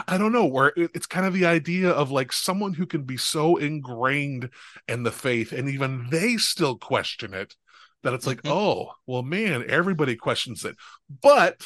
[0.07, 3.15] I don't know where it's kind of the idea of like someone who can be
[3.15, 4.49] so ingrained
[4.89, 7.55] in the faith and even they still question it
[8.03, 8.51] that it's like Mhm.
[8.51, 10.75] oh well man everybody questions it
[11.21, 11.61] but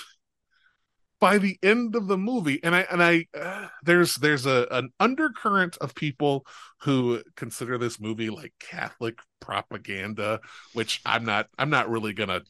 [1.24, 4.90] by the end of the movie and i and i uh, there's there's a an
[5.00, 6.46] undercurrent of people
[6.82, 10.42] who consider this movie like catholic propaganda
[10.74, 12.42] which i'm not i'm not really gonna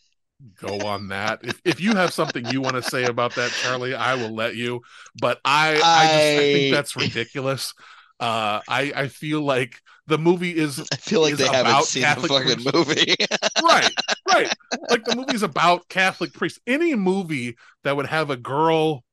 [0.60, 1.40] go on that.
[1.44, 4.56] If, if you have something you want to say about that charlie i will let
[4.56, 4.82] you
[5.22, 7.76] but i i, just, I think that's ridiculous.
[8.20, 12.32] Uh i i feel like the movie is I feel like they haven't seen Catholic
[12.32, 12.74] the fucking priests.
[12.74, 13.16] movie.
[13.64, 13.92] right
[14.34, 14.54] right
[14.90, 19.04] like the movie's about catholic priests any movie that would have a girl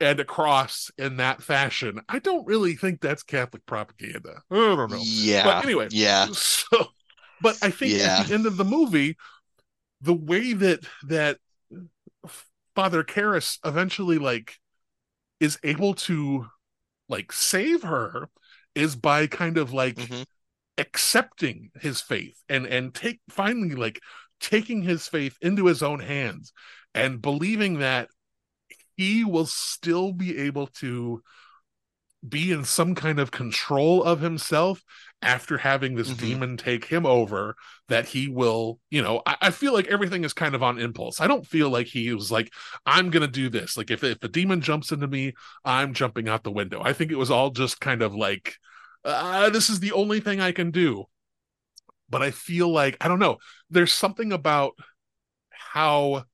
[0.00, 4.90] and a cross in that fashion i don't really think that's catholic propaganda i don't
[4.90, 5.44] know yeah.
[5.44, 6.26] but anyway Yeah.
[6.32, 6.88] so
[7.40, 8.18] but i think Yeah.
[8.20, 9.16] at the end of the movie
[10.02, 11.38] the way that that
[12.74, 14.56] father Karras eventually like
[15.40, 16.46] is able to
[17.08, 18.28] like save her
[18.78, 20.24] is by kind of like Mhm.
[20.78, 24.00] accepting his faith and and take finally like
[24.40, 26.52] taking his faith into his own hands
[26.94, 28.08] and believing that
[28.96, 31.22] he will still be able to
[32.28, 34.82] be in some kind of control of himself
[35.22, 36.18] after having this Mhm.
[36.18, 37.54] demon take him over
[37.88, 41.20] that he will you know I, I feel like everything is kind of on impulse
[41.20, 42.52] i don't feel like he was like
[42.86, 45.32] i'm gonna do this like if, if a demon jumps into me
[45.64, 48.56] i'm jumping out the window i think it was all just kind of like
[49.08, 51.04] uh, this is the only thing i can do
[52.08, 53.38] but i feel like i don't know
[53.70, 54.72] there's something about
[55.50, 56.24] how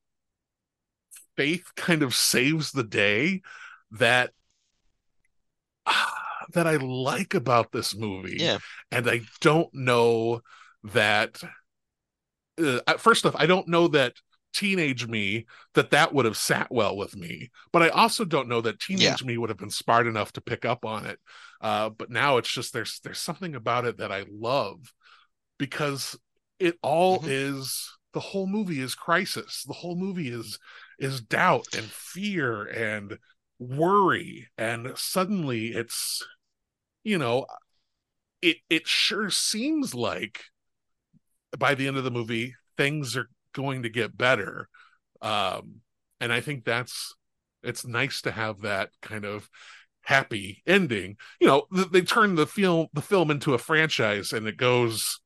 [1.37, 3.43] faith kind of saves the day
[3.91, 4.31] that
[6.53, 8.37] that I like about this movie.
[8.39, 8.59] Yeah.
[8.91, 10.43] And I don't know
[10.85, 11.43] that
[12.59, 14.15] uh, first off, I don't know that
[14.55, 18.60] teenage me that that would have sat well with me, but I also don't know
[18.62, 21.18] that teenage me would have been smart enough to pick up on it.
[21.60, 24.93] Uh, but now it's just there's there's something about it that I love
[25.59, 26.18] because
[26.59, 27.28] it all Mhm.
[27.31, 29.64] is the whole movie is crisis.
[29.66, 30.59] The whole movie is
[30.98, 33.18] is doubt and fear and
[33.59, 36.26] worry and suddenly it's
[37.05, 37.47] you know
[38.43, 40.44] it it sure seems like
[41.59, 44.68] by the end of the movie things are going to get better
[45.22, 45.76] um
[46.20, 47.14] and i think that's
[47.62, 49.48] it's nice to have that kind of
[50.02, 54.47] happy ending you know th- they turn the film the film into a franchise and
[54.47, 55.20] it goes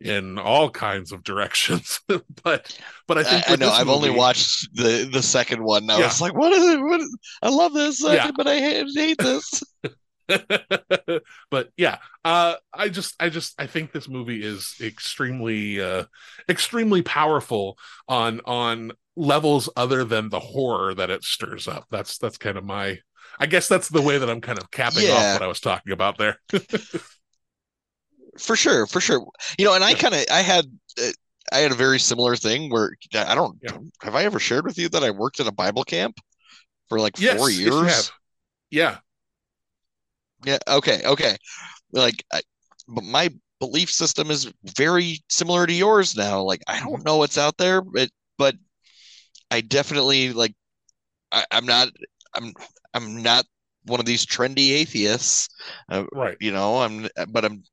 [0.00, 2.00] in all kinds of directions
[2.44, 2.78] but
[3.08, 3.70] but i I, think I with know.
[3.70, 5.88] I've only watched the the second one.
[5.90, 6.04] I Yeah.
[6.06, 6.80] was like, what is it?
[6.80, 8.30] What is, I love this Yeah.
[8.36, 9.62] but I hate, hate this.
[11.50, 16.04] but yeah uh i just i just i think this movie is extremely uh
[16.48, 17.78] extremely powerful
[18.08, 22.64] on on levels other than the horror that it stirs up that's that's kind of
[22.64, 22.98] my
[23.38, 25.92] i guess that's the way that i'm kind of capping off what i was talking
[25.92, 26.38] about there
[28.38, 29.26] for sure, for sure.
[29.58, 30.66] You know, and I kind of I had
[31.00, 31.10] uh,
[31.52, 33.78] I had a very similar thing where I don't Yeah.
[34.02, 36.18] have I ever shared with you that I worked at a Bible camp
[36.88, 37.86] for like yes four yes, you years.
[37.88, 38.12] have.
[38.70, 38.98] yeah
[40.46, 40.58] Yeah.
[40.68, 41.02] Okay.
[41.04, 41.36] Okay.
[41.92, 42.40] Like, I,
[42.88, 46.40] but my belief system is very similar to yours now.
[46.42, 48.08] Like, I don't know what's out there, but
[48.38, 48.54] but
[49.50, 50.54] I definitely like.
[51.32, 51.88] I, I'm not.
[52.34, 52.52] I'm.
[52.94, 53.44] I'm not
[53.84, 55.48] one of these trendy atheists.
[55.90, 56.78] Uh, right you know.
[56.78, 57.08] I'm.
[57.28, 57.64] But I'm.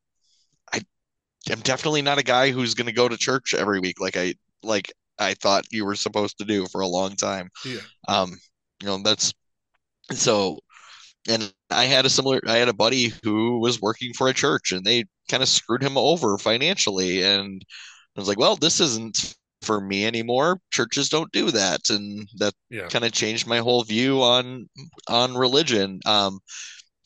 [0.73, 0.81] I.
[1.51, 4.33] I'm definitely not a guy who's going to go to church every week like I
[4.63, 7.49] like I thought you were supposed to do for a long time.
[7.65, 8.35] yeah Um.
[8.81, 8.97] You know.
[9.03, 9.31] That's
[10.11, 10.59] so
[11.29, 14.71] and I had a similar I had a buddy who was working for a church
[14.71, 17.63] and they kind of screwed him over financially and
[18.17, 20.59] I was like, well, this isn't for me anymore.
[20.71, 24.69] Churches don't do that and that yeah kind of changed my whole view on
[25.09, 25.99] on religion.
[26.05, 26.39] Um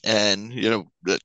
[0.06, 1.22] and you know that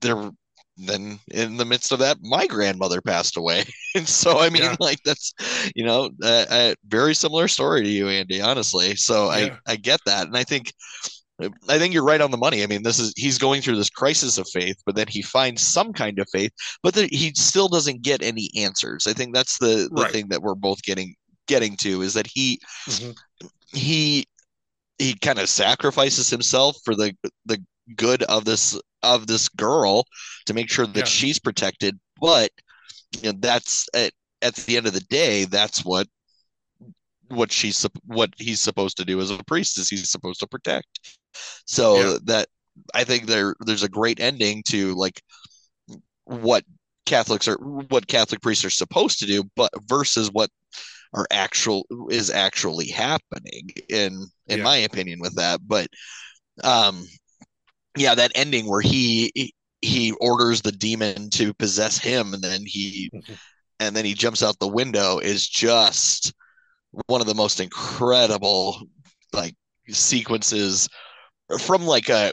[0.00, 0.30] there
[0.76, 3.64] then in the midst of that my grandmother passed away
[3.94, 4.76] and so i mean Yeah.
[4.80, 5.34] like that's
[5.74, 9.48] you know a, uh, very similar story to you andy honestly so Yeah.
[9.48, 10.72] i i get that and i think
[11.68, 12.62] I think you're right on the money.
[12.62, 15.62] I mean, this is he's going through this crisis of faith, but then he finds
[15.62, 16.52] some kind of faith,
[16.82, 19.06] but then he still doesn't get any answers.
[19.06, 20.12] I think that's the, the Right.
[20.12, 21.14] thing that we're both getting
[21.46, 23.14] getting to is that he Mhm.
[23.72, 24.26] he
[24.98, 27.62] he kind of sacrifices himself for the the
[27.96, 30.04] good of this of this girl
[30.46, 31.04] to make sure that Yeah.
[31.04, 32.50] she's protected but
[33.22, 34.12] you know that's at,
[34.42, 36.06] at the end of the day that's what
[37.30, 40.86] what she's what he's supposed to do as a priest is he's supposed to protect
[41.66, 42.18] so Yeah.
[42.24, 42.48] that
[42.94, 45.20] I think there there's a great ending to like
[46.24, 46.64] what
[47.06, 50.50] Catholics are what Catholic priests are supposed to do, but versus what
[51.12, 54.64] are actual is actually happening in in Yeah.
[54.64, 55.60] my opinion with that.
[55.66, 55.88] But
[56.62, 57.06] um
[57.96, 59.52] yeah, that ending where he
[59.82, 63.36] he orders the demon to possess him and then he Mhm.
[63.80, 66.32] and then he jumps out the window is just
[67.06, 68.80] one of the most incredible
[69.32, 69.54] like
[69.88, 70.88] sequences
[71.58, 72.32] from like a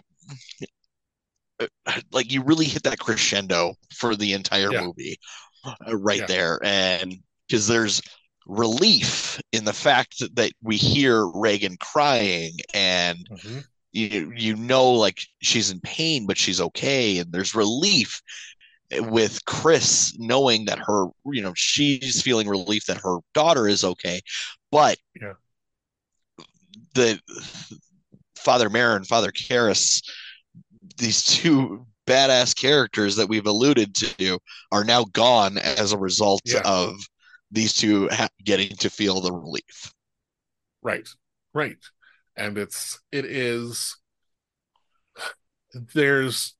[2.12, 4.86] like you really hit that crescendo for the entire Yeah.
[4.86, 5.18] movie
[5.66, 6.28] uh, right Yeah.
[6.28, 7.16] there and
[7.48, 8.02] because there's
[8.46, 13.64] relief in the fact that, we hear Regan crying and Mhm.
[13.92, 18.22] you you know like she's in pain but she's okay and there's relief
[19.00, 24.22] with Chris knowing that her you know she's feeling relief that her daughter is okay
[24.72, 25.34] but Yeah.
[26.94, 27.20] the
[28.38, 30.02] Father Merrin Father Karras
[30.98, 34.40] these two badass characters that we've alluded to
[34.72, 36.62] are now gone as a result Yeah.
[36.64, 36.96] of
[37.52, 39.92] these two ha- getting to feel the relief
[40.82, 41.10] Right.
[41.54, 41.78] Right.
[42.38, 43.98] And it's it is
[45.94, 46.56] there's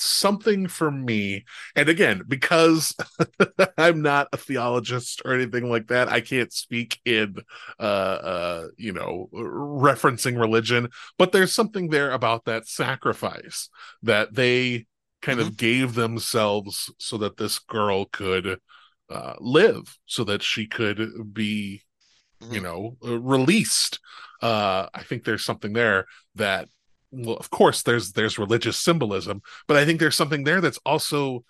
[0.00, 1.44] something for me.
[1.76, 2.94] And again because
[3.78, 7.36] i'm not a theologist or anything like that i can't speak in
[7.80, 10.88] uh uh you know referencing religion
[11.18, 13.68] but there's something there about that sacrifice
[14.02, 14.86] that they
[15.22, 18.58] kind of gave themselves so that this girl could
[19.10, 21.82] uh live so that she could be
[22.50, 22.62] you Mhm.
[22.62, 24.00] know released.
[24.42, 26.06] Uh i think there's something there
[26.36, 26.68] that
[27.10, 31.44] well of course there's there's religious symbolism but i think there's something there that's also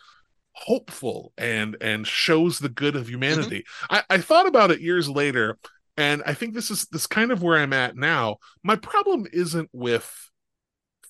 [0.53, 3.65] hopeful and and shows the good of humanity.
[3.91, 5.59] I, I thought about it years later
[5.97, 8.39] and i think this is this kind of where i'm at now.
[8.65, 10.31] My problem isn't with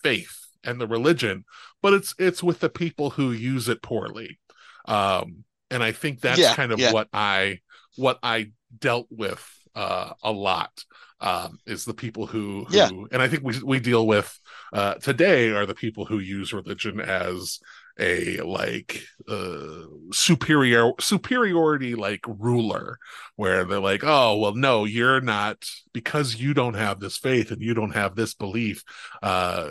[0.03, 1.45] faith and the religion
[1.83, 4.39] but it's it's with the people who use it poorly.
[4.87, 6.93] Um and i think that's Yeah, kind of yeah.
[6.93, 7.61] what i
[7.97, 9.45] what i dealt with
[9.75, 10.85] uh a lot
[11.21, 12.91] um is the people who, who Yeah.
[13.11, 14.39] and i think we we deal with
[14.73, 17.59] uh today are the people who use religion as
[17.99, 22.99] a like uh superior superiority like ruler
[23.37, 27.61] where they're like oh well no you're not because you don't have this faith and
[27.61, 28.85] you don't have this belief
[29.23, 29.71] uh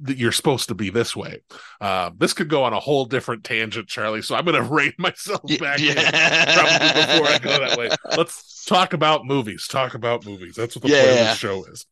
[0.00, 1.40] that you're supposed to be this way
[1.80, 5.40] uh this could go on a whole different tangent charlie so i'm gonna rein myself
[5.58, 6.54] back yeah.
[6.54, 10.82] probably before i go that way let's talk about movies talk about movies that's what
[10.82, 11.24] the Yeah, point of yeah.
[11.24, 11.86] this show is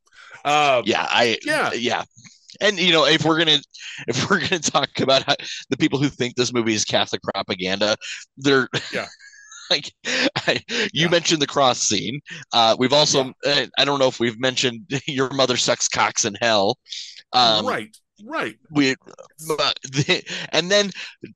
[0.45, 1.71] um yeah i Yeah.
[1.73, 2.05] yeah
[2.61, 3.59] and you know if we're gonna
[4.09, 5.35] if we're gonna talk about how,
[5.71, 7.97] the people who think this movie is catholic propaganda
[8.37, 9.07] they're Yeah.
[9.71, 9.93] like
[10.47, 10.61] I,
[10.93, 11.09] you Yeah.
[11.09, 12.21] mentioned the cross scene.
[12.53, 16.35] Uh we've also uh, i don't know if we've mentioned your mother sucks cocks in
[16.41, 16.79] hell.
[17.33, 18.57] Um right right.
[18.71, 18.95] we
[19.39, 20.23] the,
[20.53, 20.91] and then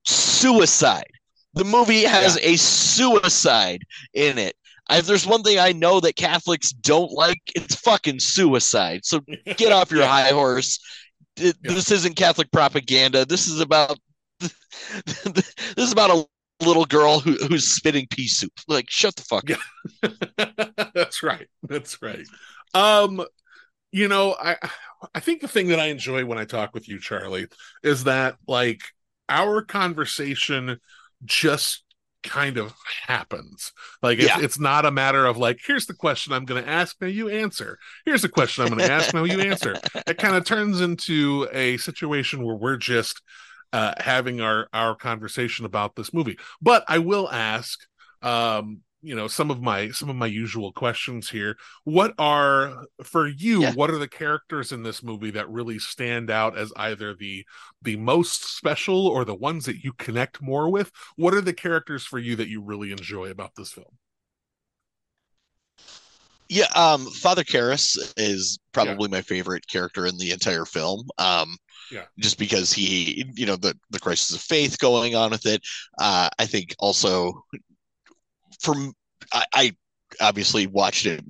[0.07, 1.07] suicide.
[1.55, 3.83] The movie has a suicide
[4.15, 4.55] in it.
[4.91, 9.01] If there's one thing i know that catholics don't like it's fucking suicide.
[9.05, 9.21] So
[9.57, 10.09] get off your Yeah.
[10.09, 10.79] high horse
[11.39, 11.73] Th- Yeah.
[11.75, 13.99] this isn't catholic propaganda this is about
[14.41, 19.49] this is about a little girl who, who's spitting pea soup like shut the fuck
[19.49, 19.57] Yeah.
[20.03, 22.27] up that's right that's right
[22.75, 23.25] um
[23.93, 24.57] you know i
[25.15, 27.47] i think the thing that i enjoy when i talk with you charlie
[27.83, 28.81] is that like
[29.29, 30.79] our conversation
[31.25, 31.85] just
[32.23, 32.75] kind of
[33.07, 33.73] happens.
[34.03, 34.41] Like it's, Yeah.
[34.41, 37.29] it's not a matter of like here's the question i'm going to ask now you
[37.29, 37.79] answer.
[38.05, 39.77] Here's the question i'm going to ask now you answer.
[40.07, 43.21] It kind of turns into a situation where we're just
[43.73, 46.39] uh having our our conversation about this movie.
[46.61, 47.79] But i will ask
[48.23, 53.29] um you know some of my some of my usual questions here what are for
[53.29, 53.73] you Yeah.
[53.73, 57.45] what are the characters in this movie that really stand out as either the
[57.83, 62.05] the most special or the ones that you connect more with what are the characters
[62.05, 63.99] for you that you really enjoy about this film
[66.49, 71.07] Yeah, um, Father Karras is probably my favorite character in the entire film.
[71.19, 71.57] Um,
[71.91, 72.07] Yeah.
[72.19, 75.63] just because he, you know, the the crisis of faith going on with it.
[75.99, 77.45] Uh, I think also
[78.61, 78.93] from
[79.33, 79.77] I, I
[80.21, 81.25] obviously watched it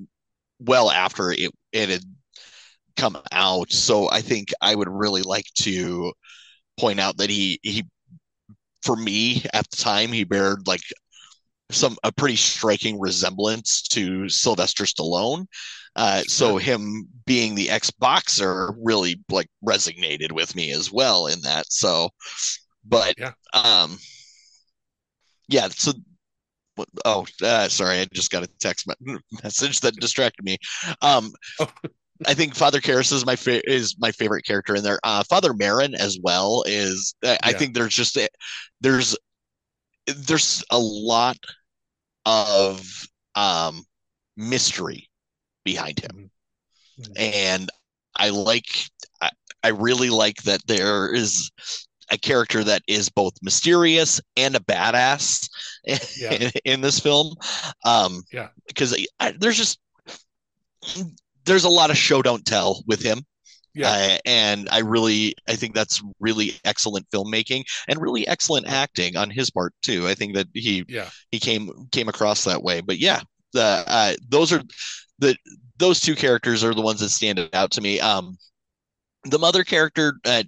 [0.60, 2.02] well after it it had
[2.96, 6.12] come out, so I think I would really like to
[6.78, 7.86] point out that he he
[8.82, 10.80] for me at the time he bared like
[11.70, 15.46] some a pretty striking resemblance to Sylvester Stallone.
[15.96, 21.40] Uh, so him being the ex boxer really like resonated with me as well in
[21.42, 21.66] that.
[21.70, 22.10] So,
[22.84, 23.32] but Yeah.
[23.54, 23.98] um,
[25.48, 25.68] yeah.
[25.68, 25.92] So,
[27.04, 28.86] oh, uh, sorry, I just got a text
[29.42, 30.58] message that distracted me.
[31.02, 31.68] Um, Oh.
[32.26, 34.98] I think Father Karras is my fa- is my favorite character in there.
[35.04, 37.14] Uh, Father Merrin as well is.
[37.24, 38.28] I, I think there's just a,
[38.80, 39.16] there's
[40.06, 41.36] there's a lot
[42.26, 43.84] of um
[44.36, 45.08] mystery
[45.64, 46.30] behind him,
[47.00, 47.12] Mhm.
[47.16, 47.70] and
[48.16, 48.66] I like
[49.20, 49.30] I,
[49.62, 51.50] I really like that there is
[52.10, 55.48] a character that is both mysterious and a badass
[56.16, 56.32] Yeah.
[56.32, 57.34] in, in this film.
[57.84, 58.48] Um, Yeah.
[58.66, 58.96] because
[59.38, 59.78] there's just
[61.44, 63.24] there's a lot of show don't tell with him.
[63.74, 63.90] Yeah.
[63.90, 69.30] Uh, and I really, I think that's really excellent filmmaking and really excellent acting on
[69.30, 70.06] his part too.
[70.08, 71.10] I think that he Yeah.
[71.30, 72.80] he came came across that way.
[72.80, 73.20] But yeah,
[73.52, 74.62] the uh, those are
[75.18, 75.36] the
[75.78, 78.00] those two characters are the ones that stand out to me.
[78.00, 78.36] Um,
[79.24, 80.42] the mother character, uh,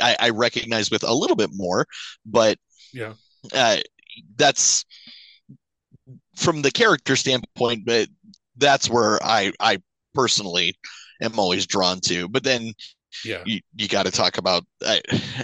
[0.00, 1.86] I, I recognize with a little bit more,
[2.26, 2.58] but
[2.92, 3.14] Yeah.
[3.52, 3.78] uh,
[4.36, 4.84] that's
[6.36, 7.84] from the character standpoint.
[7.86, 8.08] But
[8.56, 9.78] that's where I I
[10.14, 10.74] personally
[11.22, 12.28] am always drawn to.
[12.28, 12.72] But then
[13.24, 13.42] Yeah.
[13.46, 15.00] you, you got to talk about I,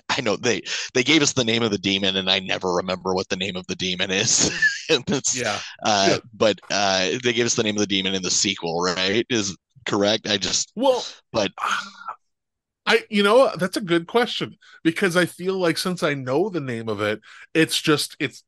[0.08, 0.62] I know they
[0.94, 3.56] they gave us the name of the demon and I never remember what the name
[3.56, 4.50] of the demon is.
[4.90, 5.58] It's, Yeah.
[5.84, 6.18] uh, Yeah.
[6.34, 9.24] but uh, they gave us the name of the demon in the sequel, right?
[9.30, 9.56] Is
[9.86, 10.28] correct?
[10.28, 11.52] I just Well, But-
[12.86, 16.60] I, you know, that's a good question because I feel like since I know the
[16.60, 17.20] name of it,
[17.54, 18.42] it's just it's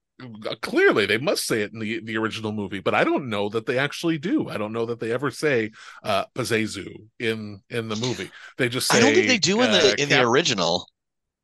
[0.60, 3.66] clearly they must say it in the the original movie, but I don't know that
[3.66, 4.48] they actually do.
[4.48, 5.70] I don't know that they ever say
[6.02, 8.30] uh Pazuzu in in the movie.
[8.58, 10.88] They just say I don't think they do in the uh, in Cap- the original.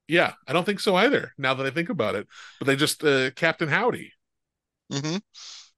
[0.07, 1.33] Yeah, I don't think so either.
[1.39, 2.27] Now that I think about it,
[2.59, 4.13] but they just uh, Captain Howdy.
[4.91, 5.17] hmm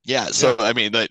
[0.04, 1.10] Yeah, so I mean that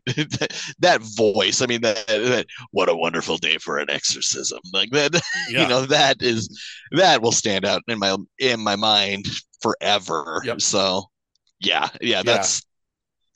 [0.79, 1.61] that voice.
[1.61, 4.59] I mean that, that what a wonderful day for an exorcism.
[4.73, 5.61] Like that, Yeah.
[5.61, 6.49] you know that is
[6.93, 9.27] that will stand out in my in my mind
[9.61, 10.43] forever.
[10.43, 10.59] Yep.
[10.59, 11.08] So
[11.59, 12.61] yeah, yeah, that's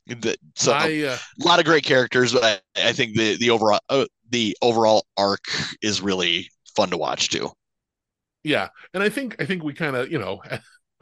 [0.08, 2.44] the, so I uh, a lot of great characters, but
[2.76, 5.46] I, I think the the overall uh, the overall arc
[5.82, 7.52] is really fun to watch too.
[8.44, 10.42] yeah and i think i think we kind of you know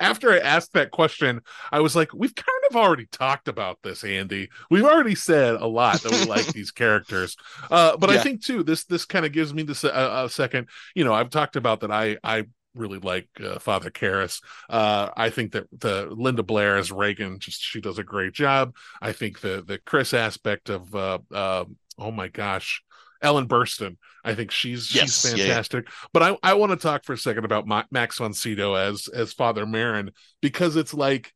[0.00, 1.40] after i asked that question
[1.70, 4.48] i was like we've kind of already talked about this andy.
[4.70, 7.36] We've already said a lot that we like these characters.
[7.70, 10.68] Uh but i think too this this kind of gives me this a, a second
[10.94, 12.44] you know i've talked about that i i
[12.74, 14.40] really like uh, father Karras.
[14.70, 18.74] uh i think that the linda blair as regan just she does a great job
[19.00, 21.64] i think the the chris aspect of uh, uh
[21.98, 22.82] oh my gosh
[23.20, 25.44] ellen burstyn i think she's Yes, she's yeah, yeah.
[25.48, 28.74] fantastic but I, I want to talk for a second about Ma- Max von Sydow
[28.74, 31.32] as as Father Merrin because it's like,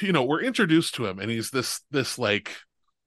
[0.00, 2.56] you know, we're introduced to him and he's this this like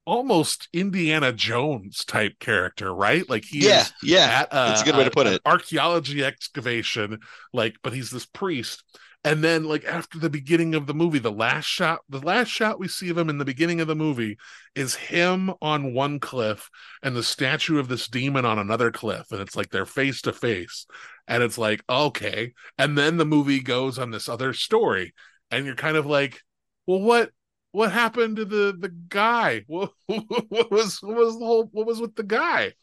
[0.05, 3.27] almost Indiana Jones type character, right?
[3.29, 5.41] Like he yeah, is yeah, at that's a good way to put it.
[5.45, 7.19] Archaeology excavation,
[7.53, 8.83] like, but he's this priest.
[9.25, 12.77] And then, like after the beginning of the movie, the last shot, the last shot
[12.77, 14.37] we see of him in the beginning of the movie
[14.75, 16.69] is him on one cliff
[17.01, 20.33] and the statue of this demon on another cliff, and it's like they're face to
[20.33, 20.85] face,
[21.25, 22.51] and it's like okay.
[22.77, 25.13] And then the movie goes on this other story,
[25.49, 26.41] and you're kind of like,
[26.85, 27.31] well, what?
[27.73, 29.65] What happened to the the guy?
[29.67, 32.73] What, what was what was the whole what was with the guy?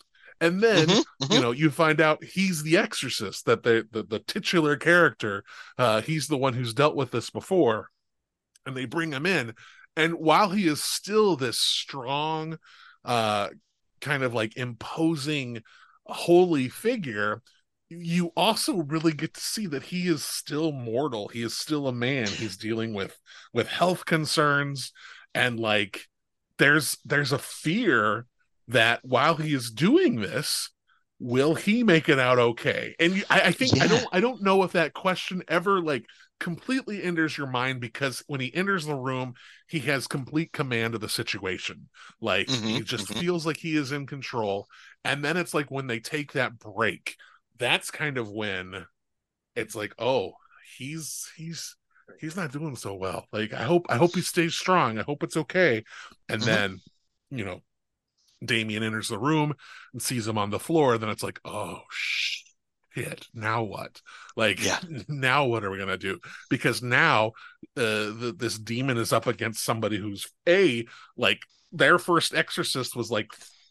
[0.40, 1.28] And then Mhm, mhm.
[1.30, 5.44] you know you find out he's the exorcist that the the, the titular character
[5.78, 7.90] uh he's the one who's dealt with this before
[8.66, 9.54] and they bring him in
[9.96, 12.58] and while he is still this strong
[13.04, 13.48] uh
[14.00, 15.62] kind of like imposing
[16.06, 17.42] holy figure
[17.90, 21.28] you also really get to see that he is still mortal.
[21.28, 22.34] He is still a man.
[22.34, 23.18] He's dealing with
[23.52, 24.92] with health concerns.
[25.34, 26.06] And like
[26.58, 28.26] there's there's a fear
[28.68, 30.70] that while he is doing this
[31.18, 32.94] will he make it out okay?
[32.98, 36.06] And I, I think i don't i don't know if that question ever like
[36.38, 39.34] completely enters your mind because when he enters the room
[39.68, 41.88] he has complete command of the situation.
[42.20, 43.20] Like he Mhm, just mhm.
[43.20, 44.66] feels like he is in control.
[45.04, 47.16] And then it's like when they take that break
[47.60, 48.86] that's kind of when
[49.54, 50.32] it's like oh
[50.78, 51.76] he's he's
[52.20, 53.26] he's not doing so well.
[53.32, 54.98] Like i hope i hope he stays strong.
[54.98, 55.84] I hope it's okay.
[56.28, 56.46] And Mhm.
[56.46, 56.80] then
[57.30, 57.60] you know
[58.44, 59.54] damien enters the room
[59.92, 60.98] and sees him on the floor.
[60.98, 63.26] Then it's like oh shit.
[63.34, 64.00] Now what?
[64.36, 64.80] Like Yeah.
[65.08, 66.18] now what are we gonna do?
[66.48, 67.32] Because now
[67.76, 71.40] uh the, this demon is up against somebody who's a like
[71.72, 73.28] their first exorcist was like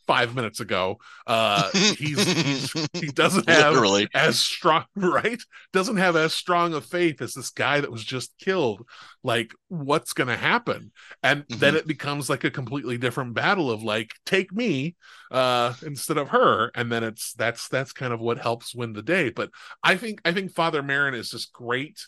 [0.09, 4.07] five minutes ago uh he's, he's he doesn't have literally.
[4.13, 5.41] as strong right?
[5.71, 8.85] Doesn't have as strong a faith as this guy that was just killed.
[9.23, 10.91] Like what's gonna happen?
[11.21, 14.95] And then it becomes like a completely different battle of like take me
[15.31, 16.71] uh instead of her.
[16.73, 19.29] And then it's that's that's kind of what helps win the day.
[19.29, 19.51] But
[19.83, 21.99] i think i think father merrin is just great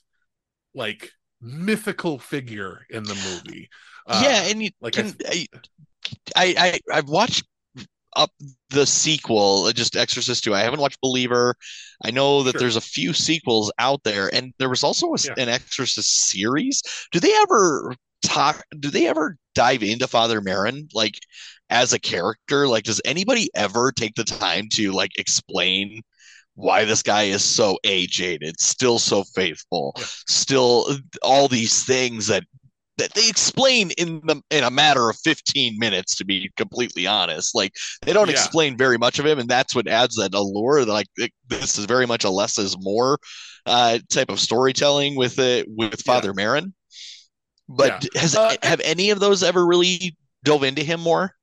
[0.73, 1.11] like
[1.41, 3.69] mythical figure in the movie.
[4.07, 5.47] Uh, yeah, and you like I can I,
[6.35, 7.43] I I I've watched
[8.15, 8.31] up
[8.69, 10.53] the sequel, uh, just Exorcist 2.
[10.55, 11.55] I haven't watched Believer.
[12.03, 12.59] I know that Sure.
[12.61, 15.33] there's a few sequels out there, and there was also a Yeah.
[15.37, 16.81] an Exorcist series.
[17.11, 18.63] Do they ever talk?
[18.79, 21.19] Do they ever dive into Father Merrin like
[21.69, 22.67] as a character?
[22.67, 26.01] Like, does anybody ever take the time to like explain?
[26.55, 30.05] Why this guy is so a jaded, still so faithful, Yeah.
[30.27, 32.43] still uh, all these things that
[32.97, 37.55] that they explain in the in a matter of 15 minutes to be completely honest.
[37.55, 37.73] Like
[38.03, 38.31] they don't Yeah.
[38.31, 41.77] explain very much of him and that's what adds that allure that like it, this
[41.77, 43.17] is very much a less is more
[43.65, 46.73] uh type of storytelling with it with father Merrin.
[47.69, 51.35] But has Uh, have any of those ever really dove into him more?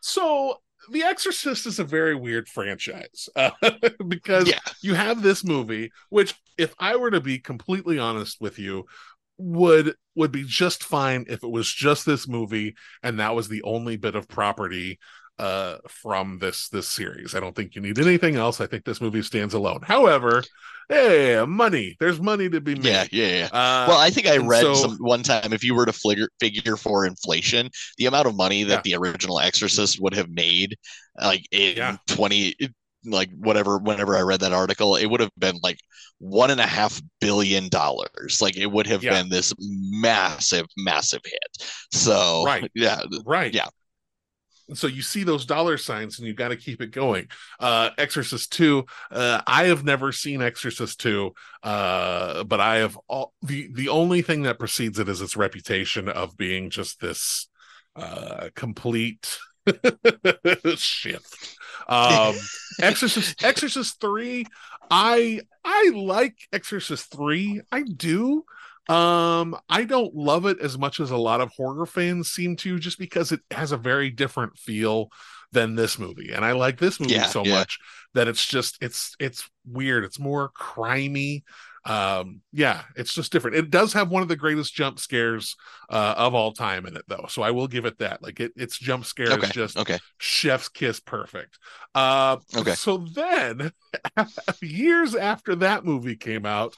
[0.00, 0.60] So,
[0.90, 3.50] The Exorcist is a very weird franchise uh,
[4.08, 4.58] because yeah.
[4.80, 8.86] you have this movie, which, if I were to be completely honest with you,
[9.38, 13.62] would would be just fine if it was just this movie and that was the
[13.62, 14.98] only bit of property
[15.38, 17.34] uh from this this series.
[17.36, 18.60] I don't think you need anything else.
[18.60, 19.80] I think this movie stands alone.
[19.84, 20.42] However,
[20.88, 21.96] hey, money.
[22.00, 22.84] There's money to be made.
[22.84, 25.76] yeah yeah yeah Uh, well, I think I read so- some one time if you
[25.76, 30.14] were to figure figure for inflation, the amount of money that the original Exorcist would
[30.14, 30.76] have made,
[31.22, 31.96] like in Yeah.
[32.08, 32.56] twenty,
[33.10, 35.78] like whatever, whenever I read that article, it would have been like
[36.18, 38.40] one and a half billion dollars.
[38.40, 39.10] Like it would have Yeah.
[39.10, 41.68] been this massive, massive hit.
[41.92, 42.70] So Right.
[42.74, 43.68] yeah, right Yeah.
[44.74, 47.26] so you see those dollar signs and you got to keep it going
[47.58, 51.32] uh exorcist 2 uh i have never seen exorcist 2
[51.62, 56.08] uh but i have all the the only thing that precedes it is its reputation
[56.08, 57.48] of being just this
[57.96, 59.38] uh complete
[60.76, 61.57] shift
[61.88, 62.34] um
[62.82, 64.44] exorcist exorcist 3
[64.90, 68.44] i i like exorcist 3 i do
[68.88, 72.78] um, I don't love it as much as a lot of horror fans seem to,
[72.78, 75.10] just because it has a very different feel
[75.52, 76.32] than this movie.
[76.32, 77.58] And I like this movie Yeah, so yeah.
[77.58, 77.78] much
[78.14, 80.04] that it's just it's it's weird.
[80.04, 81.42] It's more crimey.
[81.88, 83.56] Um, yeah, it's just different.
[83.56, 85.56] It does have one of the greatest jump scares
[85.88, 87.26] uh of all time in it though.
[87.30, 88.22] So I will give it that.
[88.22, 91.58] Like it its jump scare okay, is just okay, chef's kiss perfect.
[91.94, 92.74] Uh Okay.
[92.74, 93.72] so then
[94.60, 96.76] years after that movie came out,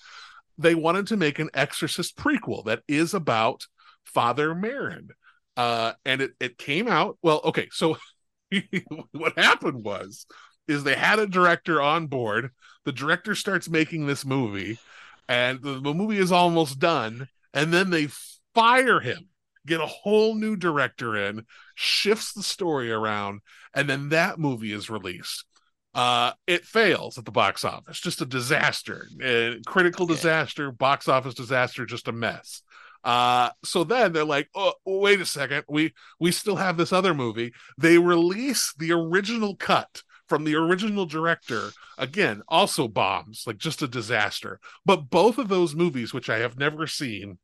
[0.59, 3.67] they wanted to make an Exorcist prequel that is about
[4.05, 5.09] Father Merrin.
[5.57, 7.19] Uh and it it came out.
[7.21, 7.97] Well, okay, so
[9.13, 10.27] what happened was
[10.69, 12.51] is they had a director on board.
[12.85, 14.79] The director starts making this movie
[15.31, 18.09] and the, the movie is almost done and then they
[18.53, 19.29] fire him
[19.65, 21.47] get a whole new director in
[21.77, 23.41] shifts the story around
[23.73, 25.45] and then that movie is released.
[25.95, 28.01] Uh it fails at the box office.
[28.01, 29.07] Just a disaster.
[29.25, 32.63] Uh, critical disaster box office disaster just a mess.
[33.05, 35.65] Uh so then they're like oh wait a second.
[35.69, 37.53] We we still have this other movie.
[37.79, 43.89] They release the original cut from the original director again also bombs like just a
[43.89, 47.37] disaster but both of those movies which i have never seen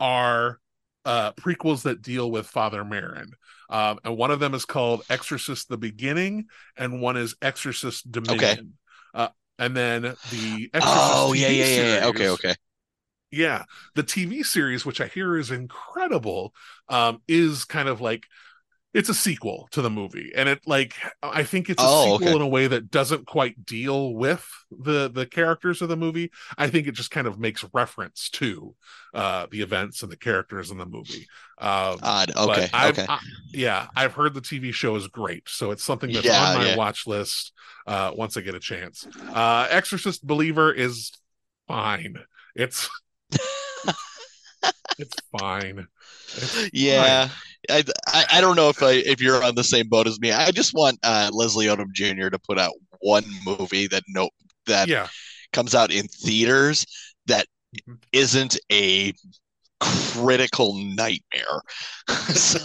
[0.00, 0.58] are
[1.04, 3.28] uh prequels that deal with father merrin
[3.68, 6.46] um and one of them is called exorcist the beginning
[6.78, 8.72] and one is exorcist dominion
[9.12, 12.06] uh and then the exorcist oh yeah, TV yeah, yeah, yeah.
[12.06, 12.54] Okay, okay.
[13.30, 13.64] yeah
[13.94, 16.54] the tv series which i hear is incredible
[16.88, 18.24] um is kind of like
[18.92, 22.34] it's a sequel to the movie and it like i think it's a Oh, sequel
[22.34, 22.36] okay.
[22.36, 26.68] in a way that doesn't quite deal with the the characters of the movie i
[26.68, 28.74] think it just kind of makes reference to
[29.14, 31.26] uh the events and the characters in the movie
[31.58, 32.32] um Odd.
[32.36, 33.08] Okay, I've, okay.
[33.08, 33.20] I,
[33.52, 36.66] yeah i've heard the tv show is great so it's something that's Yeah, on my
[36.66, 36.76] yeah.
[36.76, 37.52] watch list
[37.86, 41.12] uh once i get a chance uh exorcist believer is
[41.68, 42.16] fine
[42.54, 42.88] it's
[44.98, 45.86] it's fine
[46.36, 47.30] It's Yeah, fine.
[47.68, 50.32] I, I I don't know if I if you're on the same boat as me.
[50.32, 52.28] I just want uh, Leslie Odom Jr.
[52.30, 54.30] to put out one movie that no
[54.66, 55.08] that yeah
[55.52, 56.86] comes out in theaters
[57.26, 57.46] that
[57.88, 57.98] Mhm.
[58.12, 59.12] isn't a
[59.80, 61.62] critical nightmare.
[62.34, 62.58] so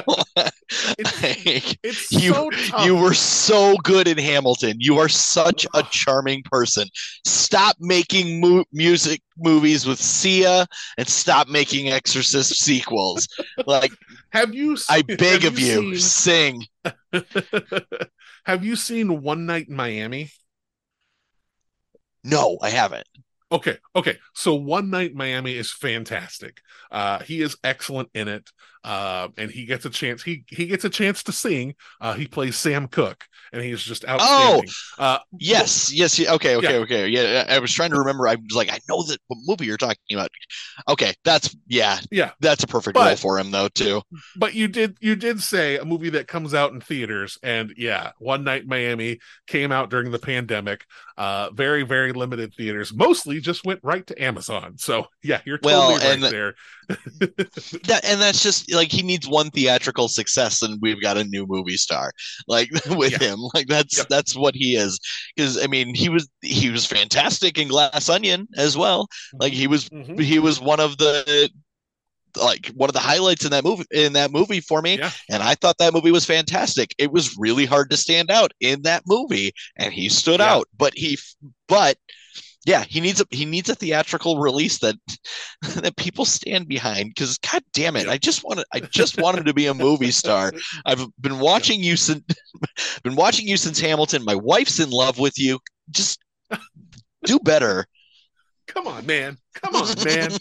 [0.00, 2.50] like, it's you so
[2.84, 4.76] you were so good in Hamilton.
[4.78, 6.88] You are such a charming person.
[7.24, 10.66] Stop making mu- music movies with Sia
[10.98, 13.28] and stop making Exorcist sequels.
[13.66, 13.92] Like
[14.30, 16.62] have you I beg of you, sing.
[16.82, 17.12] seen-
[18.44, 20.30] have you seen one night in miami
[22.24, 23.06] No, I haven't.
[23.52, 24.18] Okay, okay.
[24.34, 26.60] So One Night Miami is fantastic.
[26.90, 28.50] Uh he is excellent in it.
[28.82, 31.74] Uh and he gets a chance he he gets a chance to sing.
[32.00, 34.68] Uh he plays Sam Cooke and he's just outstanding.
[34.98, 36.78] uh, Yes, yes, yeah, okay, okay, Yeah.
[36.80, 37.08] okay.
[37.08, 38.26] Yeah, I was trying to remember.
[38.28, 40.30] I was like, I know that what movie you're talking about.
[40.88, 42.32] Okay, that's yeah, Yeah.
[42.40, 44.02] that's a perfect But- role for him though too.
[44.36, 48.12] but you did you did say a movie that comes out in theaters and yeah
[48.18, 50.84] one night miami came out during the pandemic
[51.16, 55.92] uh very very limited theaters mostly just went right to amazon so yeah you're Well,
[55.92, 56.54] totally right and- there
[57.84, 61.44] That and that's just like he needs one theatrical success, and we've got a new
[61.48, 62.12] movie star.
[62.46, 63.18] Like with Yeah.
[63.30, 64.04] him, like that's Yeah.
[64.08, 64.98] that's what he is.
[65.34, 69.08] Because I mean, he was he was fantastic in Glass Onion as well.
[69.40, 70.20] Like he was Mhm.
[70.20, 71.50] he was one of the
[72.36, 75.10] like one of the highlights in that movie in that movie for me Yeah.
[75.30, 78.82] and i thought that movie was fantastic it was really hard to stand out in
[78.82, 80.56] that movie and he stood Yeah.
[80.56, 81.18] out but he
[81.66, 81.96] but
[82.66, 84.96] yeah he needs a he needs a theatrical release that
[85.76, 89.44] that people stand behind because god damn it i just want i just want him
[89.44, 90.52] to be a movie star.
[90.84, 92.22] I've been watching you since
[93.04, 94.24] been watching you since hamilton.
[94.24, 95.58] My wife's in love with you.
[95.90, 96.18] Just
[97.24, 97.86] do better.
[98.66, 99.38] Come on man.
[99.54, 100.32] Come on man.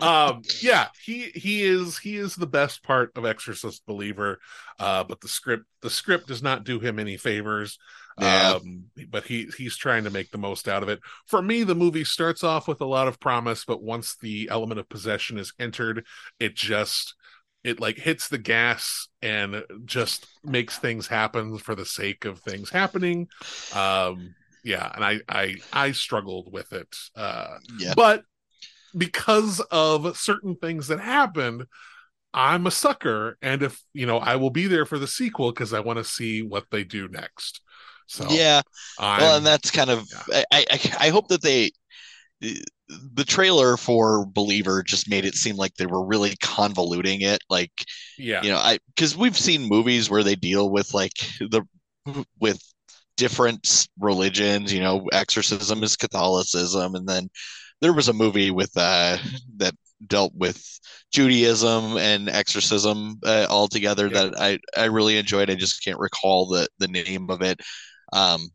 [0.00, 4.38] Um yeah he he is he is the best part of exorcist believer
[4.78, 7.78] uh but the script the script does not do him any favors
[8.18, 8.58] Yeah.
[8.62, 11.00] um but he he's trying to make the most out of it.
[11.26, 14.80] For me the movie starts off with a lot of promise but once the element
[14.80, 16.04] of possession is entered
[16.40, 17.14] it just
[17.64, 22.70] it like hits the gas and just makes things happen for the sake of things
[22.70, 23.28] happening.
[23.74, 24.34] Um
[24.64, 26.96] yeah and i i i struggled with it.
[27.14, 27.94] Uh yeah.
[27.96, 28.22] but
[28.96, 31.64] because of certain things that happened
[32.34, 33.38] i'm a sucker.
[33.42, 36.04] And if you know i will be there for the sequel because i want to
[36.04, 37.60] see what they do next
[38.08, 38.62] so yeah.
[38.98, 41.70] I'm, well and that's kind of I, I i hope that they
[42.40, 47.72] the trailer for believer just made it seem like they were really convoluting it like
[48.16, 48.42] yeah.
[48.42, 51.62] you know i because we've seen movies where they deal with like the
[52.40, 52.62] with
[53.16, 57.28] different religions you know exorcism is catholicism and then
[57.80, 59.16] there was a movie with uh
[59.56, 59.74] that
[60.06, 60.62] dealt with
[61.12, 64.30] judaism and exorcism uh, all together Yeah.
[64.30, 65.50] that i i really enjoyed.
[65.50, 67.60] I just can't recall the the name of it
[68.12, 68.48] um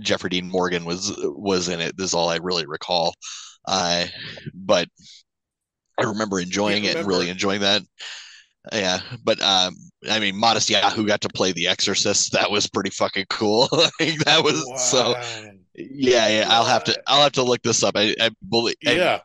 [0.00, 1.96] jeffrey dean morgan was was in it.
[1.96, 3.14] This is all i really recall.
[3.66, 4.06] Uh
[4.54, 4.88] but
[5.98, 7.82] i remember enjoying Yeah, it and really enjoying that.
[8.72, 9.76] Yeah but um
[10.10, 12.32] i mean matisyahu got to play the exorcist.
[12.32, 13.68] That was pretty fucking cool.
[13.72, 15.14] Like that was so
[15.74, 17.96] yeah yeah i'll have to i'll have to look this up.
[17.96, 19.20] I i believe I- yeah.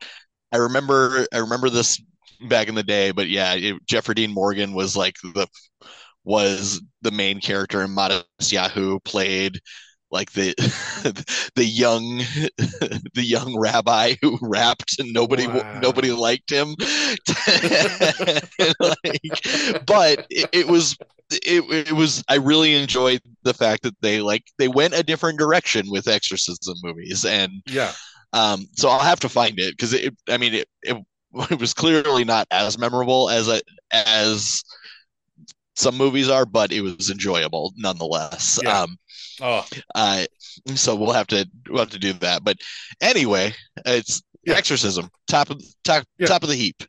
[0.53, 2.01] I remember I remember this
[2.49, 5.47] back in the day, but yeah, it, Jeffrey Dean Morgan was like the
[6.23, 9.59] was the main character in Matisyahu played
[10.11, 10.53] like the
[11.55, 12.17] the young
[13.13, 15.63] the young rabbi who rapped and nobody Wow.
[15.71, 16.75] nobody liked him
[18.79, 20.97] like, but it, it was
[21.31, 25.39] it, it was I really enjoyed the fact that they like they went a different
[25.39, 27.93] direction with exorcism movies and yeah
[28.33, 30.15] um, so I'll have to find it because it.
[30.29, 30.97] I mean, it, it
[31.51, 33.61] it was clearly not as memorable as a,
[33.91, 34.63] as
[35.81, 38.59] some movies are, but it was enjoyable nonetheless.
[38.63, 38.81] Yeah.
[38.81, 38.97] Um,
[39.41, 40.25] oh uh,
[40.75, 42.43] so we'll have to we'll have to do that.
[42.43, 42.57] But
[43.01, 43.53] anyway,
[43.85, 44.55] it's Yeah.
[44.55, 46.27] Exorcism, top of top Yeah.
[46.27, 46.83] top of the heap.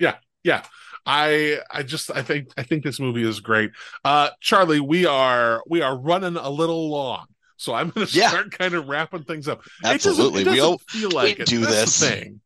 [0.00, 0.62] yeah yeah.
[1.06, 3.70] i i just i think i think this movie is great
[4.04, 7.26] uh charlie we are we are running a little long
[7.56, 8.28] so i'm gonna Yeah.
[8.30, 11.40] start kind of wrapping things up Absolutely, it doesn't, it we doesn't all feel like
[11.40, 11.98] it do this.
[12.00, 12.40] thing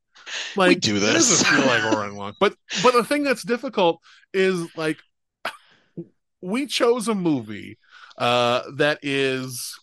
[0.56, 1.14] like do it this.
[1.14, 4.00] doesn't feel like we're running long but but the thing that's difficult
[4.34, 4.98] is like
[6.40, 7.78] we chose a movie
[8.18, 9.74] uh that is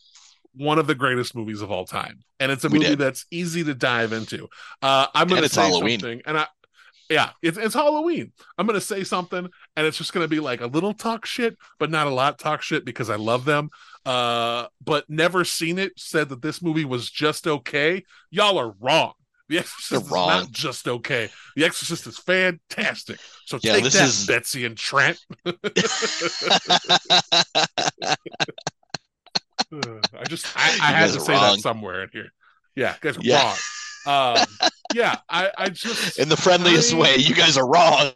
[0.53, 2.19] one of the greatest movies of all time.
[2.39, 2.99] And it's a We movie did.
[2.99, 4.47] that's easy to dive into.
[4.81, 5.99] Uh i'm gonna say Halloween.
[5.99, 6.47] something and i
[7.09, 8.31] yeah it's, it's halloween.
[8.57, 11.91] I'm gonna say something and it's just gonna be like a little talk shit but
[11.91, 13.69] not a lot talk shit because i love them.
[14.05, 18.03] Uh but never seen it said that this movie was just okay.
[18.31, 19.13] Y'all are wrong
[19.49, 20.27] the exorcist They're is wrong.
[20.29, 24.75] not just okay the exorcist is fantastic so Yeah, take this that is- betsy and
[24.77, 25.17] trent
[29.73, 31.55] i just i, I had to say wrong.
[31.55, 32.29] that somewhere in here
[32.75, 33.43] yeah you guys are Yeah.
[34.05, 34.45] wrong um
[34.93, 38.11] yeah i i just In the friendliest I- way, you guys are wrong.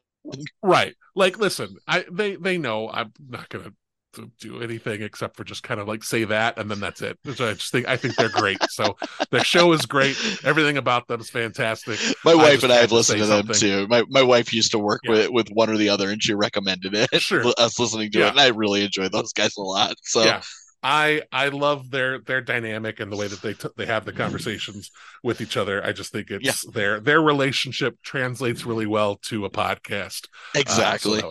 [0.61, 3.73] right like listen i they they know i'm not gonna
[4.13, 7.17] to do anything except for just kind of like say that and then that's it
[7.35, 8.97] So i just think i think they're great so
[9.31, 12.91] the show is great everything about them is fantastic My wife just and I have
[12.91, 13.87] listened say to them too.
[13.87, 15.11] My my wife used to work Yeah.
[15.11, 17.09] with with one or the other, and she recommended it.
[17.21, 17.43] Sure.
[17.57, 18.27] us listening to Yeah.
[18.27, 19.95] it, and I really enjoy those guys a lot.
[20.03, 20.41] So yeah
[20.81, 24.13] i i love their their dynamic and the way that they t- they have the
[24.13, 24.91] conversations
[25.25, 29.49] with each other i just think it's their their relationship translates really well to a
[29.49, 31.21] podcast Uh, so exactly.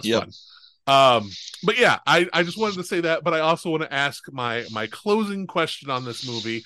[0.89, 1.23] That was yep.
[1.23, 1.23] fun.
[1.23, 1.31] Um,
[1.65, 4.23] but yeah, I, I just wanted to say that, but I also want to ask
[4.32, 6.65] my my closing question on this movie.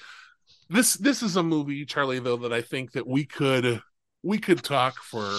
[0.69, 3.82] This this is a movie, Charlie, though, that I think that we could
[4.23, 5.31] we could talk for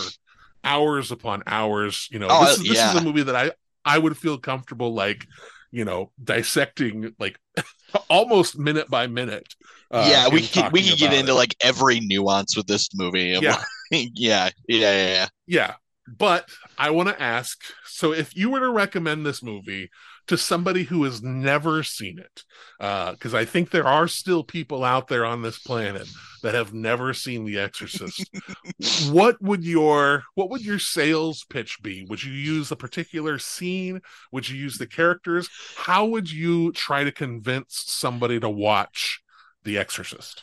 [0.64, 2.08] hours upon hours.
[2.12, 3.52] You know, Oh, this, is, this is a movie that I
[3.86, 5.26] I would feel comfortable like
[5.72, 7.40] you know dissecting like
[8.10, 9.54] almost minute by minute.
[9.92, 11.36] uh, yeah, we could we could get about into it.
[11.36, 13.38] like every nuance with this movie.
[13.42, 13.52] Yeah.
[13.52, 13.60] like-
[13.92, 15.28] yeah, yeah, yeah, yeah.
[15.46, 15.74] Yeah,
[16.08, 19.90] but I want to ask so if you were to recommend this movie
[20.28, 22.44] to somebody who has never seen it,
[22.80, 26.08] uh, because I think there are still people out there on this planet
[26.42, 28.30] that have never seen The Exorcist,
[29.10, 32.06] what would your what would your sales pitch be?
[32.10, 34.02] Would you use a particular scene?
[34.32, 35.50] Would you use the characters?
[35.78, 39.22] How would you try to convince somebody to watch
[39.64, 40.42] The Exorcist?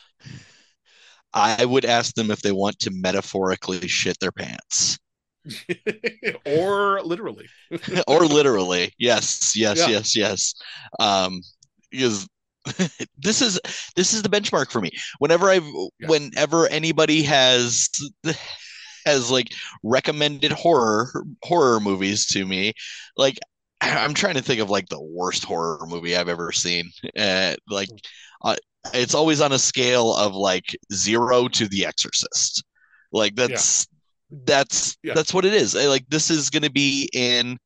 [1.33, 4.99] I would ask them if they want to metaphorically shit their pants.
[6.45, 7.47] or literally.
[8.07, 8.93] or literally.
[8.97, 9.89] Yes yes Yeah.
[9.89, 10.53] yes yes.
[10.99, 11.41] Um
[11.89, 12.27] because
[13.17, 13.59] this is
[13.95, 14.91] this is the benchmark for me.
[15.19, 15.65] Whenever i've
[15.99, 16.07] Yeah.
[16.07, 17.89] whenever anybody has
[19.05, 19.51] has like
[19.83, 21.11] recommended horror
[21.43, 22.71] horror movies to me
[23.17, 23.39] like
[23.81, 26.91] i'm trying to think of like the worst horror movie i've ever seen.
[27.17, 27.89] Uh, like
[28.43, 28.55] uh,
[28.93, 32.63] it's always on a scale of like zero to the exorcist.
[33.11, 33.87] Like that's
[34.45, 35.13] that's Yeah.
[35.13, 37.57] that's what it is I, like this is going to be in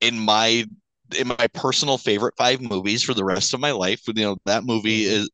[0.00, 0.64] in my
[1.18, 4.64] in my personal favorite five movies for the rest of my life you know that
[4.64, 5.08] movie Mhm.
[5.10, 5.30] is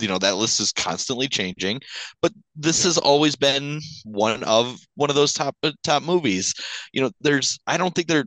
[0.00, 1.80] you know that list is constantly changing
[2.22, 6.54] but this has always been one of one of those top top movies
[6.92, 8.24] you know there's i don't think they're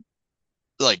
[0.78, 1.00] like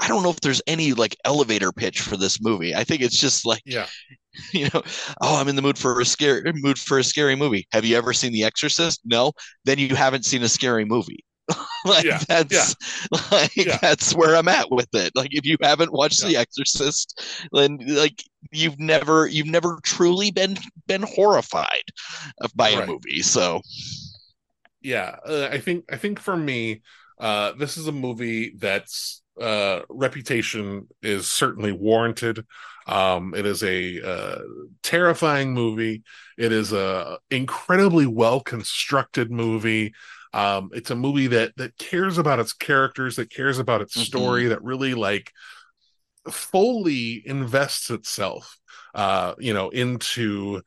[0.00, 3.18] i don't know if there's any like elevator pitch for this movie i think it's
[3.18, 3.86] just like Yeah.
[4.52, 4.82] you know
[5.22, 7.66] oh i'm in the mood for a scary mood for a scary movie.
[7.72, 9.00] Have you ever seen the exorcist?
[9.04, 9.32] No.
[9.64, 11.24] Then you haven't seen a scary movie.
[11.86, 12.74] Like Yeah, that's
[13.32, 13.78] like Yeah.
[13.82, 15.12] that's where i'm at with it.
[15.14, 16.28] Like if you haven't watched Yeah.
[16.28, 17.20] the exorcist
[17.52, 20.56] then like you've never you've never truly been
[20.86, 21.84] been horrified
[22.40, 23.60] of- by a movie so.
[24.82, 25.16] Yeah.
[25.26, 26.82] Uh, i think i think for me
[27.18, 32.44] uh this is a movie that's uh reputation is certainly warranted.
[32.86, 34.38] Um it is a uh
[34.82, 36.02] terrifying movie.
[36.38, 39.94] It is a incredibly well constructed movie.
[40.32, 44.04] Um it's a movie that that cares about its characters that cares about its Mhm.
[44.04, 45.32] story that really like
[46.30, 48.58] fully invests itself
[48.94, 50.62] uh you know into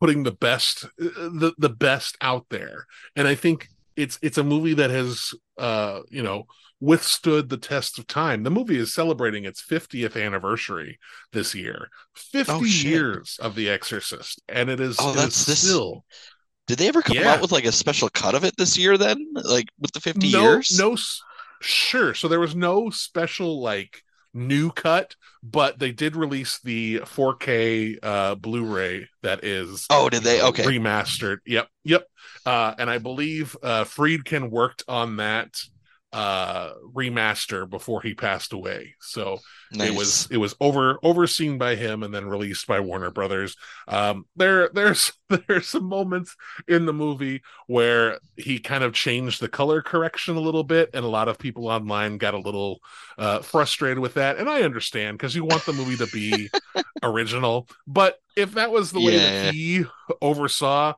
[0.00, 2.86] putting the best the the best out there.
[3.16, 6.44] And i think it's it's a movie that has uh you know
[6.80, 8.42] withstood the test of time.
[8.42, 10.98] The movie is celebrating its 50th anniversary
[11.32, 11.88] this year.
[12.16, 16.04] 50 Oh, years of the exorcist and it is, Oh, it is that's this- still
[16.66, 17.34] did they ever come Yeah.
[17.34, 19.18] out with like a special cut of it this year then?
[19.34, 20.70] Like with the 50 no years?
[20.78, 20.96] no
[21.60, 22.14] sure.
[22.14, 24.02] So there was no special like
[24.34, 30.42] new cut but they did release the 4k uh blu-ray that is oh did they?
[30.42, 30.64] Okay.
[30.64, 31.38] remastered.
[31.46, 32.06] Yep yep.
[32.44, 35.54] Uh and i believe uh friedkin worked on that
[36.14, 39.40] uh remaster before he passed away so
[39.72, 39.88] nice.
[39.88, 43.56] it was it was over overseen by him and then released by Warner Brothers.
[43.88, 45.12] Um, there there's
[45.48, 46.36] there's some moments
[46.68, 51.04] in the movie where he kind of changed the color correction a little bit, and
[51.04, 52.80] a lot of people online got a little
[53.18, 56.50] uh, frustrated with that, and I understand because you want the movie to be
[57.02, 57.68] original.
[57.86, 59.84] But if that was the way that he
[60.20, 60.94] oversaw.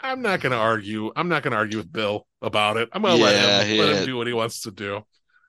[0.00, 1.12] I'm not going to argue.
[1.16, 2.88] I'm not going to argue with Bill about it.
[2.92, 5.02] I'm going to Yeah, let him let him do what he wants to do.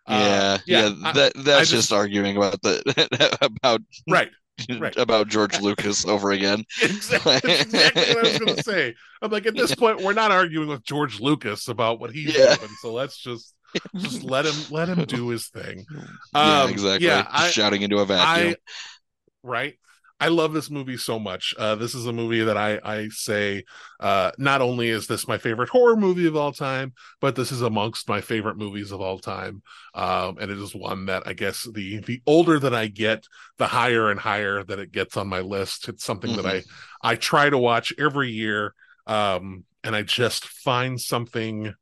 [0.07, 4.29] yeah Uh, yeah, I- that that's just- just, arguing about the about right.
[4.79, 4.95] Right.
[4.97, 6.63] about George Lucas over again.
[6.83, 8.93] Exactly, exactly what I was going to say.
[9.21, 12.55] I'm like, at this point, we're not arguing with George Lucas about what he's Yeah.
[12.57, 13.55] doing, so let's just
[13.95, 15.85] just let him let him do his thing.
[16.35, 17.07] yeah, Um, exactly.
[17.07, 18.49] yeah, I- Shouting into a vacuum.
[18.53, 18.55] I
[19.41, 19.79] right.
[20.21, 21.55] I love this movie so much.
[21.57, 23.63] Uh, this is a movie that I I say
[23.99, 27.63] uh, not only is this my favorite horror movie of all time, but this is
[27.63, 29.63] amongst my favorite movies of all time.
[29.95, 33.25] Um, and it is one that I guess the the older that I get,
[33.57, 35.89] the higher and higher that it gets on my list.
[35.89, 36.61] It's something that I
[37.01, 38.75] I try to watch every year,
[39.07, 41.73] um, and I just find something.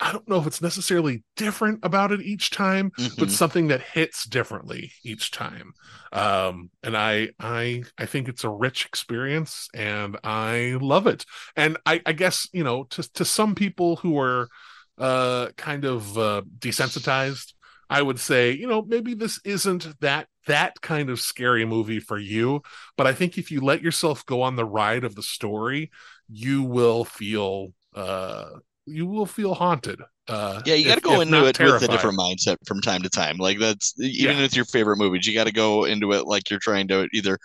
[0.00, 3.30] I don't know if it's necessarily different about it each time, but Mhm.
[3.30, 5.72] something that hits differently each time
[6.12, 11.24] um and i i i think it's a rich experience and i love it
[11.54, 14.48] and i i guess you know to to some people who are
[14.98, 17.52] uh kind of uh desensitized
[17.88, 22.18] i would say you know maybe this isn't that that kind of scary movie for
[22.18, 22.60] you
[22.96, 25.90] but i think if you let yourself go on the ride of the story
[26.28, 28.50] you will feel uh
[28.90, 30.00] you will feel haunted.
[30.28, 33.08] Uh, Yeah, you got to go into it with a different mindset from time to
[33.10, 33.38] time.
[33.38, 34.42] Like that's even Yeah.
[34.42, 37.38] with your favorite movies, you got to go into it like you're trying to either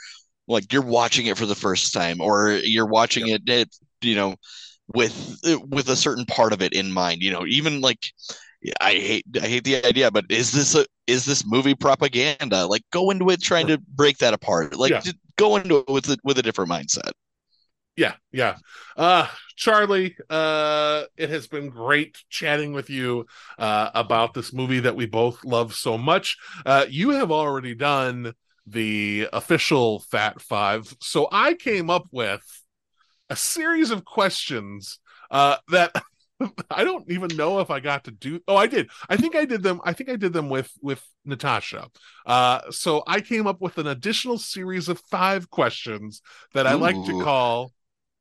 [0.48, 3.70] like you're watching it for the first time or you're watching it, it
[4.02, 4.36] you know,
[4.94, 5.38] with
[5.70, 7.22] with a certain part of it in mind.
[7.22, 8.00] You know, even like
[8.82, 12.68] I hate I hate the idea, but is this a is this movie propaganda?
[12.68, 14.78] Like go into it trying to break that apart.
[14.78, 15.02] Like Yeah.
[15.38, 17.12] go into it with a, with a different mindset.
[17.96, 18.58] Yeah, yeah.
[18.98, 23.26] Uh Charlie, uh it has been great chatting with you
[23.58, 26.38] uh about this movie that we both love so much.
[26.66, 28.34] Uh you have already done
[28.68, 30.94] the official Fat 5.
[31.02, 32.44] So I came up with
[33.30, 35.00] a series of questions
[35.32, 35.92] uh that
[36.72, 38.90] I don't even know if I got to do Oh, I did.
[39.10, 41.90] I think I did them I think I did them with with Natasha.
[42.26, 46.22] Uh so I came up with an additional series of 5 questions
[46.54, 47.72] that I like to call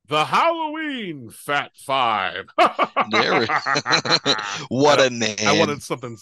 [0.09, 2.47] the Halloween Fat Five.
[4.69, 5.37] What a name!
[5.47, 6.17] I wanted something.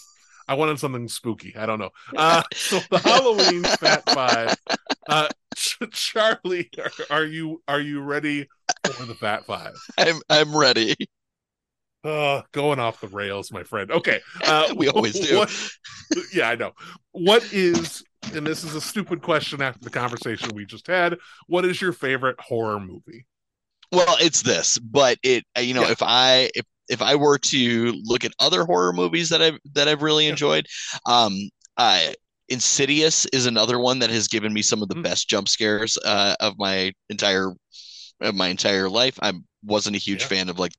[0.47, 1.55] I wanted something spooky.
[1.55, 1.89] I don't know.
[2.15, 4.55] Uh, so the Halloween Fat Five.
[5.07, 8.47] Uh, Ch- Charlie, are, are you are you ready
[8.91, 9.73] for the Fat Five?
[9.97, 10.95] I'm I'm ready.
[12.03, 13.89] Uh, going off the rails, my friend.
[13.91, 14.19] Okay.
[14.45, 15.37] Uh, We always do.
[15.37, 15.71] what-
[16.33, 16.71] yeah, I know.
[17.11, 18.03] What is,
[18.33, 21.17] and this is a stupid question after the conversation we just had.
[21.47, 23.25] What is your favorite horror movie?
[23.91, 25.91] Well, it's this, but it uh, you know Yeah.
[25.91, 29.87] if I if if I were to look at other horror movies that I've that
[29.87, 30.65] I've really enjoyed,
[31.05, 31.33] um,
[31.77, 32.15] I
[32.49, 35.03] Insidious is another one that has given me some of the Mm.
[35.03, 37.51] best jump scares uh, of my entire
[38.21, 39.17] of my entire life.
[39.21, 39.33] I
[39.63, 40.27] wasn't a huge Yeah.
[40.27, 40.73] fan of like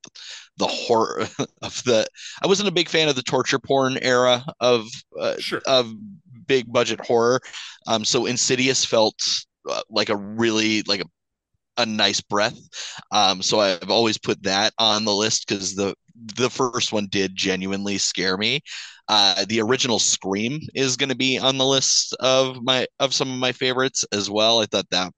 [0.57, 1.27] the horror
[1.61, 2.07] of the.
[2.43, 4.87] I wasn't a big fan of the torture porn era of
[5.19, 5.61] uh, Sure.
[5.65, 5.91] of
[6.47, 7.41] big budget horror.
[7.87, 9.15] Um, so Insidious felt
[9.69, 11.05] uh, like a really like a
[11.77, 12.57] a nice breath.
[13.11, 15.95] Um, so I've always put that on the list because the
[16.37, 18.61] the first one did genuinely scare me.
[19.07, 23.31] Uh, the original Scream is going to be on the list of my of some
[23.31, 24.59] of my favorites as well.
[24.61, 25.11] I thought that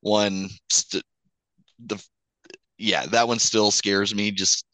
[0.00, 1.04] one st-
[1.86, 2.02] the
[2.78, 4.64] yeah that one still scares me just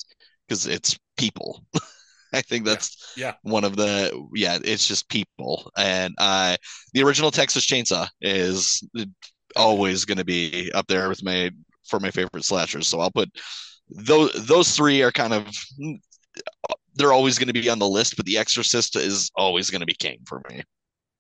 [0.49, 1.65] because it's people.
[2.33, 3.35] I think that's Yeah.
[3.43, 6.57] one of the yeah it's just people and uh
[6.95, 8.83] the original Texas Chainsaw is
[9.57, 11.51] always going to be up there with my
[11.89, 12.89] for my favorite slashers.
[12.89, 13.31] So I'll put
[13.91, 15.49] those those three are kind of
[16.95, 19.87] they're always going to be on the list, but The Exorcist is always going to
[19.87, 20.63] be king for me.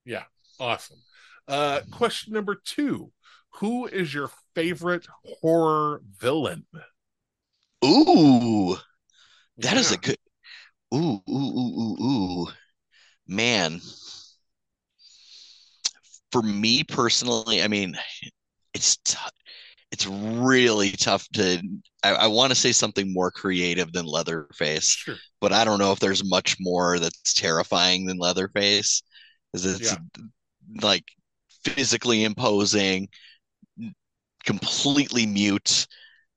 [0.05, 0.24] Yeah,
[0.59, 0.98] awesome.
[1.48, 3.12] Uh, question number two:
[3.55, 6.66] Who is your favorite horror villain?
[7.85, 8.77] Ooh,
[9.59, 9.97] that is Yeah.
[9.97, 10.19] a good.
[10.94, 12.05] Ooh, ooh, ooh, ooh,
[12.44, 12.48] ooh,
[13.28, 13.81] man.
[16.35, 17.97] For me personally, I mean,
[18.74, 19.16] it's t-
[19.93, 21.62] it's really tough to.
[22.02, 24.89] I, I want to say something more creative than Leatherface.
[24.89, 25.15] sure.
[25.40, 29.05] but I don't know if there's much more that's terrifying than Leatherface.
[29.52, 29.97] Because it's
[30.82, 31.05] like
[31.62, 33.06] physically imposing,
[34.44, 35.86] completely mute.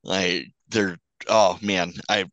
[0.03, 2.25] Like they're oh man, I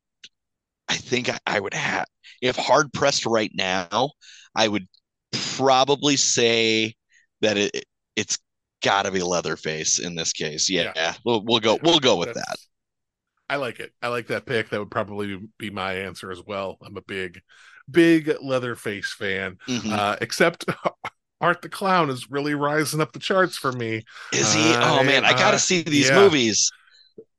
[0.87, 2.05] I think I, I would have
[2.43, 4.11] if hard pressed right now,
[4.55, 4.87] I would
[5.57, 6.95] probably say
[7.45, 7.85] that it
[8.17, 8.39] it's
[8.83, 10.69] gotta be Leatherface in this case.
[10.69, 11.15] Yeah, Yeah.
[11.25, 12.57] we'll we'll go we'll go with that.
[13.49, 13.93] I like it.
[14.03, 14.71] I like that pick.
[14.71, 16.79] That would probably be my answer as well.
[16.83, 17.41] I'm a big,
[17.91, 19.59] big Leatherface fan.
[19.69, 19.93] Mhm.
[19.93, 20.65] Uh, except
[21.41, 24.03] Art the Clown is really rising up the charts for me.
[24.33, 24.63] Is he?
[24.77, 26.17] Oh man, I uh, gotta see these yeah.
[26.19, 26.71] movies.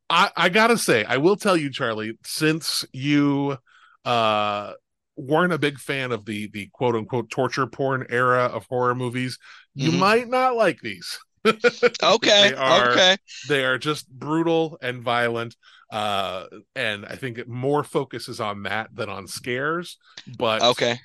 [0.09, 3.57] I, I gotta say, I will tell you, Charlie, since you
[4.05, 4.73] uh
[5.17, 9.39] weren't a big fan of the the quote unquote torture porn era of horror movies,
[9.75, 9.99] you Mhm.
[9.99, 11.19] might not like these.
[12.03, 13.17] Okay, They are- okay.
[13.49, 15.55] they are just brutal and violent.
[15.91, 16.45] Uh
[16.75, 19.97] and I think it more focuses on that than on scares.
[20.25, 20.97] But Okay.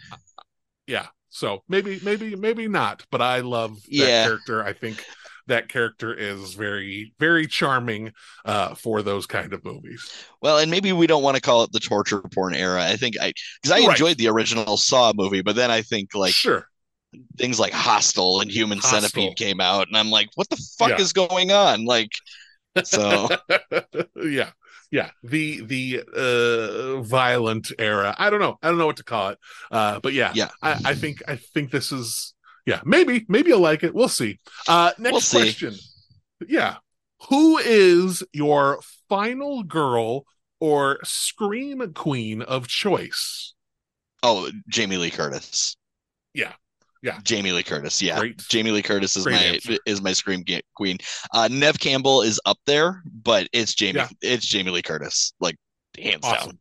[0.86, 1.06] yeah.
[1.28, 3.04] So maybe, maybe, maybe not.
[3.10, 4.22] But I love that Yeah.
[4.24, 4.64] character.
[4.64, 5.04] I think
[5.46, 8.12] that character is very, very charming
[8.44, 10.10] uh for those kind of movies.
[10.42, 12.82] Well, and maybe we don't want to call it the torture porn era.
[12.84, 13.32] I think I
[13.62, 13.90] because I Right.
[13.90, 16.66] enjoyed the original Saw movie, but then I think like sure.
[17.36, 18.80] Things like Hostel and Human.
[18.80, 21.00] Centipede came out, and I'm like, what the fuck Yeah.
[21.00, 21.84] is going on?
[21.84, 22.10] Like,
[22.84, 23.28] so
[24.24, 24.50] yeah
[24.92, 29.30] yeah the the uh violent era i don't know i don't know what to call
[29.30, 29.38] it
[29.72, 30.48] uh but yeah Yeah.
[30.62, 32.34] i i think i think this is
[32.66, 34.38] yeah maybe maybe you'll like it we'll see
[34.68, 35.38] uh next We'll see.
[35.38, 35.74] question
[36.48, 36.76] yeah
[37.28, 40.24] who is your final girl
[40.60, 43.54] or scream queen of choice
[44.22, 45.76] oh, Jamie Lee Curtis.
[46.34, 46.52] Yeah.
[47.02, 47.18] Yeah.
[47.22, 48.02] Jamie Lee Curtis.
[48.02, 48.38] Yeah, Great.
[48.48, 49.76] Jamie Lee Curtis is Great my answer.
[49.86, 50.98] is my scream ga- queen.
[51.32, 54.00] Uh, Neve Campbell is up there, but it's Jamie.
[54.00, 54.08] Yeah.
[54.20, 55.56] It's Jamie Lee Curtis, like
[55.98, 56.34] hands down.
[56.36, 56.58] awesome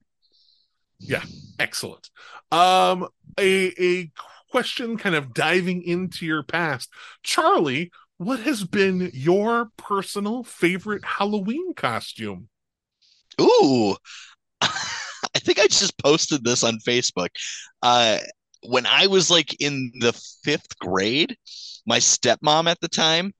[1.60, 2.10] Excellent.
[2.52, 3.07] Um,
[3.38, 4.11] a a
[4.49, 6.90] question kind of diving into your past,
[7.24, 7.91] Charlie.
[8.18, 12.49] What has been your personal favorite Halloween costume?
[13.40, 13.95] Ooh,
[14.61, 17.30] I think I just posted this on Facebook.
[17.82, 18.18] Uh,
[18.64, 20.14] when I was like in the
[20.44, 21.36] fifth grade,
[21.86, 23.34] my stepmom at the time,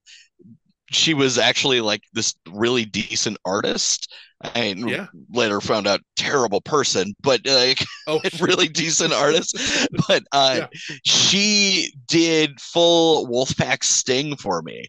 [0.90, 4.12] she was actually like this really decent artist.
[4.42, 5.06] I Yeah.
[5.30, 9.56] later found out terrible person, but like Oh, really decent artist.
[10.08, 10.62] But uh,
[11.04, 14.86] she did full Wolfpac Sting for me.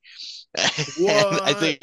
[0.58, 1.80] I think,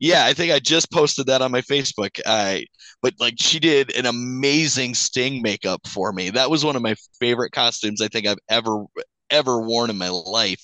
[0.00, 2.20] yeah, I think I just posted that on my Facebook.
[2.26, 2.66] I,
[3.02, 6.30] but like she did an amazing Sting makeup for me.
[6.30, 8.84] That was one of my favorite costumes I think I've ever
[9.30, 10.60] ever worn in my life.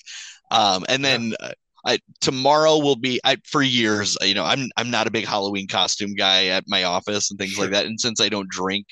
[0.51, 1.53] Um, and then uh,
[1.85, 4.17] I tomorrow will be I for years.
[4.23, 7.53] You know, I'm I'm not a big Halloween costume guy at my office and things
[7.53, 7.65] Sure.
[7.65, 7.87] like that.
[7.87, 8.87] And since I don't drink,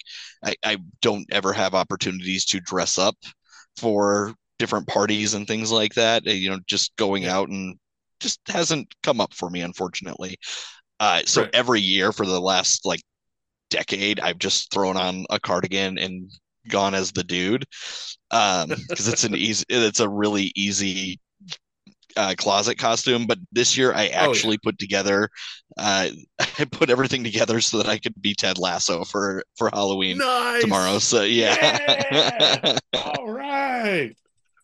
[0.45, 3.17] I, I don't ever have opportunities to dress up
[3.77, 6.25] for different parties and things like that.
[6.25, 7.77] You know, just going out and
[8.21, 10.37] just hasn't come up for me, unfortunately.
[11.01, 11.51] Uh, so Right.
[11.53, 13.03] every year for the last like
[13.71, 16.31] decade, I've just thrown on a cardigan and
[16.71, 17.65] gone as the dude
[18.31, 21.21] um because it's an easy it's a really easy
[22.17, 24.45] uh, closet costume but this year i Oh, yeah.
[24.45, 25.29] actually put together
[25.79, 26.09] uh
[26.59, 30.61] i put everything together so that i could be ted lasso for for halloween nice
[30.61, 32.79] tomorrow so yeah, Yeah!
[32.95, 34.15] All right.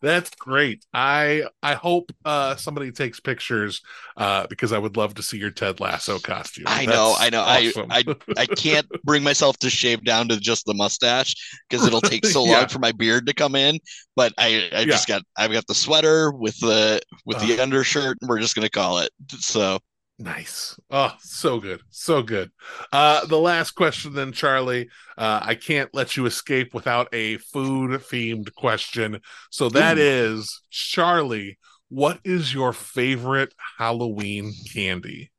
[0.01, 0.83] That's great.
[0.93, 3.81] I I hope uh somebody takes pictures
[4.17, 6.65] uh because I would love to see your Ted Lasso costume.
[6.67, 7.41] I know, I know.
[7.41, 7.91] awesome.
[7.91, 8.03] I
[8.35, 11.35] I can't bring myself to shave down to just the mustache
[11.69, 13.79] because it'll take so long for my beard to come in.
[14.15, 17.61] But I I just got I've got the sweater with the with the Uh.
[17.61, 18.17] undershirt.
[18.21, 19.11] And we're just gonna call it.
[19.39, 19.79] So
[20.21, 20.79] Nice.
[20.91, 21.81] Oh, so good.
[21.89, 22.51] So good.
[22.93, 24.87] Uh the last question then, Charlie.
[25.17, 29.19] Uh I can't let you escape without a food themed question.
[29.49, 30.01] So that Ooh.
[30.01, 31.57] is Charlie,
[31.89, 35.31] what is your favorite Halloween candy?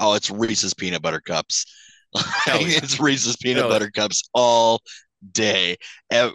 [0.00, 1.64] oh, it's Reese's peanut butter cups.
[2.46, 2.58] Yeah.
[2.60, 3.74] it's Reese's peanut Hell yeah.
[3.74, 4.80] butter cups all
[5.32, 5.76] day.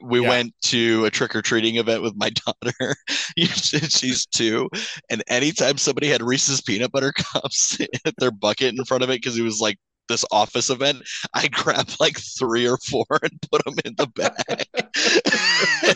[0.01, 0.29] We Yeah.
[0.29, 2.95] went to a trick or treating event with my daughter.
[3.37, 4.69] She's two,
[5.09, 9.21] and anytime somebody had Reese's peanut butter cups at their bucket in front of it
[9.21, 9.77] because it was like
[10.09, 11.03] this office event,
[11.33, 14.65] I grabbed like three or four and put them in the bag.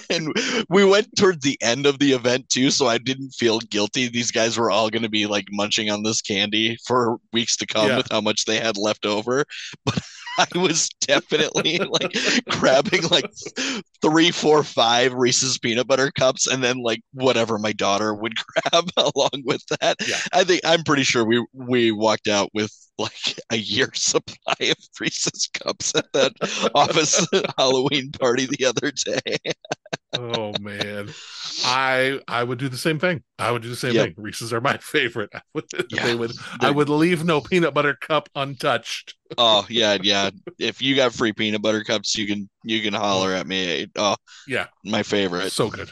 [0.10, 0.34] and
[0.70, 4.08] we went towards the end of the event too, so I didn't feel guilty.
[4.08, 7.66] These guys were all going to be like munching on this candy for weeks to
[7.66, 7.98] come Yeah.
[7.98, 9.44] with how much they had left over.
[9.86, 10.00] But
[10.38, 12.16] I was definitely like
[12.50, 13.30] grabbing like
[14.02, 18.34] three, four, five Reese's peanut butter cups, and then like whatever my daughter would
[18.72, 19.98] grab along with that.
[20.08, 20.20] Yeah.
[20.34, 24.78] I think I'm pretty sure we we walked out with like a year supply of
[25.00, 26.34] Reese's cups at that
[26.74, 27.26] office
[27.58, 29.38] Halloween party the other day.
[30.18, 31.14] Oh man
[31.64, 34.06] i i would do the same thing i would do the same Yep.
[34.08, 36.16] thing reese's are my favorite I would, Yeah.
[36.16, 36.32] would
[36.62, 40.30] i would leave no peanut butter cup untouched Oh yeah, yeah.
[40.60, 43.88] If you got free peanut butter cups, you can you can holler at me.
[43.98, 44.16] Oh
[44.48, 44.68] Yeah.
[44.86, 45.52] my favorite.
[45.52, 45.90] so good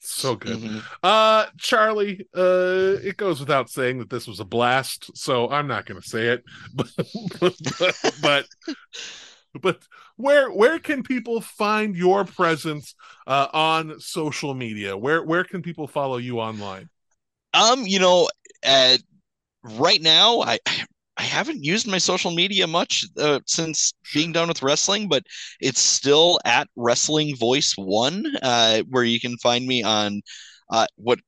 [0.00, 0.82] so good Mhm.
[1.02, 5.84] uh charlie uh it goes without saying that this was a blast so i'm not
[5.84, 6.42] gonna say it
[6.74, 6.88] but
[7.38, 8.46] but but,
[9.60, 9.82] but
[10.16, 12.94] where where can people find your presence
[13.26, 14.96] uh on social media?
[14.96, 16.88] Where where can people follow you online?
[17.52, 18.28] Um, you know,
[18.64, 18.96] uh,
[19.64, 20.58] right now I
[21.16, 25.24] I haven't used my social media much uh, since being done with wrestling, but
[25.60, 30.22] it's still at Wrestling Voice One, uh, where you can find me on
[30.70, 31.18] uh, what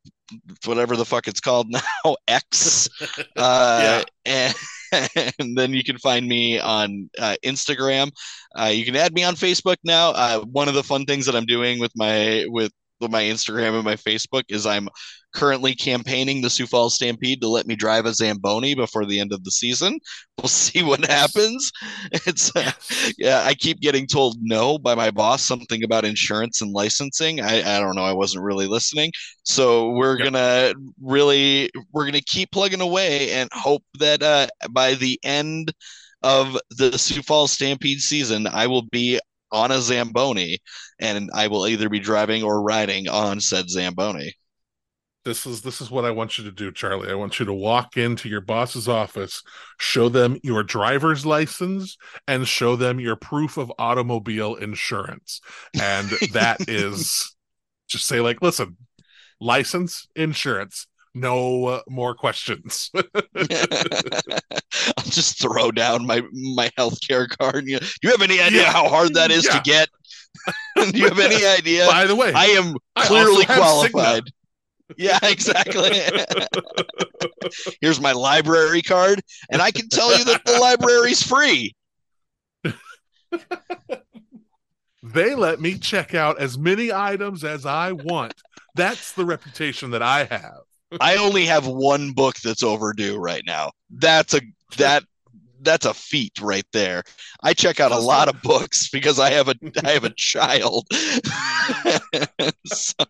[0.65, 1.67] whatever the fuck it's called
[2.05, 2.89] now, X.
[3.37, 4.55] Uh, and,
[5.39, 8.11] and then you can find me on uh, Instagram.
[8.59, 10.11] Uh, you can add me on Facebook now.
[10.11, 12.73] Uh, one of the fun things that I'm doing with my with
[13.09, 14.89] my Instagram and my Facebook is I'm
[15.35, 19.33] currently campaigning the Sioux Falls Stampede to let me drive a Zamboni before the end
[19.33, 19.99] of the season.
[20.43, 21.71] We'll see what happens.
[22.27, 22.73] It's uh,
[23.19, 27.41] yeah, I keep getting told no by my boss something about insurance and licensing.
[27.41, 28.05] I, I don't know.
[28.05, 29.13] I wasn't really listening.
[29.45, 30.25] So we're Yep.
[30.33, 35.73] gonna really we're gonna keep plugging away and hope that uh, by the end
[36.23, 39.19] of the Sioux Falls Stampede season, I will be
[39.53, 40.59] on a Zamboni
[40.99, 44.33] and I will either be driving or riding on said Zamboni.
[45.25, 47.11] this is this is what I want you to do, Charlie.
[47.11, 49.43] I want you to walk into your boss's office,
[49.79, 51.97] show them your driver's license,
[52.27, 55.41] and show them your proof of automobile insurance.
[55.75, 57.35] And that is
[57.89, 58.77] just say like, listen,
[59.41, 62.91] license, insurance, no more questions.
[63.37, 67.67] I'll just throw down my my healthcare card.
[67.67, 68.73] You, you have any idea Yeah.
[68.73, 69.59] how hard that is Yeah.
[69.59, 69.89] to get?
[70.93, 71.87] Do you have any idea?
[71.87, 74.25] By the way, I am clearly have qualified.
[74.97, 75.91] Yeah, exactly.
[77.81, 79.21] Here's my library card,
[79.51, 81.75] and I can tell you that the library's free.
[85.03, 88.35] they let me check out as many items as I want.
[88.75, 90.61] That's the reputation that I have.
[91.01, 93.73] I only have one book that's overdue right now.
[93.91, 94.41] That's a
[94.77, 95.05] that
[95.61, 97.05] that's a feat right there.
[97.43, 99.55] I check out a lot of books because I have a
[99.85, 100.87] I have a child.
[102.67, 103.05] So-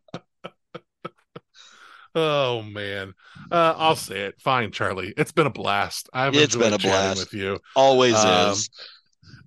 [2.15, 3.15] Oh man,
[3.51, 4.39] uh, I'll say it.
[4.39, 5.15] Fine, Charlie.
[5.17, 6.11] It's been a blast.
[6.13, 7.21] I've It's enjoyed been a blast.
[7.21, 8.69] with you, always Um, is.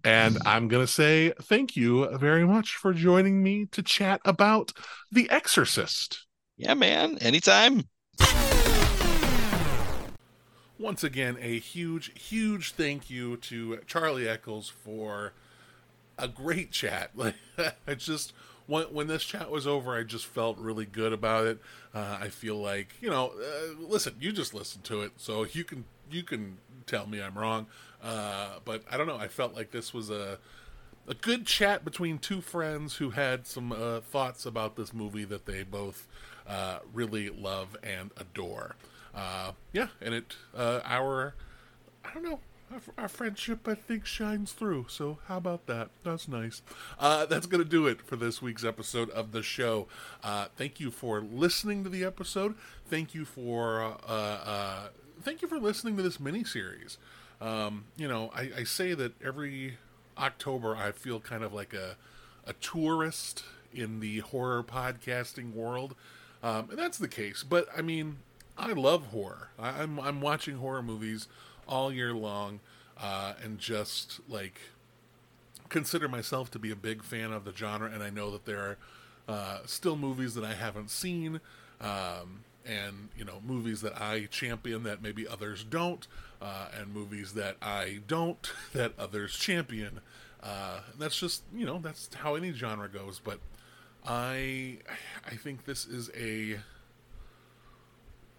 [0.03, 4.71] and I'm gonna say thank you very much for joining me to chat about
[5.11, 6.25] The Exorcist.
[6.57, 7.19] Yeah, man.
[7.19, 7.83] Anytime.
[10.77, 15.33] Once again, a huge, huge thank you to Charlie Eccles for
[16.17, 17.11] a great chat.
[17.15, 17.35] Like,
[17.87, 18.33] I just
[18.67, 21.59] when when this chat was over, I just felt really good about it.
[21.93, 25.63] Uh, I feel like you know, uh, listen, you just listened to it, so you
[25.63, 26.57] can you can
[26.87, 27.67] tell me I'm wrong.
[28.03, 29.17] Uh, but I don't know.
[29.17, 30.39] I felt like this was a
[31.07, 35.45] a good chat between two friends who had some uh, thoughts about this movie that
[35.45, 36.07] they both
[36.47, 38.75] uh, really love and adore.
[39.15, 41.35] Uh, yeah, and it uh, our
[42.03, 42.39] I don't know
[42.71, 44.87] our, our friendship I think shines through.
[44.89, 45.89] So how about that?
[46.03, 46.61] That's nice.
[46.99, 49.87] Uh, that's gonna do it for this week's episode of the show.
[50.23, 52.55] Uh, thank you for listening to the episode.
[52.89, 54.87] Thank you for uh, uh,
[55.21, 56.97] thank you for listening to this mini series.
[57.41, 59.77] Um, you know, I, I say that every
[60.17, 61.95] October I feel kind of like a
[62.45, 63.43] a tourist
[63.73, 65.95] in the horror podcasting world,
[66.43, 67.43] um, and that's the case.
[67.43, 68.17] But I mean,
[68.57, 69.49] I love horror.
[69.59, 71.27] I, I'm I'm watching horror movies
[71.67, 72.59] all year long,
[72.99, 74.59] uh, and just like
[75.69, 77.89] consider myself to be a big fan of the genre.
[77.91, 78.77] And I know that there are
[79.27, 81.41] uh, still movies that I haven't seen.
[81.81, 86.07] Um, and you know movies that I champion that maybe others don't,
[86.41, 90.01] uh, and movies that I don't that others champion.
[90.41, 93.19] Uh, that's just you know that's how any genre goes.
[93.23, 93.39] But
[94.05, 94.77] I
[95.25, 96.57] I think this is a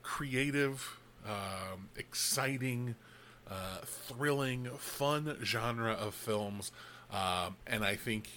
[0.07, 2.95] creative, um, exciting,
[3.51, 6.70] uh, thrilling, fun genre of films,
[7.11, 8.28] um, and I think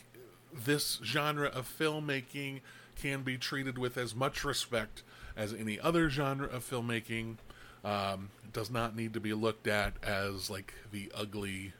[0.52, 2.62] this genre of filmmaking
[3.00, 5.04] can be treated with as much respect
[5.38, 7.38] as any other genre of filmmaking.
[7.86, 11.74] Um, does not need to be looked at as like the ugly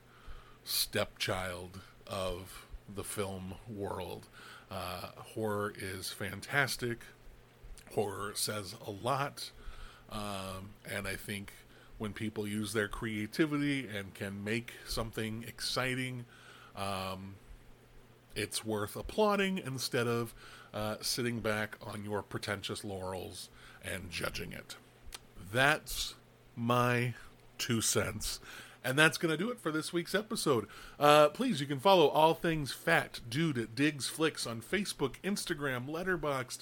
[0.64, 4.28] stepchild of the film world.
[4.70, 7.00] Uh, horror is fantastic.
[7.96, 9.52] Horror says a lot.
[10.12, 11.54] Um, and I think
[11.98, 16.26] when people use their creativity and can make something exciting,
[16.76, 17.36] um,
[18.36, 20.34] it's worth applauding instead of
[20.74, 23.50] uh, sitting back on your pretentious laurels
[23.84, 24.76] and judging it.
[25.52, 26.16] That's
[26.56, 27.14] my
[27.58, 28.40] two cents.
[28.84, 30.66] And that's going to do it for this week's episode.
[30.98, 35.88] Uh, please, you can follow all things Fat Dude at Digs Flicks on Facebook, Instagram,
[35.88, 36.60] Letterboxd,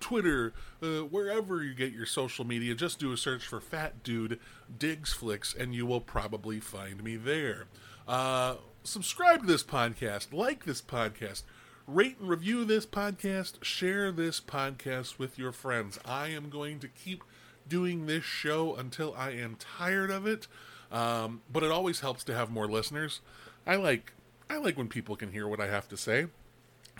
[0.00, 0.52] Twitter,
[0.82, 2.74] uh, wherever you get your social media.
[2.74, 4.38] Just do a search for Fat Dude
[4.78, 7.66] Digs Flicks, and you will probably find me there.
[8.06, 11.42] Uh, subscribe to this podcast, like this podcast,
[11.86, 15.98] rate and review this podcast, share this podcast with your friends.
[16.04, 17.22] I am going to keep
[17.68, 20.46] doing this show until I am tired of it.
[20.90, 23.20] Um, but it always helps to have more listeners.
[23.66, 24.12] I like
[24.48, 26.26] I like when people can hear what I have to say.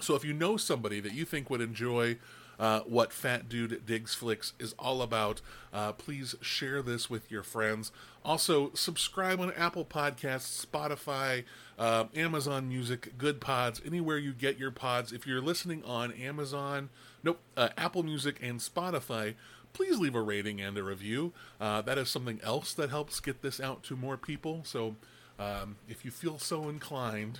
[0.01, 2.19] So if you know somebody that you think would enjoy
[2.59, 5.41] uh, what Fat Dude Digs Flicks is all about,
[5.73, 7.93] uh, please share this with your friends.
[8.25, 11.45] Also, subscribe on Apple Podcasts, Spotify,
[11.79, 15.13] uh, Amazon Music, Good Pods, anywhere you get your pods.
[15.13, 16.91] If you're listening on Amazon,
[17.23, 19.35] nope, uh, Apple Music and Spotify,
[19.73, 21.33] please leave a rating and a review.
[21.61, 24.63] Uh, that is something else that helps get this out to more people.
[24.65, 24.97] So
[25.39, 27.39] um, if you feel so inclined,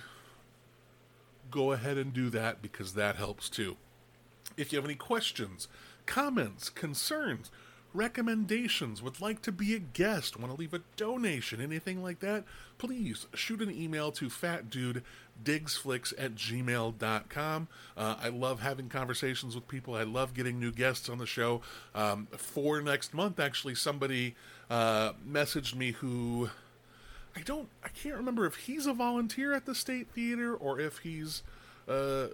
[1.51, 3.75] go ahead and do that because that helps too.
[4.59, 5.69] If you have any questions,
[6.05, 7.49] comments, concerns,
[7.93, 12.43] recommendations, would like to be a guest, want to leave a donation, anything like that,
[12.77, 17.67] please shoot an email to fatdudedigsflicks at gmail.com.
[17.95, 19.95] Uh, I love having conversations with people.
[19.95, 21.61] I love getting new guests on the show.
[21.95, 24.35] Um, for next month, actually, somebody
[24.69, 26.49] uh, messaged me who
[27.35, 30.99] I don't, I can't remember if he's a volunteer at the State Theater or if
[30.99, 31.43] he's
[31.89, 32.27] uh, uh,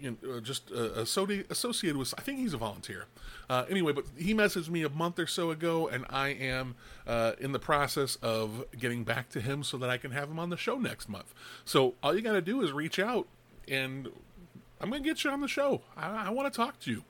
[0.00, 2.14] you know, just uh, associated, with.
[2.16, 3.04] I think he's a volunteer.
[3.48, 6.74] Uh, anyway, but he messaged me a month or so ago, and I am
[7.06, 10.38] uh, in the process of getting back to him so that I can have him
[10.38, 11.32] on the show next month.
[11.64, 13.28] So all you got to do is reach out
[13.68, 14.08] and
[14.80, 15.82] I'm going to get you on the show.
[15.96, 17.04] I, I want to talk to you.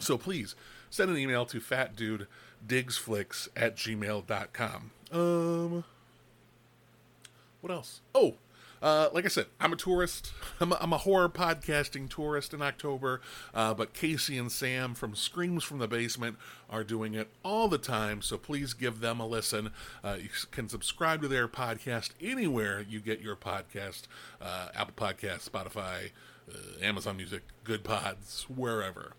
[0.00, 0.54] So please
[0.90, 4.90] send an email to fatdudedigsflicks at gmail.com.
[5.12, 5.84] Um,
[7.60, 8.00] what else?
[8.14, 8.34] Oh,
[8.84, 10.30] uh, like I said, I'm a tourist.
[10.60, 13.22] I'm a, I'm a horror podcasting tourist in October,
[13.54, 16.36] uh, but Casey and Sam from Screams from the Basement
[16.68, 19.70] are doing it all the time, so please give them a listen.
[20.04, 24.02] Uh, you can subscribe to their podcast anywhere you get your podcast
[24.38, 26.10] uh, Apple Podcasts, Spotify,
[26.52, 29.14] uh, Amazon Music, Good Pods, wherever.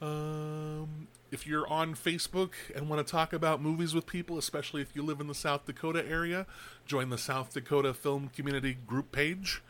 [0.00, 4.94] Um, if you're on Facebook and want to talk about movies with people, especially if
[4.94, 6.46] you live in the South Dakota area,
[6.86, 9.62] join the South Dakota Film Community Group page.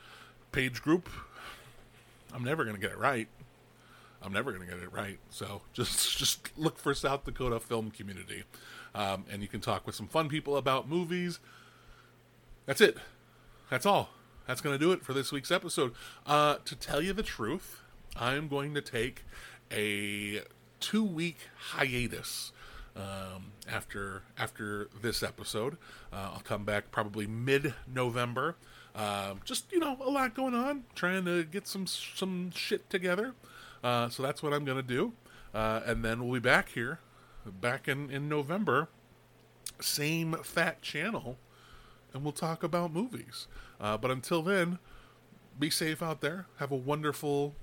[0.51, 1.09] Page group.
[2.35, 3.29] I'm never going to get it right.
[4.21, 5.19] I'm never going to get it right.
[5.31, 8.43] So just just look for South Dakota Film Community,
[8.95, 11.39] um, and you can talk with some fun people about movies.
[12.67, 12.99] That's it.
[13.71, 14.11] That's all.
[14.47, 15.95] That's going to do it for this week's episode.
[16.27, 17.81] Uh, to tell you the truth,
[18.17, 19.25] I'm going to take
[19.71, 20.43] a
[20.83, 21.39] two week
[21.71, 22.53] hiatus
[22.95, 25.79] um, after after this episode.
[26.13, 28.57] Uh, I'll come back probably mid November.
[28.95, 33.35] Um, just you know, a lot going on, trying to get some some shit together.
[33.83, 35.13] Uh, so that's what I'm gonna do,
[35.55, 36.99] uh, and then we'll be back here,
[37.47, 38.89] back in in November,
[39.81, 41.39] same fat channel,
[42.13, 43.47] and we'll talk about movies.
[43.81, 44.79] Uh, but until then,
[45.59, 46.47] be safe out there.
[46.59, 47.55] Have a wonderful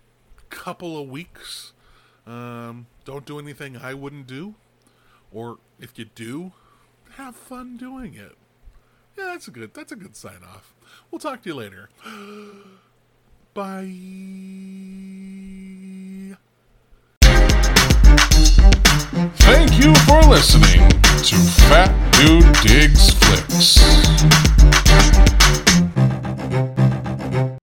[0.49, 1.73] couple of weeks.
[2.29, 4.53] Um, don't do anything I wouldn't do.
[5.31, 6.51] Or if you do,
[7.15, 8.37] have fun doing it.
[9.17, 10.75] Yeah, that's a good that's a good sign off.
[11.09, 11.89] We'll talk to you later.
[13.55, 13.95] Bye.
[19.41, 21.35] Thank you for listening to
[21.67, 23.79] Fat Dude Digs Flicks.